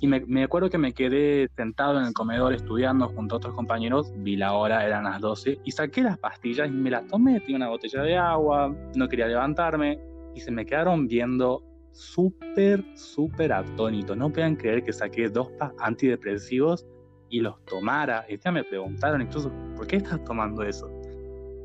Y 0.00 0.06
me, 0.06 0.20
me, 0.20 0.44
acuerdo 0.44 0.68
que 0.68 0.78
me 0.78 0.92
quedé 0.92 1.48
sentado 1.56 1.98
en 1.98 2.06
el 2.06 2.12
comedor 2.12 2.52
estudiando 2.52 3.08
junto 3.08 3.36
a 3.36 3.38
otros 3.38 3.54
compañeros, 3.54 4.12
vi 4.16 4.36
la 4.36 4.52
hora, 4.52 4.84
eran 4.86 5.04
las 5.04 5.20
12, 5.20 5.60
y 5.64 5.70
saqué 5.70 6.02
las 6.02 6.18
pastillas 6.18 6.68
y 6.68 6.72
me 6.72 6.90
las 6.90 7.06
tomé, 7.06 7.40
tenía 7.40 7.56
una 7.56 7.68
botella 7.68 8.02
de 8.02 8.16
agua, 8.16 8.74
no 8.94 9.08
quería 9.08 9.26
levantarme, 9.26 9.98
y 10.34 10.40
se 10.40 10.50
me 10.50 10.66
quedaron 10.66 11.08
viendo 11.08 11.62
súper, 11.92 12.84
súper 12.94 13.52
atónito. 13.52 14.14
No 14.14 14.30
puedan 14.30 14.56
creer 14.56 14.84
que 14.84 14.92
saqué 14.92 15.28
dos 15.28 15.48
antidepresivos 15.78 16.86
y 17.30 17.40
los 17.40 17.64
tomara. 17.64 18.24
ya 18.28 18.52
me 18.52 18.62
preguntaron 18.64 19.22
incluso, 19.22 19.50
¿por 19.74 19.86
qué 19.86 19.96
estás 19.96 20.22
tomando 20.24 20.62
eso? 20.62 20.90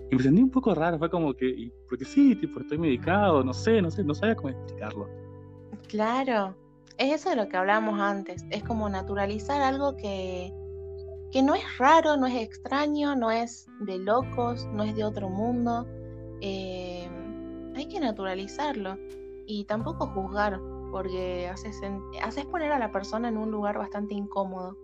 Y 0.10 0.16
me 0.16 0.24
sentí 0.24 0.42
un 0.42 0.50
poco 0.50 0.74
raro, 0.74 0.98
fue 0.98 1.10
como 1.10 1.34
que, 1.34 1.72
porque 1.88 2.06
sí, 2.06 2.36
tipo, 2.36 2.60
estoy 2.60 2.78
medicado, 2.78 3.44
no 3.44 3.54
sé, 3.54 3.82
no 3.82 3.92
sé, 3.92 4.04
no 4.04 4.14
sabía 4.14 4.36
cómo 4.36 4.50
explicarlo. 4.50 5.10
Claro, 5.88 6.56
es 7.02 7.22
eso 7.22 7.32
de 7.32 7.36
lo 7.36 7.50
que 7.50 7.58
hablábamos 7.58 8.00
antes, 8.00 8.46
es 8.52 8.64
como 8.64 8.88
naturalizar 8.88 9.62
algo 9.62 9.98
que, 9.98 10.54
que 11.32 11.42
no 11.42 11.56
es 11.56 11.64
raro, 11.80 12.16
no 12.16 12.28
es 12.28 12.36
extraño, 12.36 13.16
no 13.16 13.32
es 13.32 13.68
de 13.80 13.98
locos, 13.98 14.68
no 14.68 14.84
es 14.84 14.96
de 14.96 15.04
otro 15.04 15.28
mundo. 15.28 15.88
Eh, 16.42 17.10
hay 17.76 17.88
que 17.88 18.00
naturalizarlo 18.00 18.98
y 19.48 19.66
tampoco 19.66 20.08
juzgar, 20.08 20.60
porque 20.92 21.48
haces, 21.48 21.82
haces 22.22 22.46
poner 22.46 22.72
a 22.72 22.78
la 22.78 22.92
persona 22.92 23.30
en 23.30 23.38
un 23.38 23.50
lugar 23.50 23.80
bastante 23.80 24.14
incómodo. 24.14 24.78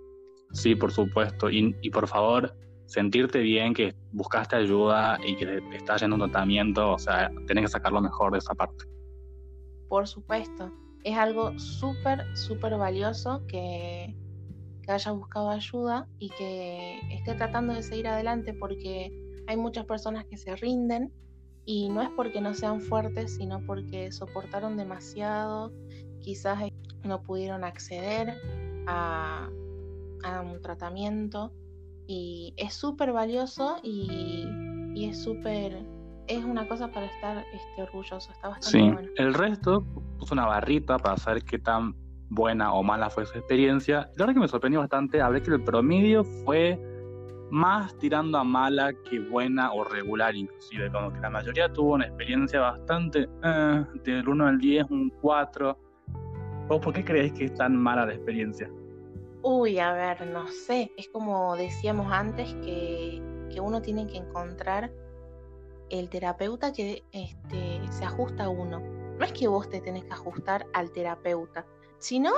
Sí, 0.54 0.74
por 0.74 0.92
supuesto. 0.92 1.52
Y, 1.52 1.90
por 1.92 2.08
favor, 2.08 2.56
sentirte 2.88 3.40
bien 3.40 3.76
que 3.76 3.94
buscaste 4.12 4.56
ayuda 4.56 5.20
y 5.24 5.36
que 5.36 5.46
te 5.46 5.78
estás 5.78 6.02
yendo 6.02 6.16
un 6.16 6.32
tratamiento, 6.32 6.94
o 6.94 6.98
sea, 6.98 7.30
tenés 7.46 7.66
que 7.66 7.72
sacar 7.72 7.92
lo 7.92 8.02
mejor 8.02 8.32
de 8.32 8.40
esa 8.40 8.56
parte. 8.56 8.86
Por 9.88 10.08
supuesto. 10.08 10.72
Es 11.08 11.18
algo 11.18 11.58
súper, 11.58 12.26
súper 12.36 12.78
valioso 12.78 13.42
que, 13.48 14.14
que 14.82 14.92
haya 14.92 15.12
buscado 15.12 15.50
ayuda 15.50 16.06
y 16.20 16.30
que 16.32 17.00
esté 17.12 17.34
tratando 17.36 17.74
de 17.74 17.82
seguir 17.82 18.10
adelante 18.10 18.54
porque 18.54 19.12
hay 19.48 19.56
muchas 19.56 19.86
personas 19.86 20.26
que 20.26 20.36
se 20.36 20.54
rinden 20.58 21.14
y 21.66 21.88
no 21.88 22.02
es 22.02 22.10
porque 22.10 22.42
no 22.42 22.54
sean 22.54 22.82
fuertes, 22.82 23.36
sino 23.36 23.62
porque 23.66 24.12
soportaron 24.12 24.76
demasiado, 24.76 25.72
quizás 26.20 26.60
no 27.04 27.24
pudieron 27.24 27.64
acceder 27.64 28.36
a, 28.88 29.50
un 30.44 30.62
tratamiento. 30.62 31.54
Y 32.06 32.54
es 32.58 32.74
súper 32.74 33.14
valioso 33.14 33.78
y, 33.82 34.46
es 34.96 35.22
súper 35.22 35.86
es 36.28 36.44
una 36.44 36.68
cosa 36.68 36.90
para 36.90 37.06
estar 37.06 37.46
este, 37.54 37.82
orgulloso, 37.82 38.32
está 38.32 38.50
bastante 38.50 38.80
sí. 38.80 38.92
bueno. 38.92 39.10
El 39.16 39.34
resto 39.34 39.84
puso 40.20 40.34
una 40.34 40.46
barrita 40.46 40.98
para 40.98 41.18
saber 41.18 41.44
qué 41.44 41.60
tan 41.60 41.96
buena 42.30 42.74
o 42.74 42.84
mala 42.84 43.10
fue 43.10 43.26
su 43.26 43.38
experiencia. 43.38 44.10
La 44.16 44.26
verdad 44.26 44.34
que 44.34 44.40
me 44.42 44.48
sorprendió 44.48 44.80
bastante, 44.80 45.22
hablé 45.22 45.42
que 45.42 45.52
el 45.52 45.64
promedio 45.64 46.24
fue 46.24 46.80
más 47.50 47.98
tirando 47.98 48.38
a 48.38 48.44
mala 48.44 48.92
que 49.10 49.20
buena 49.20 49.72
o 49.72 49.84
regular 49.84 50.36
inclusive, 50.36 50.92
como 50.92 51.14
que 51.14 51.20
la 51.22 51.30
mayoría 51.30 51.72
tuvo 51.72 51.94
una 51.94 52.06
experiencia 52.06 52.60
bastante 52.60 53.30
eh, 53.44 53.86
del 54.04 54.28
1 54.28 54.48
al 54.48 54.58
10, 54.58 54.86
un 54.90 55.10
4. 55.22 55.78
¿Vos 56.68 56.80
por 56.82 56.94
qué 56.94 57.06
crees 57.06 57.32
que 57.34 57.46
es 57.46 57.54
tan 57.54 57.76
mala 57.78 58.06
la 58.06 58.14
experiencia? 58.14 58.70
Uy, 59.44 59.80
a 59.80 59.94
ver, 59.94 60.28
no 60.28 60.48
sé, 60.48 60.92
es 60.98 61.08
como 61.08 61.56
decíamos 61.56 62.12
antes 62.12 62.54
que, 62.56 63.22
que 63.50 63.62
uno 63.62 63.82
tiene 63.82 64.06
que 64.08 64.18
encontrar 64.18 64.92
el 65.90 66.10
terapeuta 66.10 66.72
que 66.74 67.04
este, 67.12 67.82
se 67.92 68.06
ajusta 68.06 68.46
a 68.46 68.50
uno. 68.50 68.80
No 69.20 69.26
es 69.26 69.32
que 69.34 69.48
vos 69.48 69.70
te 69.70 69.82
tenés 69.82 70.04
que 70.06 70.14
ajustar 70.14 70.66
al 70.74 70.92
terapeuta, 70.92 71.66
sino 72.00 72.32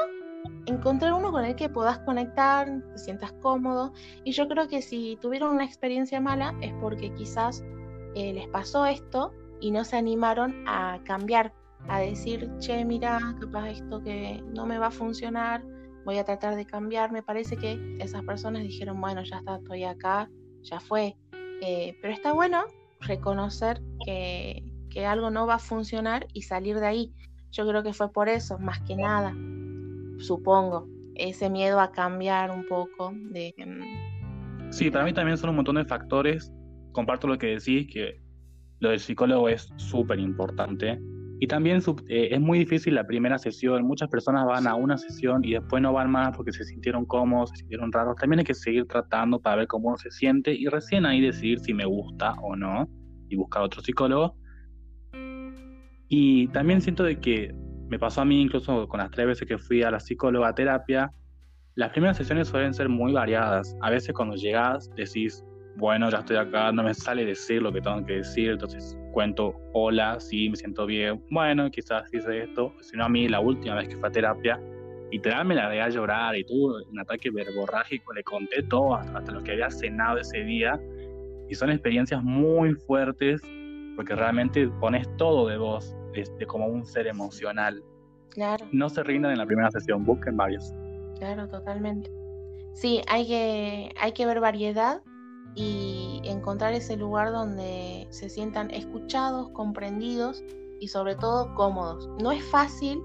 encontrar 0.66 1.14
uno 1.14 1.32
con 1.32 1.44
el 1.44 1.56
que 1.56 1.70
puedas 1.70 2.00
conectar, 2.00 2.70
te 2.94 2.98
sientas 2.98 3.34
cómodo. 3.42 3.94
Y 4.24 4.32
yo 4.32 4.48
creo 4.48 4.68
que 4.68 4.82
si 4.82 5.18
tuvieron 5.22 5.56
una 5.56 5.66
experiencia 5.66 6.22
mala 6.22 6.56
es 6.62 6.74
porque 6.82 7.14
quizás 7.14 7.64
eh, 8.16 8.34
les 8.34 8.48
pasó 8.48 8.86
esto 8.86 9.34
y 9.60 9.72
no 9.72 9.84
se 9.84 9.98
animaron 9.98 10.64
a 10.68 11.00
cambiar, 11.04 11.54
a 11.88 12.00
decir, 12.00 12.50
che, 12.60 12.86
mira, 12.86 13.20
capaz 13.42 13.70
esto 13.70 14.02
que 14.02 14.42
no 14.54 14.66
me 14.66 14.78
va 14.78 14.88
a 14.88 14.92
funcionar, 14.92 15.64
voy 16.06 16.18
a 16.18 16.24
tratar 16.24 16.56
de 16.56 16.66
cambiar. 16.66 17.12
Me 17.12 17.24
parece 17.24 17.58
que 17.58 17.98
esas 18.00 18.24
personas 18.24 18.64
dijeron, 18.64 19.02
bueno, 19.02 19.24
ya 19.24 19.38
está, 19.40 19.58
estoy 19.58 19.84
acá, 19.84 20.30
ya 20.62 20.80
fue. 20.80 21.18
Eh, 21.62 21.98
pero 22.02 22.14
está 22.14 22.32
bueno 22.32 22.64
reconocer 23.02 23.82
que, 24.06 24.64
que 24.90 25.06
algo 25.06 25.30
no 25.30 25.48
va 25.48 25.56
a 25.56 25.60
funcionar 25.60 26.28
y 26.34 26.44
salir 26.44 26.80
de 26.80 26.88
ahí. 26.88 27.14
Yo 27.52 27.68
creo 27.68 27.84
que 27.84 27.94
fue 27.94 28.12
por 28.12 28.30
eso, 28.30 28.60
más 28.60 28.80
que 28.82 28.96
nada 28.96 29.34
supongo, 30.20 30.88
ese 31.16 31.50
miedo 31.50 31.80
a 31.80 31.92
cambiar 31.92 32.52
un 32.52 32.66
poco. 32.66 33.14
De, 33.14 33.54
mm, 33.58 34.72
Sí, 34.72 34.92
para 34.92 35.04
mí 35.04 35.14
también 35.14 35.38
son 35.38 35.50
un 35.50 35.56
montón 35.58 35.76
de 35.76 35.86
factores. 35.86 36.54
Comparto 36.92 37.28
lo 37.28 37.38
que 37.38 37.48
decís, 37.48 37.88
que 37.92 38.22
lo 38.80 38.90
del 38.90 39.00
psicólogo 39.00 39.50
es 39.50 39.70
súper 39.78 40.20
importante. 40.20 41.00
Y 41.42 41.48
también 41.48 41.82
eh, 42.08 42.30
es 42.32 42.42
muy 42.42 42.60
difícil 42.60 42.96
la 42.96 43.08
primera 43.08 43.38
sesión. 43.38 43.86
Muchas 43.86 44.10
personas 44.10 44.46
van 44.46 44.68
a 44.68 44.76
una 44.76 44.98
sesión 44.98 45.44
y 45.46 45.54
después 45.54 45.82
no 45.82 45.94
van 45.94 46.12
más 46.12 46.36
porque 46.36 46.52
se 46.52 46.66
sintieron 46.66 47.06
cómodos, 47.06 47.52
se 47.52 47.58
sintieron 47.58 47.92
raros. 47.94 48.16
También 48.18 48.40
hay 48.40 48.46
que 48.46 48.54
seguir 48.54 48.86
tratando 48.88 49.40
para 49.40 49.56
ver 49.56 49.68
cómo 49.68 49.88
uno 49.88 49.98
se 49.98 50.12
siente 50.12 50.54
y 50.54 50.68
recién 50.68 51.06
ahí 51.06 51.22
decidir 51.22 51.60
si 51.60 51.74
me 51.74 51.86
gusta 51.86 52.34
o 52.42 52.58
no 52.58 52.90
y 53.30 53.38
buscar 53.38 53.64
otro 53.64 53.82
psicólogo. 53.82 54.36
Y 56.10 56.48
también 56.50 56.82
siento 56.82 57.04
de 57.04 57.20
que 57.20 57.56
me 57.88 57.98
pasó 57.98 58.22
a 58.22 58.26
mí 58.26 58.42
incluso 58.42 58.88
con 58.90 59.00
las 59.00 59.10
tres 59.12 59.28
veces 59.28 59.48
que 59.48 59.58
fui 59.58 59.82
a 59.82 59.92
la 59.92 60.00
psicóloga 60.00 60.54
terapia, 60.54 61.12
las 61.76 61.92
primeras 61.92 62.18
sesiones 62.18 62.50
suelen 62.50 62.74
ser 62.74 62.90
muy 62.90 63.14
variadas. 63.14 63.78
A 63.82 63.90
veces 63.90 64.14
cuando 64.14 64.36
llegas 64.36 64.90
decís, 64.96 65.46
bueno, 65.80 66.10
ya 66.10 66.20
estoy 66.20 66.36
acá, 66.36 66.72
no 66.72 66.84
me 66.84 66.94
sale 66.94 67.26
decir 67.26 67.62
lo 67.62 67.72
que 67.72 67.82
tengo 67.82 68.06
que 68.06 68.18
decir, 68.18 68.52
entonces 68.52 68.98
cuento, 69.14 69.56
hola, 69.74 70.20
sí, 70.20 70.50
me 70.50 70.58
siento 70.58 70.86
bien, 70.86 71.24
bueno, 71.32 71.72
quizás 71.72 72.14
hice 72.14 72.44
esto, 72.44 72.74
si 72.82 72.98
no 72.98 73.06
a 73.06 73.10
mí 73.10 73.28
la 73.30 73.40
última 73.40 73.76
vez 73.76 73.88
que 73.88 73.96
fui 73.96 74.08
a 74.08 74.12
terapia, 74.12 74.60
literal 75.10 75.46
me 75.46 75.56
la 75.56 75.68
a 75.68 75.90
llorar 75.90 76.36
y 76.36 76.44
tuve 76.44 76.84
un 76.92 77.00
ataque 77.00 77.32
verborrágico, 77.32 78.14
le 78.14 78.24
conté 78.24 78.62
todo, 78.64 78.96
hasta, 78.96 79.32
lo 79.32 79.42
que 79.42 79.54
había 79.54 79.70
cenado 79.70 80.20
ese 80.20 80.44
día, 80.44 80.80
y 81.48 81.56
son 81.56 81.72
experiencias 81.72 82.22
muy 82.22 82.74
fuertes, 82.76 83.42
porque 83.96 84.16
realmente 84.16 84.68
pones 84.80 85.08
todo 85.18 85.48
de 85.48 85.58
vos, 85.58 85.96
este, 86.14 86.46
como 86.46 86.68
un 86.68 86.86
ser 86.86 87.08
emocional. 87.08 87.82
Claro. 88.32 88.68
No 88.72 88.90
se 88.90 89.02
rindan 89.02 89.32
en 89.32 89.40
la 89.40 89.46
primera 89.46 89.72
sesión, 89.72 90.06
busquen 90.06 90.38
varios. 90.38 90.74
Claro, 91.18 91.48
totalmente. 91.48 92.12
Sí, 92.74 93.02
hay 93.08 93.28
que, 93.28 93.92
hay 94.00 94.12
que 94.12 94.26
ver 94.26 94.40
variedad 94.40 95.02
y 95.56 96.22
encontrar 96.24 96.74
ese 96.74 96.96
lugar 96.96 97.32
donde 97.32 98.08
se 98.12 98.30
sientan 98.30 98.72
escuchados, 98.72 99.50
comprendidos 99.52 100.44
y 100.80 100.88
sobre 100.88 101.16
todo 101.16 101.54
cómodos. 101.56 102.08
No 102.22 102.32
es 102.32 102.44
fácil, 102.44 103.02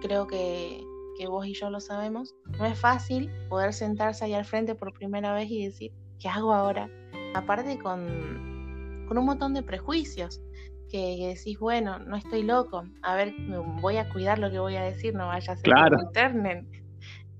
creo 0.00 0.26
que, 0.26 0.84
que 1.18 1.26
vos 1.26 1.46
y 1.46 1.54
yo 1.54 1.70
lo 1.70 1.80
sabemos, 1.80 2.34
no 2.58 2.66
es 2.66 2.78
fácil 2.78 3.30
poder 3.48 3.72
sentarse 3.72 4.24
ahí 4.24 4.34
al 4.34 4.44
frente 4.44 4.74
por 4.74 4.92
primera 4.92 5.32
vez 5.34 5.50
y 5.50 5.66
decir, 5.66 5.92
¿qué 6.18 6.28
hago 6.28 6.52
ahora? 6.52 6.90
Aparte 7.34 7.78
con, 7.78 9.06
con 9.08 9.18
un 9.18 9.24
montón 9.24 9.54
de 9.54 9.62
prejuicios 9.62 10.42
que, 10.90 11.34
decís, 11.34 11.58
bueno, 11.58 11.98
no 12.00 12.16
estoy 12.16 12.42
loco, 12.42 12.84
a 13.02 13.16
ver, 13.16 13.34
voy 13.80 13.96
a 13.96 14.10
cuidar 14.10 14.38
lo 14.38 14.50
que 14.50 14.58
voy 14.58 14.76
a 14.76 14.82
decir, 14.82 15.14
no 15.14 15.26
vaya 15.26 15.54
a 15.54 15.56
ser 15.56 15.64
claro. 15.64 15.96
que 15.96 16.04
internen. 16.04 16.68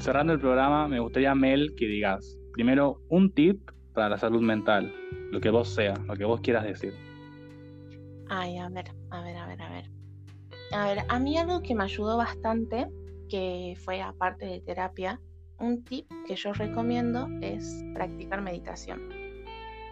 Cerrando 0.00 0.32
el 0.32 0.40
programa, 0.40 0.88
me 0.88 0.98
gustaría, 0.98 1.34
Mel, 1.34 1.74
que 1.76 1.86
digas 1.86 2.38
primero 2.52 3.00
un 3.08 3.32
tip 3.32 3.70
para 3.92 4.08
la 4.08 4.18
salud 4.18 4.40
mental, 4.40 4.92
lo 5.30 5.40
que 5.40 5.50
vos 5.50 5.68
sea, 5.68 5.94
lo 6.06 6.16
que 6.16 6.24
vos 6.24 6.40
quieras 6.40 6.64
decir. 6.64 6.94
Ay, 8.28 8.56
a 8.56 8.68
ver, 8.70 8.90
a 9.10 9.22
ver, 9.22 9.36
a 9.36 9.46
ver, 9.46 9.62
a 9.62 9.70
ver. 9.70 9.90
A 10.72 10.86
ver, 10.86 10.98
a 11.08 11.18
mí 11.18 11.36
algo 11.36 11.60
que 11.60 11.74
me 11.74 11.84
ayudó 11.84 12.16
bastante, 12.16 12.88
que 13.28 13.76
fue 13.84 14.00
aparte 14.00 14.46
de 14.46 14.60
terapia, 14.60 15.20
un 15.58 15.84
tip 15.84 16.06
que 16.26 16.34
yo 16.34 16.52
recomiendo 16.54 17.28
es 17.42 17.84
practicar 17.94 18.40
meditación 18.40 19.20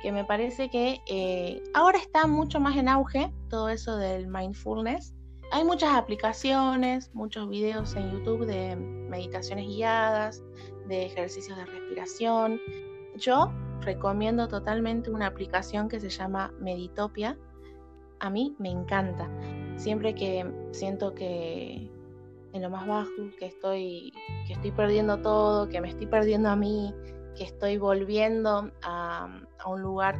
que 0.02 0.12
me 0.12 0.24
parece 0.24 0.70
que 0.70 1.00
eh, 1.06 1.62
ahora 1.74 1.98
está 1.98 2.26
mucho 2.26 2.60
más 2.60 2.76
en 2.76 2.88
auge 2.88 3.32
todo 3.48 3.68
eso 3.68 3.96
del 3.96 4.28
mindfulness. 4.28 5.14
Hay 5.50 5.64
muchas 5.64 5.94
aplicaciones, 5.94 7.10
muchos 7.14 7.48
videos 7.48 7.96
en 7.96 8.12
YouTube 8.12 8.44
de 8.44 8.76
meditaciones 8.76 9.66
guiadas, 9.66 10.42
de 10.86 11.06
ejercicios 11.06 11.56
de 11.56 11.64
respiración. 11.64 12.60
Yo 13.16 13.50
recomiendo 13.80 14.46
totalmente 14.48 15.10
una 15.10 15.26
aplicación 15.26 15.88
que 15.88 16.00
se 16.00 16.10
llama 16.10 16.52
Meditopia. 16.60 17.38
A 18.20 18.28
mí 18.28 18.56
me 18.58 18.68
encanta. 18.68 19.30
Siempre 19.76 20.14
que 20.14 20.44
siento 20.72 21.14
que 21.14 21.90
en 22.52 22.62
lo 22.62 22.68
más 22.68 22.86
bajo, 22.86 23.10
que 23.38 23.46
estoy, 23.46 24.12
que 24.46 24.52
estoy 24.52 24.70
perdiendo 24.72 25.16
todo, 25.18 25.68
que 25.70 25.80
me 25.80 25.88
estoy 25.88 26.08
perdiendo 26.08 26.50
a 26.50 26.56
mí, 26.56 26.94
que 27.34 27.44
estoy 27.44 27.78
volviendo 27.78 28.70
a, 28.82 29.40
un 29.66 29.80
lugar 29.80 30.18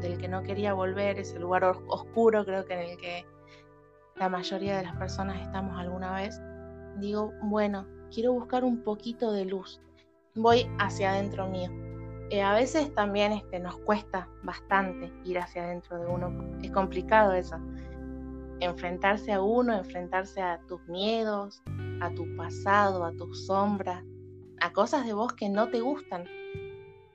del 0.00 0.16
que 0.18 0.28
no 0.28 0.44
quería 0.44 0.74
volver, 0.74 1.18
ese 1.18 1.40
lugar 1.40 1.64
oscuro 1.64 2.44
creo 2.44 2.64
que 2.64 2.74
en 2.74 2.90
el 2.90 2.96
que 2.98 3.24
la 4.20 4.28
mayoría 4.28 4.76
de 4.76 4.82
las 4.84 4.94
personas 4.96 5.40
estamos 5.40 5.78
alguna 5.78 6.14
vez, 6.14 6.40
digo, 6.98 7.32
bueno, 7.42 7.86
quiero 8.12 8.34
buscar 8.34 8.64
un 8.64 8.84
poquito 8.84 9.32
de 9.32 9.46
luz, 9.46 9.80
voy 10.34 10.66
hacia 10.78 11.12
adentro 11.12 11.48
mío. 11.48 11.70
Eh, 12.28 12.42
a 12.42 12.52
veces 12.52 12.94
también 12.94 13.32
este, 13.32 13.58
nos 13.58 13.78
cuesta 13.78 14.28
bastante 14.42 15.10
ir 15.24 15.38
hacia 15.38 15.64
adentro 15.64 15.98
de 15.98 16.06
uno, 16.06 16.58
es 16.62 16.70
complicado 16.70 17.32
eso, 17.32 17.56
enfrentarse 18.60 19.32
a 19.32 19.40
uno, 19.40 19.72
enfrentarse 19.74 20.42
a 20.42 20.60
tus 20.68 20.86
miedos, 20.86 21.62
a 22.02 22.10
tu 22.10 22.36
pasado, 22.36 23.06
a 23.06 23.12
tus 23.12 23.46
sombras, 23.46 24.04
a 24.60 24.70
cosas 24.74 25.06
de 25.06 25.14
vos 25.14 25.32
que 25.32 25.48
no 25.48 25.70
te 25.70 25.80
gustan, 25.80 26.26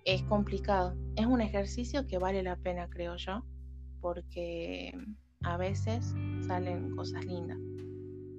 es 0.05 0.23
complicado. 0.23 0.95
Es 1.15 1.27
un 1.27 1.41
ejercicio 1.41 2.07
que 2.07 2.17
vale 2.17 2.41
la 2.41 2.55
pena, 2.55 2.89
creo 2.89 3.15
yo, 3.15 3.45
porque 4.01 4.91
a 5.43 5.57
veces 5.57 6.13
salen 6.47 6.95
cosas 6.95 7.25
lindas. 7.25 7.57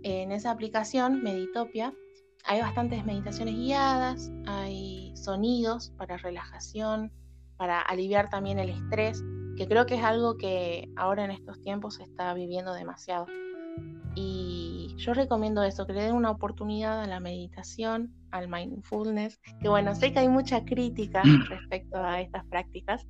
En 0.03 0.33
esa 0.33 0.51
aplicación, 0.51 1.23
Meditopia, 1.23 1.93
hay 2.45 2.61
bastantes 2.61 3.05
meditaciones 3.05 3.57
guiadas, 3.57 4.31
hay 4.47 5.13
sonidos 5.17 5.93
para 5.97 6.17
relajación, 6.17 7.13
para 7.57 7.81
aliviar 7.81 8.31
también 8.31 8.59
el 8.59 8.71
estrés, 8.71 9.23
que 9.57 9.67
creo 9.67 9.87
que 9.87 9.97
es 9.97 10.05
algo 10.05 10.37
que 10.37 10.89
ahora 10.97 11.25
en 11.25 11.31
estos 11.33 11.61
tiempos 11.61 11.95
se 11.97 12.05
está 12.05 12.33
viviendo 12.35 12.73
demasiado. 12.75 13.27
Y 14.15 14.95
yo 14.97 15.13
recomiendo 15.13 15.63
eso, 15.63 15.87
que 15.87 15.93
le 15.93 16.03
den 16.03 16.15
una 16.15 16.31
oportunidad 16.31 17.03
a 17.03 17.07
la 17.07 17.21
meditación, 17.21 18.15
al 18.31 18.49
mindfulness, 18.49 19.39
que 19.61 19.69
bueno, 19.69 19.95
sé 19.95 20.13
que 20.13 20.21
hay 20.21 20.29
mucha 20.29 20.65
crítica 20.65 21.23
respecto 21.49 21.97
a 21.99 22.21
estas 22.21 22.45
prácticas, 22.47 23.07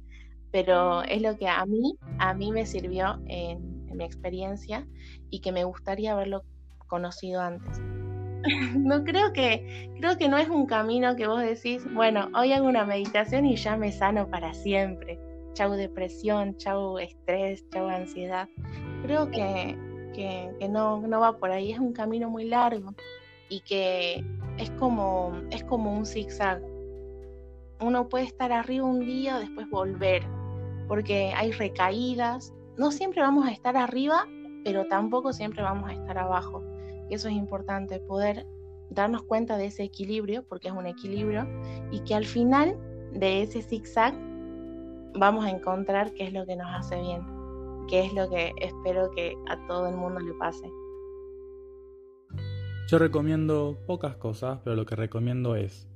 pero 0.53 1.03
es 1.03 1.23
lo 1.23 1.37
que 1.37 1.49
a 1.49 1.65
mí, 1.67 1.97
a 2.19 2.35
mí 2.35 2.53
me 2.53 2.67
sirvió 2.67 3.21
en, 3.27 3.75
mi 3.97 4.05
experiencia 4.05 4.87
y 5.31 5.41
que 5.41 5.53
me 5.53 5.65
gustaría 5.65 6.13
haberlo 6.13 6.43
conocido 6.87 7.41
antes. 7.41 7.81
no 8.77 9.05
creo 9.05 9.33
que, 9.33 9.91
creo 9.99 10.19
que 10.19 10.29
no 10.29 10.37
es 10.37 10.51
un 10.51 10.67
camino 10.67 11.17
que 11.17 11.27
vos 11.27 11.41
decís, 11.41 11.83
bueno, 11.95 12.29
hoy 12.35 12.53
hago 12.53 12.67
una 12.67 12.85
meditación 12.85 13.47
y 13.47 13.57
ya 13.57 13.77
me 13.77 13.91
sano 13.93 14.29
para 14.29 14.53
siempre. 14.53 15.19
Chau 15.55 15.73
depresión, 15.73 16.59
chau 16.59 16.99
estrés, 16.99 17.65
chau 17.71 17.89
ansiedad. 17.89 18.49
Creo 19.03 19.31
que, 19.31 19.79
que, 20.15 20.69
no, 20.69 21.01
no 21.01 21.21
va 21.21 21.39
por 21.39 21.51
ahí, 21.51 21.73
es 21.73 21.79
un 21.79 21.93
camino 21.93 22.29
muy 22.29 22.45
largo 22.45 22.95
y 23.49 23.61
que 23.61 24.25
es 24.59 24.71
como, 24.73 25.33
es 25.51 25.65
como 25.65 25.93
un 25.93 26.05
zigzag. 26.07 26.63
Uno 27.81 28.09
puede 28.09 28.25
estar 28.25 28.53
arriba 28.53 28.87
un 28.87 29.01
día, 29.01 29.39
después 29.39 29.69
volver, 29.69 30.23
porque 30.89 31.33
hay 31.35 31.53
recaídas. 31.53 32.55
No 32.77 32.91
siempre 32.91 33.23
vamos 33.23 33.47
a 33.47 33.53
estar 33.53 33.77
arriba, 33.77 34.27
pero 34.65 34.87
tampoco 34.87 35.33
siempre 35.33 35.63
vamos 35.63 35.89
a 35.89 35.93
estar 35.93 36.19
abajo. 36.19 36.63
Y 37.09 37.15
eso 37.15 37.29
es 37.29 37.35
importante, 37.35 38.01
poder 38.01 38.47
darnos 38.91 39.23
cuenta 39.23 39.57
de 39.57 39.67
ese 39.67 39.85
equilibrio, 39.85 40.45
porque 40.49 40.69
es 40.69 40.75
un 40.75 40.87
equilibrio, 40.87 41.47
y 41.91 42.01
que 42.01 42.15
al 42.15 42.25
final 42.25 42.77
de 43.13 43.43
ese 43.43 43.63
zigzag 43.63 44.15
vamos 45.15 45.45
a 45.45 45.51
encontrar 45.51 46.13
qué 46.13 46.25
es 46.25 46.33
lo 46.33 46.45
que 46.47 46.57
nos 46.57 46.69
hace 46.69 47.01
bien, 47.01 47.23
qué 47.89 48.05
es 48.05 48.13
lo 48.13 48.29
que 48.29 48.53
espero 48.61 49.11
que 49.13 49.35
a 49.49 49.67
todo 49.67 49.89
el 49.89 49.97
mundo 49.97 50.21
le 50.21 50.33
pase. 50.35 50.71
Yo 52.89 52.99
recomiendo 52.99 53.77
pocas 53.87 54.17
cosas, 54.17 54.61
pero 54.63 54.77
lo 54.77 54.87
que 54.87 54.95
recomiendo 54.95 55.57
es, 55.57 55.89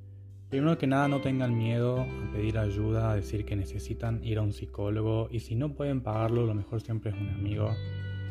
primero 0.50 0.76
que 0.76 0.88
nada, 0.88 1.06
no 1.06 1.20
tengan 1.20 1.56
miedo 1.56 2.00
a 2.00 2.32
pedir 2.32 2.58
ayuda, 2.58 3.12
a 3.12 3.14
decir 3.14 3.44
que 3.44 3.54
necesitan 3.54 4.22
ir 4.24 4.38
a 4.38 4.42
un 4.42 4.52
psicólogo 4.52 5.28
y 5.30 5.40
si 5.40 5.54
no 5.54 5.74
pueden 5.74 6.00
pagarlo, 6.00 6.44
lo 6.44 6.54
mejor 6.54 6.80
siempre 6.80 7.12
es 7.12 7.16
un 7.16 7.30
amigo. 7.30 7.70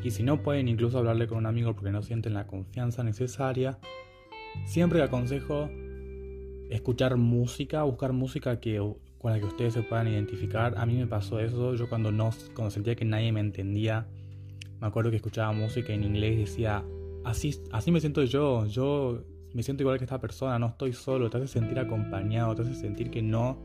Y 0.04 0.12
si 0.12 0.24
no 0.24 0.44
pueden 0.44 0.68
incluso 0.68 0.98
hablarle 0.98 1.28
con 1.28 1.40
un 1.40 1.46
amigo 1.46 1.74
porque 1.74 1.92
no 1.92 2.02
sienten 2.02 2.34
la 2.34 2.46
confianza 2.46 3.04
necesaria, 3.04 3.80
siempre 4.66 5.02
aconsejo 5.02 5.70
escuchar 6.70 7.16
música, 7.16 7.84
buscar 7.84 8.12
música 8.12 8.60
que, 8.60 8.80
con 9.18 9.32
la 9.32 9.40
que 9.40 9.46
ustedes 9.46 9.74
se 9.74 9.82
puedan 9.82 10.08
identificar. 10.08 10.78
A 10.78 10.86
mí 10.86 10.96
me 10.96 11.08
pasó 11.08 11.40
eso, 11.40 11.74
yo 11.76 11.88
cuando, 11.88 12.12
no, 12.12 12.32
cuando 12.54 12.70
sentía 12.70 12.96
que 12.96 13.06
nadie 13.06 13.32
me 13.32 13.40
entendía, 13.40 14.08
me 14.82 14.88
acuerdo 14.88 15.10
que 15.10 15.18
escuchaba 15.18 15.54
música 15.54 15.94
en 15.94 16.04
inglés 16.04 16.34
y 16.34 16.40
decía, 16.42 16.84
así, 17.24 17.62
así 17.72 17.92
me 17.92 18.02
siento 18.02 18.24
yo, 18.24 18.66
yo 18.66 19.24
me 19.54 19.64
siento 19.64 19.84
igual 19.84 19.98
que 19.98 20.06
esta 20.06 20.20
persona, 20.20 20.60
no 20.60 20.68
estoy 20.68 20.94
solo, 20.94 21.30
te 21.30 21.38
hace 21.38 21.48
sentir 21.48 21.80
acompañado, 21.80 22.56
te 22.56 22.62
hace 22.62 22.76
sentir 22.76 23.10
que 23.10 23.22
no 23.22 23.58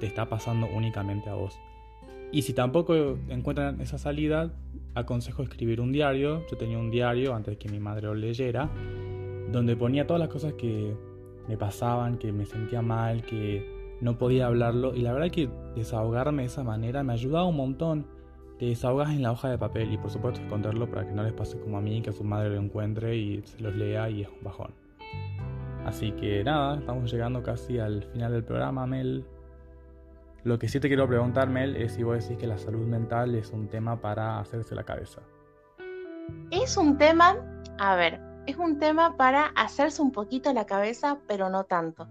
te 0.00 0.06
está 0.06 0.28
pasando 0.28 0.68
únicamente 0.74 1.28
a 1.28 1.34
vos. 1.34 1.58
Y 2.32 2.42
si 2.42 2.54
tampoco 2.54 3.18
encuentran 3.28 3.80
esa 3.80 3.98
salida, 3.98 4.50
aconsejo 4.94 5.42
escribir 5.42 5.80
un 5.80 5.92
diario. 5.92 6.46
Yo 6.50 6.56
tenía 6.56 6.78
un 6.78 6.90
diario 6.90 7.34
antes 7.34 7.58
que 7.58 7.68
mi 7.68 7.78
madre 7.78 8.06
lo 8.06 8.14
leyera, 8.14 8.70
donde 9.50 9.76
ponía 9.76 10.06
todas 10.06 10.20
las 10.20 10.30
cosas 10.30 10.54
que 10.54 10.96
me 11.46 11.58
pasaban, 11.58 12.16
que 12.16 12.32
me 12.32 12.46
sentía 12.46 12.80
mal, 12.80 13.22
que 13.22 13.96
no 14.00 14.16
podía 14.16 14.46
hablarlo. 14.46 14.94
Y 14.94 15.02
la 15.02 15.12
verdad 15.12 15.30
que 15.30 15.50
desahogarme 15.76 16.42
de 16.42 16.48
esa 16.48 16.64
manera 16.64 17.02
me 17.02 17.12
ayudaba 17.12 17.44
un 17.44 17.56
montón. 17.56 18.06
Te 18.58 18.64
desahogas 18.66 19.10
en 19.10 19.22
la 19.22 19.32
hoja 19.32 19.50
de 19.50 19.58
papel 19.58 19.92
y 19.92 19.98
por 19.98 20.10
supuesto 20.10 20.40
esconderlo 20.40 20.88
para 20.88 21.06
que 21.06 21.12
no 21.12 21.22
les 21.22 21.34
pase 21.34 21.58
como 21.60 21.76
a 21.76 21.80
mí, 21.82 22.00
que 22.00 22.10
a 22.10 22.12
su 22.14 22.24
madre 22.24 22.48
lo 22.48 22.62
encuentre 22.62 23.14
y 23.14 23.42
se 23.44 23.60
los 23.60 23.74
lea 23.76 24.08
y 24.08 24.22
es 24.22 24.28
un 24.28 24.42
bajón. 24.42 24.81
Así 25.84 26.12
que 26.12 26.44
nada, 26.44 26.78
estamos 26.78 27.10
llegando 27.10 27.42
casi 27.42 27.78
al 27.78 28.04
final 28.04 28.32
del 28.32 28.44
programa, 28.44 28.86
Mel. 28.86 29.24
Lo 30.44 30.58
que 30.58 30.68
sí 30.68 30.80
te 30.80 30.88
quiero 30.88 31.08
preguntar, 31.08 31.48
Mel, 31.48 31.76
es 31.76 31.92
si 31.92 32.02
vos 32.02 32.22
decís 32.22 32.38
que 32.38 32.46
la 32.46 32.58
salud 32.58 32.86
mental 32.86 33.34
es 33.34 33.50
un 33.50 33.68
tema 33.68 34.00
para 34.00 34.38
hacerse 34.38 34.74
la 34.74 34.84
cabeza. 34.84 35.22
Es 36.50 36.76
un 36.76 36.98
tema, 36.98 37.36
a 37.78 37.96
ver, 37.96 38.20
es 38.46 38.56
un 38.56 38.78
tema 38.78 39.16
para 39.16 39.46
hacerse 39.56 40.02
un 40.02 40.12
poquito 40.12 40.52
la 40.52 40.66
cabeza, 40.66 41.18
pero 41.26 41.48
no 41.48 41.64
tanto. 41.64 42.08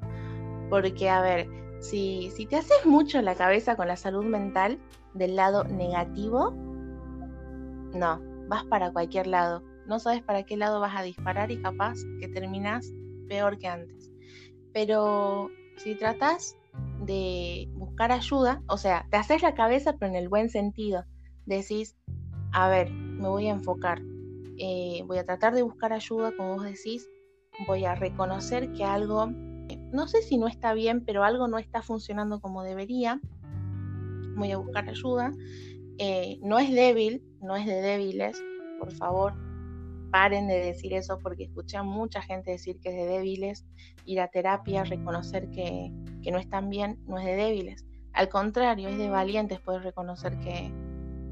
Porque, 0.69 1.09
a 1.09 1.21
ver, 1.21 1.47
si, 1.79 2.29
si 2.31 2.45
te 2.45 2.57
haces 2.57 2.85
mucho 2.85 3.21
la 3.21 3.35
cabeza 3.35 3.75
con 3.75 3.87
la 3.87 3.95
salud 3.95 4.23
mental 4.23 4.79
del 5.13 5.35
lado 5.35 5.63
negativo, 5.63 6.51
no, 7.93 8.21
vas 8.47 8.63
para 8.65 8.91
cualquier 8.91 9.27
lado. 9.27 9.63
No 9.87 9.99
sabes 9.99 10.21
para 10.23 10.43
qué 10.43 10.57
lado 10.57 10.79
vas 10.79 10.95
a 10.95 11.03
disparar 11.03 11.51
y 11.51 11.61
capaz 11.61 11.97
que 12.19 12.27
terminas 12.27 12.93
peor 13.31 13.57
que 13.57 13.67
antes. 13.69 14.11
Pero 14.73 15.49
si 15.77 15.95
tratas 15.95 16.57
de 17.05 17.69
buscar 17.75 18.11
ayuda, 18.11 18.61
o 18.67 18.77
sea, 18.77 19.07
te 19.09 19.15
haces 19.15 19.41
la 19.41 19.55
cabeza 19.55 19.93
pero 19.93 20.11
en 20.11 20.17
el 20.17 20.27
buen 20.27 20.49
sentido. 20.49 21.05
Decís, 21.45 21.95
a 22.51 22.67
ver, 22.67 22.91
me 22.91 23.29
voy 23.29 23.47
a 23.47 23.51
enfocar, 23.51 24.01
eh, 24.57 25.01
voy 25.05 25.17
a 25.17 25.25
tratar 25.25 25.55
de 25.55 25.61
buscar 25.61 25.93
ayuda, 25.93 26.35
como 26.35 26.55
vos 26.55 26.65
decís, 26.65 27.09
voy 27.67 27.85
a 27.85 27.95
reconocer 27.95 28.73
que 28.73 28.83
algo, 28.83 29.27
no 29.93 30.07
sé 30.09 30.21
si 30.23 30.37
no 30.37 30.47
está 30.47 30.73
bien, 30.73 31.05
pero 31.05 31.23
algo 31.23 31.47
no 31.47 31.57
está 31.57 31.81
funcionando 31.81 32.41
como 32.41 32.63
debería, 32.63 33.21
voy 34.35 34.51
a 34.51 34.57
buscar 34.57 34.89
ayuda. 34.89 35.31
Eh, 35.99 36.37
no 36.41 36.59
es 36.59 36.69
débil, 36.69 37.23
no 37.41 37.55
es 37.55 37.65
de 37.65 37.81
débiles, 37.81 38.43
por 38.77 38.91
favor, 38.91 39.33
paren 40.11 40.47
de 40.47 40.63
decir 40.63 40.93
eso 40.93 41.17
porque 41.19 41.45
escuché 41.45 41.77
a 41.77 41.83
mucha 41.83 42.21
gente 42.21 42.51
decir 42.51 42.79
que 42.81 42.89
es 42.89 42.95
de 42.95 43.05
débiles. 43.05 43.65
Ir 44.05 44.19
a 44.19 44.27
terapia, 44.27 44.83
reconocer 44.83 45.49
que, 45.49 45.91
no 46.31 46.37
están 46.37 46.69
bien, 46.69 46.99
no 47.07 47.17
es 47.17 47.25
de 47.25 47.35
débiles. 47.35 47.85
Al 48.13 48.29
contrario, 48.29 48.89
es 48.89 48.97
de 48.97 49.09
valientes 49.09 49.59
poder 49.59 49.83
reconocer 49.83 50.37
que, 50.39 50.71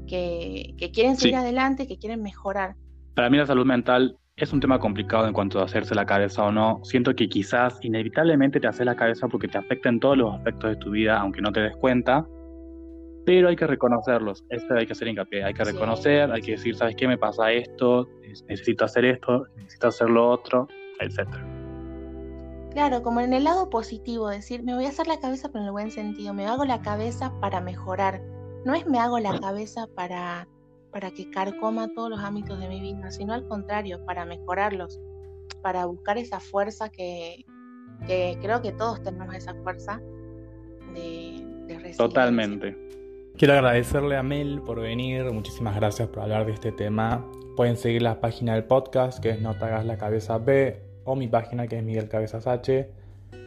que, 0.08 0.90
quieren 0.92 1.16
seguir 1.16 1.36
adelante, 1.36 1.86
que 1.86 1.98
quieren 1.98 2.22
mejorar. 2.22 2.74
Para 3.14 3.28
mí 3.28 3.36
la 3.36 3.46
salud 3.46 3.66
mental 3.66 4.16
es 4.36 4.52
un 4.52 4.60
tema 4.60 4.78
complicado 4.78 5.26
en 5.26 5.34
cuanto 5.34 5.60
a 5.60 5.64
hacerse 5.64 5.94
la 5.94 6.06
cabeza 6.06 6.44
o 6.44 6.50
no. 6.50 6.80
Siento 6.82 7.14
que 7.14 7.28
quizás 7.28 7.78
inevitablemente 7.82 8.60
te 8.60 8.66
haces 8.66 8.86
la 8.86 8.96
cabeza 8.96 9.28
porque 9.28 9.48
te 9.48 9.58
afecta 9.58 9.90
en 9.90 10.00
todos 10.00 10.16
los 10.16 10.34
aspectos 10.34 10.70
de 10.70 10.76
tu 10.76 10.90
vida, 10.90 11.20
aunque 11.20 11.42
no 11.42 11.52
te 11.52 11.60
des 11.60 11.76
cuenta 11.76 12.26
pero 13.24 13.48
hay 13.48 13.56
que 13.56 13.66
reconocerlos, 13.66 14.44
eso 14.48 14.74
hay 14.74 14.86
que 14.86 14.92
hacer 14.92 15.08
hincapié, 15.08 15.44
hay 15.44 15.54
que 15.54 15.64
reconocer, 15.64 16.30
hay 16.30 16.40
que 16.40 16.52
decir, 16.52 16.74
¿sabes 16.74 16.96
qué? 16.96 17.06
Me 17.06 17.18
pasa 17.18 17.52
esto, 17.52 18.08
necesito 18.48 18.84
hacer 18.84 19.04
esto, 19.04 19.46
necesito 19.56 19.88
hacer 19.88 20.10
lo 20.10 20.30
otro, 20.30 20.68
etc. 21.00 21.28
Claro, 22.70 23.02
como 23.02 23.20
en 23.20 23.32
el 23.32 23.44
lado 23.44 23.68
positivo, 23.68 24.28
decir, 24.28 24.62
me 24.62 24.74
voy 24.74 24.86
a 24.86 24.88
hacer 24.88 25.06
la 25.06 25.18
cabeza 25.18 25.48
pero 25.48 25.60
en 25.60 25.66
el 25.66 25.72
buen 25.72 25.90
sentido, 25.90 26.32
me 26.32 26.46
hago 26.46 26.64
la 26.64 26.80
cabeza 26.82 27.32
para 27.40 27.60
mejorar, 27.60 28.22
no 28.64 28.74
es 28.74 28.86
me 28.86 28.98
hago 28.98 29.18
la 29.18 29.38
cabeza 29.38 29.86
para, 29.94 30.48
para 30.90 31.10
que 31.10 31.30
carcoma 31.30 31.92
todos 31.94 32.10
los 32.10 32.20
ámbitos 32.20 32.58
de 32.58 32.68
mi 32.68 32.80
vida, 32.80 33.10
sino 33.10 33.34
al 33.34 33.46
contrario, 33.46 34.04
para 34.06 34.24
mejorarlos, 34.24 35.00
para 35.62 35.84
buscar 35.84 36.16
esa 36.16 36.40
fuerza 36.40 36.88
que, 36.88 37.44
que 38.06 38.38
creo 38.40 38.62
que 38.62 38.72
todos 38.72 39.02
tenemos 39.02 39.34
esa 39.34 39.54
fuerza 39.62 40.00
de, 40.94 41.44
de 41.66 41.94
Totalmente. 41.96 42.76
Quiero 43.40 43.54
agradecerle 43.54 44.18
a 44.18 44.22
Mel 44.22 44.60
por 44.60 44.82
venir, 44.82 45.24
muchísimas 45.32 45.74
gracias 45.74 46.08
por 46.08 46.24
hablar 46.24 46.44
de 46.44 46.52
este 46.52 46.72
tema. 46.72 47.24
Pueden 47.56 47.78
seguir 47.78 48.02
la 48.02 48.20
página 48.20 48.52
del 48.52 48.64
podcast 48.64 49.18
que 49.18 49.30
es 49.30 49.40
No 49.40 49.54
te 49.54 49.64
hagas 49.64 49.86
la 49.86 49.96
cabeza 49.96 50.36
B 50.36 50.82
o 51.04 51.16
mi 51.16 51.26
página 51.26 51.66
que 51.66 51.78
es 51.78 51.82
Miguel 51.82 52.10
Cabezas 52.10 52.46
H. 52.46 52.90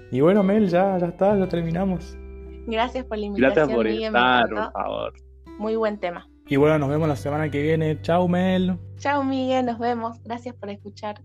Y 0.10 0.20
bueno, 0.20 0.42
Mel, 0.42 0.68
ya, 0.68 0.98
ya 0.98 1.06
está, 1.06 1.38
ya 1.38 1.48
terminamos. 1.48 2.18
Gracias 2.66 3.06
por 3.06 3.20
la 3.20 3.26
invitación. 3.28 3.70
Gracias 3.70 3.78
por 3.78 3.88
estar, 3.88 4.50
por 4.50 4.72
favor. 4.72 5.14
Muy 5.60 5.76
buen 5.76 6.00
tema. 6.00 6.28
Y 6.48 6.56
bueno, 6.56 6.80
nos 6.80 6.90
vemos 6.90 7.08
la 7.08 7.16
semana 7.16 7.52
que 7.52 7.62
viene. 7.62 8.02
Chao, 8.02 8.28
Mel. 8.28 8.80
Chao, 8.98 9.24
Miguel, 9.24 9.68
nos 9.68 9.78
vemos. 9.78 10.20
Gracias 10.24 10.56
por 10.56 10.72
escuchar. 10.72 11.22